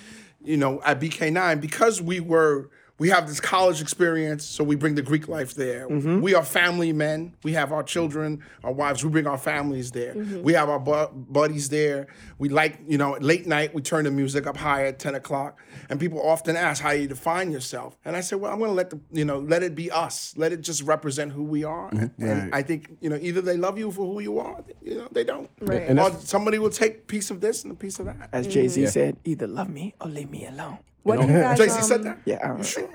You 0.44 0.56
know, 0.56 0.80
at 0.84 1.00
BK9, 1.00 1.60
because 1.60 2.00
we 2.00 2.20
were, 2.20 2.70
we 2.98 3.10
have 3.10 3.28
this 3.28 3.40
college 3.40 3.82
experience, 3.82 4.44
so 4.44 4.64
we 4.64 4.74
bring 4.74 4.94
the 4.94 5.02
Greek 5.02 5.28
life 5.28 5.54
there. 5.54 5.86
Mm-hmm. 5.88 6.22
We 6.22 6.34
are 6.34 6.42
family 6.42 6.92
men. 6.94 7.34
We 7.42 7.52
have 7.52 7.70
our 7.72 7.82
children, 7.82 8.42
our 8.64 8.72
wives. 8.72 9.04
We 9.04 9.10
bring 9.10 9.26
our 9.26 9.36
families 9.36 9.90
there. 9.90 10.14
Mm-hmm. 10.14 10.42
We 10.42 10.54
have 10.54 10.70
our 10.70 10.78
bu- 10.78 11.12
buddies 11.14 11.68
there. 11.68 12.06
We 12.38 12.48
like, 12.48 12.78
you 12.88 12.96
know, 12.96 13.18
late 13.20 13.46
night, 13.46 13.74
we 13.74 13.82
turn 13.82 14.04
the 14.04 14.10
music 14.10 14.46
up 14.46 14.56
high 14.56 14.86
at 14.86 14.98
10 14.98 15.14
o'clock. 15.14 15.58
And 15.90 16.00
people 16.00 16.26
often 16.26 16.56
ask 16.56 16.82
how 16.82 16.92
you 16.92 17.06
define 17.06 17.50
yourself. 17.50 17.98
And 18.04 18.16
I 18.16 18.20
said, 18.22 18.40
well, 18.40 18.50
I'm 18.50 18.58
going 18.58 18.70
to 18.70 18.74
let 18.74 18.88
the, 18.90 18.98
you 19.12 19.26
know, 19.26 19.40
let 19.40 19.62
it 19.62 19.74
be 19.74 19.90
us. 19.90 20.32
Let 20.38 20.52
it 20.52 20.62
just 20.62 20.82
represent 20.82 21.32
who 21.32 21.42
we 21.42 21.64
are. 21.64 21.90
Mm-hmm. 21.90 22.22
And 22.24 22.42
Right. 22.46 22.50
I 22.54 22.62
think, 22.62 22.96
you 23.00 23.10
know, 23.10 23.18
either 23.20 23.40
they 23.40 23.56
love 23.56 23.78
you 23.78 23.90
for 23.90 24.06
who 24.06 24.20
you 24.20 24.38
are, 24.38 24.62
you 24.82 24.96
know, 24.98 25.08
they 25.12 25.24
don't. 25.24 25.50
Right. 25.60 25.82
And 25.82 26.00
or 26.00 26.12
somebody 26.20 26.58
will 26.58 26.70
take 26.70 26.94
a 26.94 27.00
piece 27.02 27.30
of 27.30 27.40
this 27.40 27.62
and 27.62 27.72
a 27.72 27.76
piece 27.76 27.98
of 27.98 28.06
that. 28.06 28.30
As 28.32 28.46
Jay 28.46 28.68
Z 28.68 28.86
said, 28.86 29.16
either 29.24 29.46
love 29.46 29.68
me 29.68 29.94
or 30.00 30.08
leave 30.08 30.30
me 30.30 30.46
alone. 30.46 30.78
What 31.06 31.20
do 31.20 31.26
you 31.28 31.40
guys? 31.40 31.58
Jay-Z 31.58 31.76
um, 31.76 31.82
said 31.84 32.02
that? 32.02 32.18
Yeah, 32.24 32.38
I 32.42 32.48
don't. 32.48 32.66
Sure. 32.66 32.88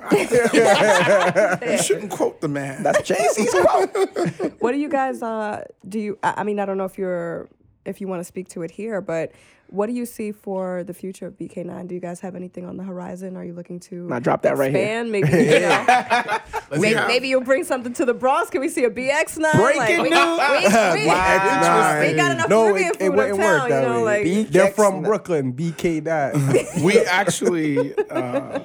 you 1.71 1.77
shouldn't 1.77 2.11
quote 2.11 2.41
the 2.41 2.49
man. 2.49 2.83
That's 2.83 3.07
Jay 3.07 3.25
Z's 3.31 3.53
quote. 3.53 4.53
What 4.59 4.73
do 4.73 4.77
you 4.77 4.89
guys? 4.89 5.23
Uh, 5.23 5.63
do 5.87 5.97
you? 5.97 6.19
I 6.21 6.33
I 6.37 6.43
mean, 6.43 6.59
I 6.59 6.65
don't 6.65 6.77
know 6.77 6.83
if 6.85 6.97
you're 6.97 7.47
if 7.85 8.01
you 8.01 8.07
want 8.07 8.19
to 8.19 8.25
speak 8.25 8.49
to 8.49 8.63
it 8.63 8.71
here, 8.71 8.99
but 8.99 9.31
what 9.71 9.87
do 9.87 9.93
you 9.93 10.05
see 10.05 10.31
for 10.33 10.83
the 10.83 10.93
future 10.93 11.25
of 11.25 11.33
BK9? 11.37 11.87
Do 11.87 11.95
you 11.95 12.01
guys 12.01 12.19
have 12.19 12.35
anything 12.35 12.65
on 12.65 12.75
the 12.77 12.83
horizon? 12.83 13.35
Are 13.37 13.43
you 13.43 13.53
looking 13.53 13.79
to 13.81 14.07
Nah, 14.07 14.19
drop 14.19 14.41
that 14.43 14.57
right 14.57 14.71
here. 14.73 15.03
Maybe 15.05 15.27
you 15.29 15.33
know, 15.61 15.85
maybe, 16.71 16.93
have- 16.95 17.07
maybe 17.07 17.27
you'll 17.29 17.41
bring 17.41 17.63
something 17.63 17.93
to 17.93 18.05
the 18.05 18.13
Bronx. 18.13 18.49
Can 18.49 18.59
we 18.61 18.69
see 18.69 18.83
a 18.83 18.89
BX 18.91 19.37
now? 19.37 19.53
Breaking 19.53 20.01
we, 20.03 20.09
news. 20.09 20.19
We, 20.19 21.01
we, 21.01 21.07
Wow. 21.07 21.99
we 22.01 22.13
got 22.13 22.31
enough 22.31 22.49
No, 22.49 22.65
Caribbean 22.65 22.89
it, 22.89 22.95
food 22.99 23.05
it 23.05 23.09
wouldn't 23.09 23.33
uptown, 23.39 23.59
work 23.61 23.69
that 23.69 23.81
you 23.83 23.89
know, 23.89 23.97
way. 23.99 24.03
like 24.03 24.23
B- 24.25 24.43
They're 24.43 24.71
from 24.71 25.01
Brooklyn, 25.03 25.53
BK9. 25.53 26.83
we 26.83 26.99
actually, 26.99 27.95
uh, 28.09 28.59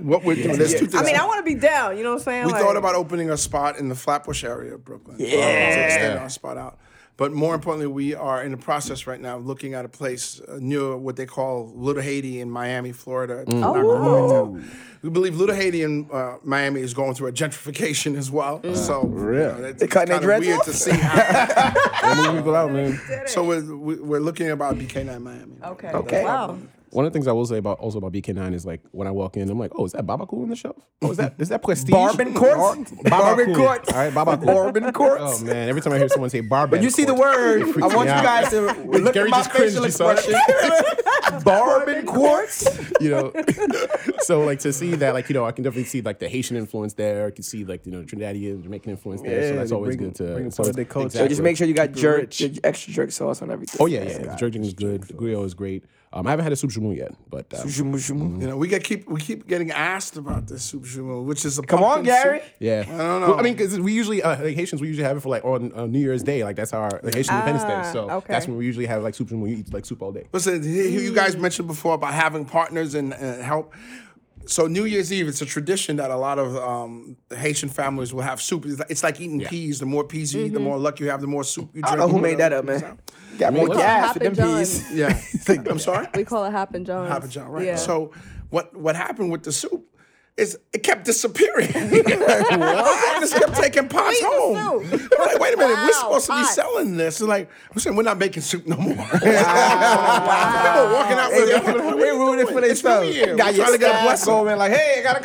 what 0.00 0.24
we're 0.24 0.34
doing, 0.34 0.58
there's 0.58 0.72
two 0.74 0.86
things. 0.86 0.94
I 0.94 1.04
mean, 1.04 1.16
I 1.16 1.24
want 1.26 1.38
to 1.38 1.42
be 1.54 1.58
down. 1.58 1.96
You 1.96 2.02
know 2.04 2.10
what 2.10 2.18
I'm 2.20 2.24
saying? 2.24 2.46
we 2.46 2.52
Like, 2.52 2.62
thought 2.62 2.76
about 2.76 2.94
opening 2.94 3.30
a 3.30 3.36
spot 3.36 3.78
in 3.78 3.88
the 3.88 3.94
Flatbush 3.94 4.44
area 4.44 4.74
of 4.74 4.84
Brooklyn. 4.84 5.16
Yeah. 5.18 5.28
to 5.76 5.84
extend 5.86 6.18
our 6.18 6.28
spot 6.28 6.58
out. 6.58 6.78
But 7.20 7.34
more 7.34 7.54
importantly, 7.54 7.86
we 7.86 8.14
are 8.14 8.42
in 8.42 8.50
the 8.50 8.56
process 8.56 9.06
right 9.06 9.20
now 9.20 9.36
of 9.36 9.44
looking 9.44 9.74
at 9.74 9.84
a 9.84 9.90
place 9.90 10.40
uh, 10.40 10.56
near 10.58 10.96
what 10.96 11.16
they 11.16 11.26
call 11.26 11.70
Little 11.76 12.00
Haiti 12.02 12.40
in 12.40 12.50
Miami, 12.50 12.92
Florida. 12.92 13.40
It's 13.42 13.52
not 13.52 13.74
quite 13.74 13.82
right 13.82 14.30
now. 14.30 14.58
We 15.02 15.10
believe 15.10 15.36
Little 15.36 15.54
Haiti 15.54 15.82
in 15.82 16.08
uh, 16.10 16.38
Miami 16.42 16.80
is 16.80 16.94
going 16.94 17.12
through 17.12 17.26
a 17.28 17.32
gentrification 17.32 18.16
as 18.16 18.30
well. 18.30 18.62
So 18.74 19.02
Really? 19.02 19.54
you 19.54 19.60
know, 19.60 19.68
it's 19.68 19.80
They 19.80 19.86
cutting 19.86 20.18
their 20.18 20.20
kinda 20.20 20.46
weird 20.46 20.60
off? 20.60 20.64
to 20.64 20.72
see. 20.72 20.90
How, 20.94 22.32
people 22.32 22.56
out, 22.56 22.72
man. 22.72 22.98
so 23.26 23.44
we're, 23.44 23.76
we're 24.02 24.20
looking 24.20 24.48
about 24.50 24.76
BK9 24.76 25.20
Miami. 25.20 25.56
Okay. 25.62 25.88
Okay. 25.88 26.24
Wow. 26.24 26.56
One 26.90 27.04
of 27.04 27.12
the 27.12 27.16
things 27.16 27.28
I 27.28 27.32
will 27.32 27.46
say 27.46 27.58
about 27.58 27.78
also 27.78 27.98
about 27.98 28.12
BK9 28.12 28.52
is 28.52 28.66
like 28.66 28.80
when 28.90 29.06
I 29.06 29.12
walk 29.12 29.36
in, 29.36 29.48
I'm 29.48 29.58
like, 29.58 29.70
oh, 29.76 29.84
is 29.84 29.92
that 29.92 30.06
Babacool 30.06 30.42
on 30.42 30.48
the 30.48 30.56
shelf? 30.56 30.76
Oh, 31.02 31.10
is 31.12 31.18
that 31.18 31.34
is 31.38 31.48
that 31.50 31.62
Prestige? 31.62 31.92
Bourbon 31.92 32.34
Courts? 32.34 32.90
Bourbon 33.02 33.54
Courts. 33.54 33.92
All 33.92 33.98
right, 33.98 34.12
Babacool. 34.12 34.44
Bourbon 34.46 34.92
Courts. 34.92 35.22
Oh 35.42 35.44
man, 35.44 35.68
every 35.68 35.80
time 35.82 35.92
I 35.92 35.98
hear 35.98 36.08
someone 36.08 36.30
say 36.30 36.40
Bourbon, 36.40 36.70
But 36.78 36.82
you 36.82 36.90
see 36.90 37.04
the 37.04 37.14
word. 37.14 37.62
I 37.82 37.86
want 37.94 38.08
you 38.08 38.14
guys 38.14 38.50
to 38.50 38.62
look 38.62 39.14
Gary 39.14 39.28
at 39.28 39.30
my 39.30 39.38
just 39.38 39.50
cringed, 39.50 39.74
facial 39.74 39.84
you 39.86 39.90
saw 39.92 40.10
it? 40.10 40.18
expression. 40.18 40.96
Bourbon 41.44 42.06
Quartz. 42.06 42.66
you 43.00 43.10
know 43.10 43.32
so 44.20 44.40
like 44.44 44.58
to 44.60 44.72
see 44.72 44.96
that 44.96 45.14
like 45.14 45.28
you 45.28 45.34
know 45.34 45.44
i 45.44 45.52
can 45.52 45.62
definitely 45.62 45.84
see 45.84 46.00
like 46.02 46.18
the 46.18 46.28
haitian 46.28 46.56
influence 46.56 46.94
there 46.94 47.26
i 47.26 47.30
can 47.30 47.42
see 47.42 47.64
like 47.64 47.86
you 47.86 47.92
know 47.92 48.02
trinidadian 48.02 48.62
jamaican 48.62 48.90
influence 48.90 49.22
there 49.22 49.48
so 49.50 49.54
that's 49.56 49.72
always 49.72 49.96
bring- 49.96 50.08
good 50.10 50.16
to 50.16 50.34
bring 50.34 50.50
so 50.50 50.56
part 50.58 50.70
of 50.70 50.76
their 50.76 50.84
culture. 50.84 51.18
So 51.18 51.28
just 51.28 51.40
make 51.40 51.56
sure 51.56 51.66
you 51.68 51.74
got 51.74 51.92
jerk, 51.92 52.32
extra 52.64 52.92
jerk 52.92 53.12
sauce 53.12 53.42
on 53.42 53.50
everything. 53.50 53.78
oh 53.80 53.86
yeah 53.86 54.02
yeah, 54.02 54.18
the 54.18 54.36
jerking 54.36 54.64
is 54.64 54.74
good 54.74 55.04
the 55.04 55.14
griot 55.14 55.44
is 55.44 55.54
great 55.54 55.84
um, 56.12 56.26
i 56.26 56.30
haven't 56.30 56.42
had 56.42 56.52
a 56.52 56.56
soup 56.56 56.70
joumou 56.70 56.96
yet 56.96 57.12
but 57.28 57.46
um, 57.54 57.68
Shumu, 57.68 57.94
shumu. 57.96 58.40
You 58.40 58.48
know, 58.48 58.56
we 58.56 58.66
get 58.68 58.82
keep 58.84 59.08
we 59.08 59.20
keep 59.20 59.46
getting 59.46 59.70
asked 59.70 60.16
about 60.16 60.46
this 60.48 60.62
soup 60.64 60.82
joumou, 60.84 61.24
which 61.24 61.44
is 61.44 61.58
a 61.58 61.62
Come 61.62 61.82
on, 61.84 62.02
Gary. 62.02 62.40
soup. 62.40 62.48
yeah 62.58 62.80
I 62.88 62.96
don't 62.96 63.20
know. 63.20 63.28
Well, 63.28 63.38
i 63.38 63.42
mean 63.42 63.54
because 63.54 63.78
we 63.78 63.92
usually 63.92 64.20
uh, 64.22 64.42
like 64.42 64.56
haitians 64.56 64.80
we 64.80 64.88
usually 64.88 65.06
have 65.06 65.16
it 65.16 65.20
for 65.20 65.28
like 65.28 65.44
on 65.44 65.72
uh, 65.74 65.86
new 65.86 66.00
year's 66.00 66.22
day 66.22 66.42
like 66.44 66.56
that's 66.56 66.72
our 66.72 66.90
like, 67.04 67.14
haitian 67.14 67.34
independence 67.34 67.64
day 67.64 67.74
Ah, 67.74 67.92
so 67.92 68.10
okay. 68.18 68.32
that's 68.32 68.46
when 68.48 68.56
we 68.56 68.66
usually 68.66 68.86
have 68.86 69.02
like 69.02 69.14
soup 69.14 69.28
joumou 69.28 69.48
you 69.50 69.56
eat 69.58 69.72
like 69.72 69.84
soup 69.84 70.02
all 70.02 70.12
day 70.12 70.26
Listen, 70.32 70.62
he- 70.62 70.90
he- 70.90 71.04
you 71.04 71.14
guys 71.14 71.36
mentioned 71.36 71.68
before 71.68 71.94
about 71.94 72.12
having 72.14 72.44
partners 72.44 72.94
and, 72.94 73.12
and 73.14 73.42
help. 73.42 73.72
So 74.46 74.66
New 74.66 74.84
Year's 74.84 75.12
Eve, 75.12 75.28
it's 75.28 75.42
a 75.42 75.46
tradition 75.46 75.96
that 75.96 76.10
a 76.10 76.16
lot 76.16 76.38
of 76.38 76.56
um, 76.56 77.16
Haitian 77.30 77.68
families 77.68 78.12
will 78.12 78.22
have 78.22 78.40
soup. 78.40 78.66
It's 78.66 78.78
like, 78.78 78.90
it's 78.90 79.02
like 79.02 79.20
eating 79.20 79.40
peas. 79.40 79.78
The 79.78 79.86
more 79.86 80.02
peas 80.04 80.34
you 80.34 80.46
eat, 80.46 80.52
the 80.52 80.60
more 80.60 80.78
luck 80.78 80.98
you 80.98 81.08
have. 81.10 81.20
The 81.20 81.26
more 81.26 81.44
soup 81.44 81.70
you 81.74 81.82
drink. 81.82 81.86
I 81.86 81.90
don't 81.96 82.08
know 82.08 82.08
who 82.08 82.20
made 82.20 82.38
that 82.38 82.52
up, 82.52 82.64
man. 82.64 82.98
Got 83.38 83.52
more 83.54 83.68
gas 83.68 84.14
with 84.14 84.22
them 84.22 84.34
Happen 84.34 84.58
peas. 84.58 84.92
Yeah, 84.92 85.20
I'm 85.70 85.78
sorry. 85.78 86.08
We 86.14 86.24
call 86.24 86.44
it 86.44 86.50
Hoppin' 86.52 86.84
Johns. 86.84 87.08
Papa 87.10 87.28
John, 87.28 87.48
right? 87.48 87.64
Yeah. 87.64 87.76
So 87.76 88.12
what 88.50 88.76
what 88.76 88.96
happened 88.96 89.30
with 89.30 89.44
the 89.44 89.52
soup? 89.52 89.86
It 90.36 90.82
kept 90.82 91.04
disappearing. 91.04 91.68
it 91.74 93.20
just 93.20 93.34
kept 93.34 93.54
taking 93.56 93.88
pots 93.88 94.20
home. 94.22 94.56
I'm 94.56 95.26
like, 95.26 95.38
wait 95.38 95.54
a 95.54 95.56
minute, 95.56 95.76
we're 95.76 95.92
supposed 95.92 96.26
to 96.26 96.36
be 96.38 96.44
selling 96.44 96.96
this. 96.96 97.20
It's 97.20 97.28
like, 97.28 97.50
I'm 97.70 97.78
saying 97.78 97.94
we're 97.96 98.02
not 98.04 98.16
making 98.18 98.42
soup 98.42 98.66
no 98.66 98.76
more. 98.76 98.94
People 98.94 99.26
walking 100.94 101.18
out 101.18 101.30
with 101.32 101.48
it. 101.50 101.64
They 102.00 102.10
ruined 102.10 102.40
it 102.40 102.48
for 102.48 102.60
themselves. 102.60 103.16
Got 103.36 103.52
We're 103.52 103.58
your 103.58 103.66
to 103.72 103.78
get 103.78 104.00
a 104.00 104.04
blessing. 104.04 104.32
going 104.32 104.58
like, 104.58 104.72
hey, 104.72 105.00
I 105.00 105.02
gotta 105.02 105.22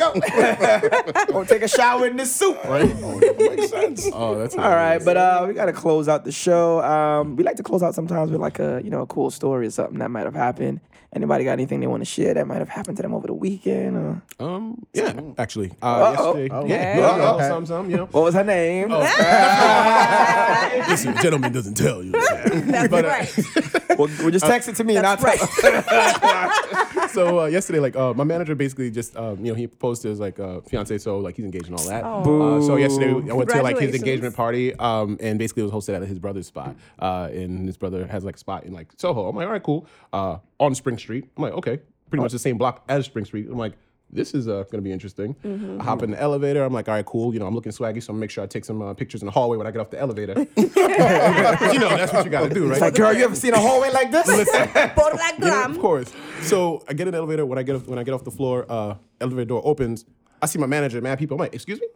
go. 1.26 1.32
Go 1.32 1.44
take 1.44 1.62
a 1.62 1.68
shower 1.68 2.06
in 2.06 2.16
this 2.16 2.34
soup. 2.34 2.62
Right? 2.64 2.94
Makes 3.38 3.70
sense. 3.70 4.08
Oh, 4.12 4.38
that's 4.38 4.54
All 4.56 4.70
right, 4.70 5.02
but 5.04 5.16
uh, 5.16 5.44
we 5.48 5.54
gotta 5.54 5.72
close 5.72 6.08
out 6.08 6.24
the 6.24 6.32
show. 6.32 6.82
Um, 6.82 7.36
we 7.36 7.44
like 7.44 7.56
to 7.56 7.62
close 7.62 7.82
out 7.82 7.94
sometimes 7.94 8.30
with 8.30 8.40
like 8.40 8.58
a 8.58 8.80
you 8.84 8.90
know 8.90 9.02
a 9.02 9.06
cool 9.06 9.30
story 9.30 9.66
or 9.66 9.70
something 9.70 9.98
that 9.98 10.10
might 10.10 10.24
have 10.24 10.34
happened. 10.34 10.80
Anybody 11.14 11.44
got 11.44 11.52
anything 11.52 11.80
they 11.80 11.86
want 11.86 12.02
to 12.02 12.04
share 12.04 12.34
that 12.34 12.46
might 12.46 12.58
have 12.58 12.68
happened 12.68 12.96
to 12.98 13.02
them 13.02 13.14
over 13.14 13.26
the 13.26 13.32
weekend? 13.32 13.96
Or 13.96 14.22
Um, 14.38 14.84
yeah, 14.96 15.20
actually, 15.38 15.72
uh, 15.82 16.14
yesterday, 16.16 16.46
yeah, 16.48 16.58
Okay. 16.58 16.98
yeah, 16.98 17.30
Okay. 17.34 17.48
some, 17.48 17.66
some, 17.66 17.90
you 17.90 17.96
know. 17.96 18.06
what 18.06 18.24
was 18.24 18.34
her 18.34 18.44
name? 18.44 18.88
Oh. 18.90 19.00
Listen, 20.88 21.16
gentleman 21.22 21.52
doesn't 21.52 21.74
tell 21.74 22.02
you. 22.02 22.12
That's 22.12 22.88
But, 22.90 23.04
uh, 23.04 23.08
right. 23.08 23.38
Well, 23.96 24.10
well, 24.20 24.30
just 24.30 24.44
text 24.44 24.68
it 24.68 24.76
to 24.76 24.84
me 24.84 24.98
and 24.98 25.06
I'll 25.06 25.16
That's 25.16 25.60
tell 25.60 27.06
so 27.16 27.40
uh, 27.40 27.44
yesterday, 27.46 27.80
like 27.80 27.96
uh, 27.96 28.12
my 28.12 28.24
manager 28.24 28.54
basically 28.54 28.90
just 28.90 29.16
um, 29.16 29.42
you 29.42 29.50
know 29.50 29.54
he 29.54 29.66
proposed 29.66 30.02
to 30.02 30.08
his 30.08 30.20
like 30.20 30.38
uh, 30.38 30.60
fiance, 30.60 30.98
so 30.98 31.18
like 31.18 31.36
he's 31.36 31.46
engaged 31.46 31.68
and 31.68 31.78
all 31.78 31.86
that. 31.86 32.04
Uh, 32.04 32.60
so 32.60 32.76
yesterday 32.76 33.30
I 33.30 33.34
went 33.34 33.48
to 33.50 33.62
like 33.62 33.78
his 33.78 33.94
engagement 33.94 34.36
party, 34.36 34.74
um, 34.74 35.16
and 35.20 35.38
basically 35.38 35.62
it 35.62 35.72
was 35.72 35.72
hosted 35.72 35.96
at 35.96 36.06
his 36.06 36.18
brother's 36.18 36.46
spot. 36.46 36.76
Uh, 36.98 37.28
and 37.32 37.66
his 37.66 37.78
brother 37.78 38.06
has 38.06 38.22
like 38.22 38.36
a 38.36 38.38
spot 38.38 38.64
in 38.64 38.74
like 38.74 38.92
Soho. 38.98 39.28
I'm 39.28 39.36
like, 39.36 39.46
all 39.46 39.52
right, 39.52 39.62
cool. 39.62 39.86
Uh, 40.12 40.38
on 40.60 40.74
Spring 40.74 40.98
Street. 40.98 41.24
I'm 41.36 41.42
like, 41.42 41.54
okay, 41.54 41.78
pretty 42.10 42.22
much 42.22 42.32
the 42.32 42.38
same 42.38 42.58
block 42.58 42.84
as 42.88 43.06
Spring 43.06 43.24
Street. 43.24 43.46
I'm 43.50 43.56
like. 43.58 43.72
This 44.10 44.34
is 44.34 44.46
uh, 44.46 44.64
gonna 44.70 44.82
be 44.82 44.92
interesting. 44.92 45.34
I 45.80 45.82
hop 45.82 46.02
in 46.02 46.12
the 46.12 46.20
elevator. 46.20 46.62
I'm 46.62 46.72
like, 46.72 46.88
all 46.88 46.94
right, 46.94 47.04
cool. 47.04 47.34
You 47.34 47.40
know, 47.40 47.46
I'm 47.46 47.54
looking 47.54 47.72
swaggy, 47.72 48.02
so 48.02 48.10
I'm 48.10 48.16
gonna 48.16 48.20
make 48.20 48.30
sure 48.30 48.44
I 48.44 48.46
take 48.46 48.64
some 48.64 48.80
uh, 48.80 48.94
pictures 48.94 49.20
in 49.20 49.26
the 49.26 49.32
hallway 49.32 49.56
when 49.56 49.66
I 49.66 49.72
get 49.72 49.80
off 49.80 49.90
the 49.90 49.98
elevator. 49.98 50.34
you 50.56 51.78
know, 51.80 51.88
that's 51.88 52.12
what 52.12 52.24
you 52.24 52.30
gotta 52.30 52.54
do, 52.54 52.68
right? 52.68 52.80
Like, 52.80 52.94
girl, 52.94 53.12
you 53.12 53.24
ever 53.24 53.34
seen 53.34 53.54
a 53.54 53.60
hallway 53.60 53.90
like 53.90 54.12
this? 54.12 54.26
La 54.96 55.30
Yeah, 55.38 55.66
of 55.66 55.78
course. 55.80 56.12
So 56.42 56.84
I 56.88 56.92
get 56.92 57.08
in 57.08 57.12
the 57.12 57.18
elevator. 57.18 57.44
When 57.44 57.58
I 57.58 57.64
get 57.64 57.76
off, 57.76 57.88
when 57.88 57.98
I 57.98 58.04
get 58.04 58.14
off 58.14 58.22
the 58.22 58.30
floor, 58.30 58.64
uh, 58.68 58.94
elevator 59.20 59.46
door 59.46 59.62
opens. 59.64 60.04
I 60.40 60.46
see 60.46 60.58
my 60.58 60.66
manager, 60.66 61.00
mad 61.00 61.18
people. 61.18 61.34
I'm 61.34 61.40
like, 61.40 61.54
excuse 61.54 61.80
me. 61.80 61.88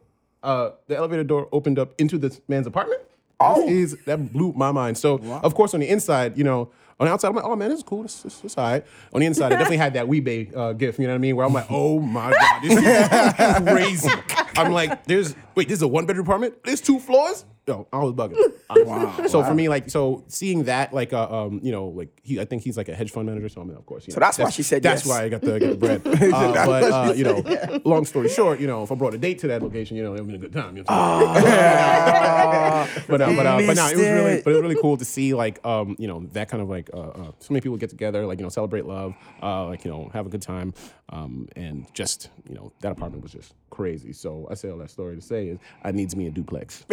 Uh, 0.42 0.70
the 0.88 0.96
elevator 0.96 1.22
door 1.22 1.48
opened 1.52 1.78
up 1.78 1.92
into 1.98 2.18
this 2.18 2.40
man's 2.48 2.66
apartment. 2.66 3.02
Oh, 3.38 3.66
is 3.68 3.96
that 4.04 4.32
blew 4.32 4.52
my 4.52 4.72
mind. 4.72 4.98
So 4.98 5.18
of 5.42 5.54
course 5.54 5.74
on 5.74 5.80
the 5.80 5.88
inside, 5.88 6.36
you 6.36 6.44
know, 6.44 6.70
on 7.00 7.06
the 7.06 7.12
outside, 7.12 7.28
I'm 7.28 7.34
like, 7.34 7.46
oh 7.46 7.56
man, 7.56 7.70
this 7.70 7.78
is 7.78 7.82
cool. 7.82 8.02
This, 8.02 8.20
this, 8.22 8.40
this 8.40 8.58
all 8.58 8.70
right. 8.70 8.84
On 9.14 9.20
the 9.20 9.26
inside, 9.26 9.46
I 9.46 9.56
definitely 9.56 9.78
had 9.78 9.94
that 9.94 10.06
Weebay 10.06 10.54
uh, 10.54 10.72
gift. 10.74 10.98
You 10.98 11.06
know 11.06 11.14
what 11.14 11.16
I 11.16 11.18
mean? 11.18 11.34
Where 11.34 11.46
I'm 11.46 11.54
like, 11.54 11.66
oh 11.70 11.98
my 11.98 12.30
god, 12.30 12.62
this 12.62 12.76
is 12.76 13.68
crazy. 13.72 14.10
I'm 14.56 14.72
like, 14.72 15.04
there's 15.06 15.34
wait, 15.54 15.66
this 15.66 15.78
is 15.78 15.82
a 15.82 15.88
one 15.88 16.04
bedroom 16.04 16.26
apartment. 16.26 16.62
There's 16.62 16.82
two 16.82 17.00
floors. 17.00 17.46
Yo, 17.66 17.86
I 17.92 17.98
was 17.98 18.14
bugging. 18.14 18.36
wow. 18.86 19.26
So 19.26 19.44
for 19.44 19.54
me, 19.54 19.68
like, 19.68 19.90
so 19.90 20.24
seeing 20.28 20.64
that, 20.64 20.92
like, 20.92 21.12
uh, 21.12 21.28
um, 21.30 21.60
you 21.62 21.70
know, 21.70 21.86
like 21.86 22.08
he, 22.22 22.40
I 22.40 22.44
think 22.44 22.62
he's 22.62 22.76
like 22.76 22.88
a 22.88 22.94
hedge 22.94 23.10
fund 23.10 23.26
manager. 23.26 23.48
So 23.48 23.60
I 23.60 23.64
mean, 23.64 23.76
of 23.76 23.86
course, 23.86 24.06
you 24.06 24.12
So 24.12 24.18
know, 24.18 24.26
that's 24.26 24.38
why 24.38 24.50
she 24.50 24.62
said 24.62 24.82
That's 24.82 25.04
yes. 25.04 25.08
why 25.08 25.24
I 25.24 25.28
got 25.28 25.40
the, 25.42 25.60
got 25.60 25.70
the 25.70 25.76
bread. 25.76 26.02
Uh, 26.40 26.66
but 26.66 26.84
uh, 26.84 27.12
you 27.14 27.24
know, 27.24 27.42
long 27.84 28.04
story 28.04 28.28
short, 28.28 28.60
you 28.60 28.66
know, 28.66 28.82
if 28.82 28.92
I 28.92 28.94
brought 28.94 29.14
a 29.14 29.18
date 29.18 29.38
to 29.40 29.48
that 29.48 29.62
location, 29.62 29.96
you 29.96 30.02
know, 30.02 30.14
it 30.14 30.20
would 30.22 30.32
have 30.32 30.40
been 30.40 30.48
a 30.50 30.50
good 30.50 30.52
time. 30.52 30.76
You 30.76 30.84
know 30.84 30.94
what 30.94 31.34
but 33.08 33.20
uh, 33.20 33.32
but 33.34 33.46
uh, 33.46 33.60
but 33.66 33.76
no, 33.76 33.88
it 33.88 33.96
was 33.96 34.06
really 34.06 34.42
but 34.42 34.50
it 34.50 34.54
was 34.54 34.62
really 34.62 34.80
cool 34.80 34.96
to 34.96 35.04
see 35.04 35.34
like 35.34 35.64
um 35.66 35.96
you 35.98 36.06
know 36.06 36.20
that 36.32 36.48
kind 36.48 36.62
of 36.62 36.68
like 36.68 36.90
uh, 36.94 37.00
uh 37.00 37.32
so 37.38 37.52
many 37.52 37.60
people 37.60 37.76
get 37.76 37.90
together 37.90 38.26
like 38.26 38.38
you 38.38 38.44
know 38.44 38.48
celebrate 38.48 38.86
love 38.86 39.14
uh 39.42 39.66
like 39.66 39.84
you 39.84 39.90
know 39.90 40.10
have 40.12 40.26
a 40.26 40.28
good 40.28 40.42
time 40.42 40.72
um 41.10 41.48
and 41.56 41.86
just 41.94 42.30
you 42.48 42.54
know 42.54 42.72
that 42.80 42.92
apartment 42.92 43.22
was 43.22 43.32
just 43.32 43.54
crazy. 43.70 44.12
So 44.12 44.46
I 44.50 44.54
say 44.54 44.70
all 44.70 44.78
that 44.78 44.90
story 44.90 45.16
to 45.16 45.22
say 45.22 45.48
is 45.48 45.58
I 45.82 45.92
needs 45.92 46.14
me 46.14 46.26
a 46.26 46.30
duplex. 46.30 46.84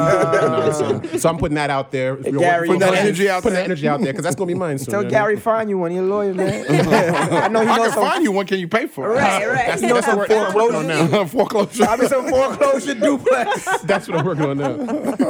You 0.00 0.48
know 0.48 0.50
what 0.50 0.84
I'm 0.84 1.02
saying? 1.04 1.18
so 1.18 1.28
I'm 1.28 1.38
putting 1.38 1.54
that 1.56 1.70
out 1.70 1.90
there. 1.90 2.16
If 2.16 2.36
Gary, 2.38 2.68
working 2.68 2.80
for 2.80 2.86
put 2.86 2.94
that 2.94 3.04
energy 3.04 3.28
out 3.28 3.42
putting 3.42 3.54
that 3.56 3.64
energy 3.64 3.88
out 3.88 4.00
there 4.00 4.12
because 4.12 4.24
that's 4.24 4.36
gonna 4.36 4.46
be 4.48 4.54
mine 4.54 4.78
soon. 4.78 4.86
Tell 4.86 5.02
you 5.02 5.08
know 5.10 5.14
what 5.18 5.22
I 5.22 5.26
mean? 5.28 5.34
Gary 5.34 5.40
find 5.40 5.70
you 5.70 5.78
one. 5.78 5.92
You're 5.92 6.04
a 6.04 6.06
lawyer, 6.06 6.34
man. 6.34 6.64
I 6.70 7.48
know 7.48 7.60
he 7.62 7.66
I 7.68 7.76
knows 7.76 7.86
can 7.86 7.92
some. 7.94 8.02
find 8.04 8.24
you 8.24 8.32
one. 8.32 8.46
Can 8.46 8.58
you 8.58 8.68
pay 8.68 8.86
for 8.86 9.12
it? 9.12 9.16
Right, 9.16 9.46
right. 9.48 9.66
That's, 9.66 9.80
that's 9.82 10.06
what 10.06 10.28
that's 10.28 10.54
working 10.54 10.76
on 10.76 10.86
now. 10.86 11.24
Foreclosure. 11.26 11.84
I 11.84 11.96
mean, 11.96 12.08
some 12.08 12.28
foreclosure 12.28 12.94
duplex. 13.00 13.80
That's 13.82 14.08
what 14.08 14.18
I'm 14.18 14.24
working 14.26 14.44
on 14.46 14.58
now. 14.58 14.72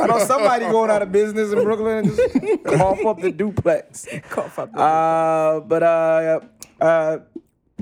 I 0.03 0.07
know 0.07 0.25
somebody 0.25 0.67
going 0.67 0.91
out 0.91 1.03
of 1.03 1.13
business 1.13 1.53
in 1.53 1.63
Brooklyn 1.65 1.99
and 1.99 2.17
just 2.17 2.65
cough 2.65 3.05
up 3.07 3.21
the 3.21 3.31
duplex. 3.33 4.07
Cough 4.29 4.59
up 4.59 4.73
the- 4.73 4.79
Uh, 4.81 5.61
but 5.61 5.83
uh, 5.83 6.41
uh, 6.81 7.19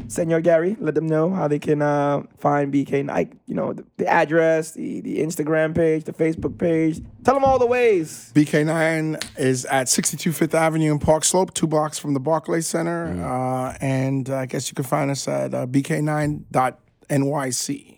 Senor 0.08 0.40
Gary, 0.40 0.76
let 0.80 0.94
them 0.94 1.06
know 1.06 1.30
how 1.30 1.48
they 1.48 1.58
can 1.58 1.82
uh, 1.82 2.22
find 2.38 2.72
BK9. 2.72 3.32
You 3.46 3.54
know, 3.54 3.72
the, 3.72 3.84
the 3.96 4.06
address, 4.06 4.72
the, 4.72 5.00
the 5.00 5.18
Instagram 5.18 5.74
page, 5.74 6.04
the 6.04 6.12
Facebook 6.12 6.58
page. 6.58 7.00
Tell 7.24 7.34
them 7.34 7.44
all 7.44 7.58
the 7.58 7.66
ways. 7.66 8.32
BK9 8.34 9.38
is 9.38 9.64
at 9.66 9.88
62 9.88 10.32
Fifth 10.32 10.54
Avenue 10.54 10.92
in 10.92 10.98
Park 10.98 11.24
Slope, 11.24 11.54
two 11.54 11.66
blocks 11.66 11.98
from 11.98 12.14
the 12.14 12.20
Barclays 12.20 12.66
Center. 12.66 13.08
Mm-hmm. 13.08 13.24
Uh, 13.24 13.74
and 13.80 14.30
I 14.30 14.46
guess 14.46 14.70
you 14.70 14.74
can 14.74 14.84
find 14.84 15.10
us 15.10 15.26
at 15.26 15.54
uh, 15.54 15.66
bk9.nyc. 15.66 17.94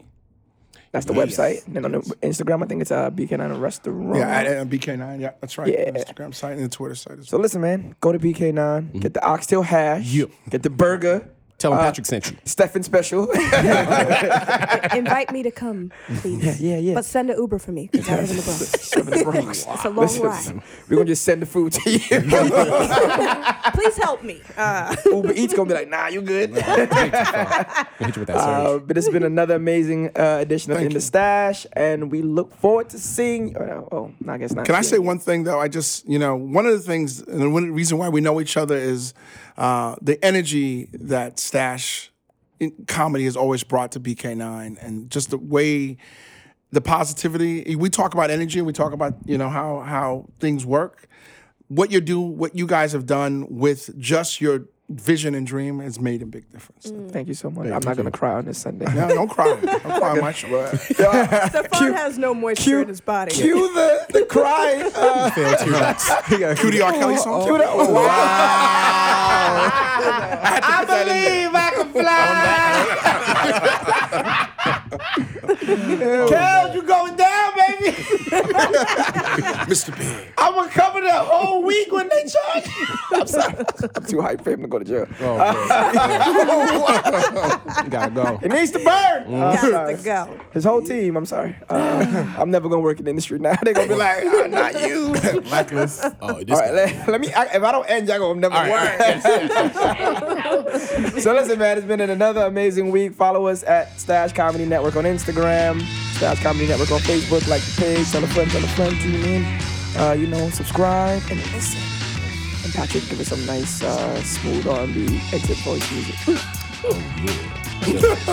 That's 0.93 1.07
the 1.07 1.13
website. 1.13 1.65
And 1.67 1.77
then 1.77 1.85
on 1.85 1.93
the 1.93 2.01
Instagram, 2.01 2.65
I 2.65 2.67
think 2.67 2.83
it's 2.83 2.91
uh, 2.91 3.11
BK9 3.11 3.61
Restaurant. 3.61 4.17
Yeah, 4.17 4.29
at, 4.29 4.47
uh, 4.47 4.65
BK9. 4.65 5.21
Yeah, 5.21 5.33
that's 5.41 5.57
right. 5.57 5.69
Yeah. 5.69 5.91
Instagram 5.91 6.35
site 6.35 6.55
and 6.55 6.65
the 6.65 6.69
Twitter 6.69 6.97
site 6.97 7.21
as 7.21 7.29
so 7.29 7.39
listen, 7.39 7.61
man, 7.61 7.95
go 8.01 8.11
to 8.11 8.19
BK9, 8.19 9.01
get 9.01 9.15
the 9.15 9.25
oxtail 9.25 9.63
hash, 9.63 10.05
Yeah. 10.07 10.25
get 10.49 10.65
the 10.65 10.71
burger, 10.71 11.29
Tell 11.61 11.73
him 11.73 11.79
Uh, 11.79 11.83
Patrick 11.83 12.07
sent 12.07 12.31
you. 12.31 12.37
Stefan 12.47 12.83
special. 12.83 13.31
Invite 14.95 15.31
me 15.31 15.43
to 15.43 15.51
come, 15.51 15.93
please. 16.21 16.43
yeah, 16.61 16.75
yeah, 16.75 16.79
yeah. 16.79 16.95
But 16.95 17.05
send 17.05 17.29
an 17.31 17.37
Uber 17.37 17.59
for 17.59 17.71
me 17.71 17.89
because 17.93 18.09
I 18.09 18.17
live 18.23 18.31
in 18.31 18.37
the 18.37 18.43
Bronx. 18.43 18.97
Live 18.97 19.07
the 19.07 19.25
Bronx. 19.25 19.67
It's 19.69 19.85
a 19.85 19.91
long 19.91 20.21
ride. 20.21 20.63
We're 20.89 20.97
gonna 20.97 21.05
just 21.07 21.23
send 21.23 21.43
the 21.43 21.47
food 21.47 21.73
to 21.75 21.91
you. 21.91 21.99
Please 23.75 23.97
help 23.99 24.23
me. 24.25 24.41
Uh, 24.57 24.97
Uber 25.05 25.33
Eats 25.35 25.53
gonna 25.55 25.69
be 25.69 25.75
like, 25.75 25.89
nah, 25.89 26.07
you 26.09 26.23
good. 26.23 26.59
I'll 26.59 26.77
hit 27.99 28.17
you 28.17 28.21
with 28.21 28.29
that 28.29 28.37
Uh, 28.37 28.67
service. 28.69 28.85
but 28.87 28.97
it's 28.99 29.09
been 29.11 29.23
another 29.25 29.55
amazing 29.57 30.11
uh, 30.17 30.39
edition 30.41 30.73
of 30.73 30.81
In 30.81 30.93
the 30.93 31.01
Stash, 31.01 31.67
and 31.75 32.11
we 32.11 32.23
look 32.23 32.55
forward 32.57 32.89
to 32.91 32.99
seeing. 32.99 33.57
Oh, 33.57 33.65
no, 33.67 33.89
oh 33.93 34.13
no, 34.21 34.33
I 34.33 34.39
guess 34.39 34.53
not. 34.55 34.65
Can 34.65 34.75
I 34.75 34.81
say 34.83 34.99
one 34.99 35.19
thing 35.19 35.45
though? 35.45 35.61
I 35.61 35.69
just, 35.69 36.09
you 36.09 36.19
know, 36.19 36.35
one 36.37 36.65
of 36.67 36.73
the 36.73 36.81
things, 36.81 37.21
and 37.21 37.41
the 37.43 37.51
one 37.51 37.71
reason 37.73 37.99
why 37.99 38.09
we 38.09 38.21
know 38.23 38.41
each 38.41 38.57
other 38.57 38.77
is 38.77 39.13
uh, 39.61 39.95
the 40.01 40.23
energy 40.25 40.89
that 40.95 41.39
Stash 41.39 42.11
comedy 42.87 43.25
has 43.25 43.37
always 43.37 43.63
brought 43.63 43.93
to 43.93 44.01
BK9, 44.01 44.83
and 44.83 45.11
just 45.11 45.29
the 45.29 45.37
way, 45.37 45.99
the 46.73 46.81
positivity. 46.81 47.77
We 47.77 47.91
talk 47.91 48.15
about 48.15 48.31
energy. 48.31 48.63
We 48.63 48.73
talk 48.73 48.95
about 48.95 49.17
you 49.27 49.37
know 49.37 49.51
how 49.51 49.81
how 49.81 50.31
things 50.41 50.65
work. 50.65 51.07
What 51.69 51.93
you 51.93 52.01
do, 52.01 52.21
what 52.23 52.57
you 52.57 52.67
guys 52.67 52.93
have 52.93 53.05
done 53.05 53.47
with 53.51 53.97
just 53.99 54.41
your 54.41 54.65
vision 54.91 55.35
and 55.37 55.47
dream 55.47 55.79
has 55.79 56.01
made 56.01 56.21
a 56.21 56.27
big 56.27 56.51
difference. 56.51 56.91
Thank 57.13 57.29
you 57.29 57.35
so 57.35 57.49
much. 57.49 57.69
I'm 57.69 57.81
not 57.83 57.97
gonna 57.97 58.11
cry 58.11 58.35
on 58.35 58.45
this 58.45 58.59
Sunday. 58.59 58.87
No, 58.93 59.07
don't 59.09 59.29
cry. 59.29 59.47
Don't 59.61 59.81
cry 59.83 60.21
much. 60.21 60.45
Stefan 60.45 61.93
has 61.95 62.19
no 62.19 62.35
moisture 62.35 62.83
in 62.83 62.89
his 62.89 63.01
body. 63.01 63.31
Cue 63.33 63.73
the 63.73 64.07
the 64.13 64.25
cry. 64.27 64.91
Uh, 65.01 65.31
Failed 65.31 65.59
two 65.61 65.71
nuts. 65.71 66.11
Cue 66.27 66.39
the 66.71 66.83
R. 66.83 66.93
Kelly 66.93 67.17
song. 67.17 67.43
cue 67.45 67.57
the, 67.57 67.65
oh, 67.67 67.91
wow. 67.93 68.07
I 70.63 70.85
believe 70.87 71.55
I 71.55 71.71
can 71.75 71.93
fly. 71.93 73.01
Kel, 76.29 76.75
you 76.75 76.83
going 76.83 77.17
down, 77.17 77.53
baby? 77.57 77.93
Mr. 79.71 79.97
Big. 79.97 80.33
I'm 80.37 80.55
gonna 80.55 80.71
cover 80.71 81.01
the 81.01 81.13
whole 81.13 81.63
week 81.63 81.91
when 81.93 82.09
they 82.09 82.25
charge. 82.27 82.67
you. 82.67 82.87
I'm 83.35 83.41
sorry. 83.77 83.91
I'm 83.97 84.05
too 84.05 84.17
hyped 84.19 84.45
for 84.45 84.51
him 84.51 84.63
to 84.63 84.69
go 84.69 84.79
to 84.79 84.85
jail. 84.85 85.07
Oh, 85.21 85.39
man. 85.39 85.51
You 87.85 87.91
gotta 87.91 88.11
go. 88.11 88.39
It 88.43 88.51
needs 88.53 88.71
to 88.73 88.79
burn. 88.79 89.25
I'm 89.27 89.31
Got 89.31 89.59
sorry. 89.61 89.97
to 89.97 90.03
go. 90.03 90.41
His 90.53 90.65
whole 90.65 90.83
team. 90.83 91.17
I'm 91.17 91.25
sorry. 91.27 91.57
Uh, 91.69 92.35
I'm 92.39 92.51
never 92.51 92.69
gonna 92.69 92.81
work 92.83 92.99
in 92.99 93.05
the 93.05 93.11
industry 93.11 93.39
now. 93.39 93.55
They're 93.63 93.75
gonna 93.75 93.89
be 93.89 93.95
like, 93.95 94.25
"Ah, 94.27 94.47
not 94.49 94.81
you. 94.89 95.13
Blacklist. 95.43 96.05
Oh, 96.21 96.43
this 96.43 96.51
All 96.59 96.61
right, 96.65 96.75
let, 96.75 97.09
let 97.09 97.21
me. 97.21 97.33
I, 97.33 97.45
if 97.45 97.63
I 97.63 97.73
don't 97.73 97.89
end, 97.89 98.09
y'all 98.09 98.19
gonna 98.19 98.41
never 98.41 98.55
All 98.55 98.65
right, 98.65 98.99
work. 99.25 101.21
so 101.21 101.33
listen, 101.35 101.59
man, 101.59 101.79
it's 101.79 101.87
been 101.87 102.01
another 102.01 102.43
amazing 102.43 102.91
week. 102.91 103.15
Follow 103.15 103.47
us 103.47 103.63
at 103.65 103.99
Stash 103.99 104.33
Comedy 104.33 104.67
Network 104.67 104.97
on 104.97 105.05
Instagram, 105.05 105.81
Stash 106.17 106.43
Comedy 106.43 106.67
Network 106.69 106.91
on 106.91 107.01
Facebook. 107.01 107.47
Like 107.49 107.63
the 107.63 107.81
page, 107.81 108.11
tell 108.11 108.25
a 108.25 108.27
friend, 108.29 108.51
tell 108.51 108.65
a 108.65 108.69
friend, 108.69 108.97
tune 109.01 109.15
in. 109.25 109.45
Uh, 109.97 110.13
you 110.13 110.27
know, 110.27 110.51
subscribe 110.51 111.23
and 111.31 111.41
listen. 111.53 111.81
And 112.81 112.89
Patrick, 112.89 113.09
give 113.11 113.21
us 113.21 113.29
some 113.29 113.45
nice, 113.47 113.83
uh, 113.83 114.23
smooth 114.23 114.67
R&B 114.67 115.21
exit 115.33 115.59
voice 115.59 115.93
music. 115.93 116.17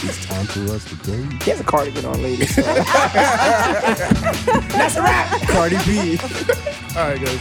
It's 0.00 0.24
time 0.26 0.46
for 0.46 0.60
us 0.72 0.84
to 0.86 0.94
go. 0.96 1.12
He 1.44 1.50
has 1.50 1.60
a 1.60 1.64
cardigan 1.64 2.04
on, 2.04 2.22
ladies. 2.22 2.54
so- 2.54 2.62
That's 2.72 2.86
a 4.96 5.02
wrap. 5.02 5.40
Cardi 5.48 5.76
B. 5.86 6.18
All 6.96 7.08
right, 7.08 7.20
guys. 7.20 7.40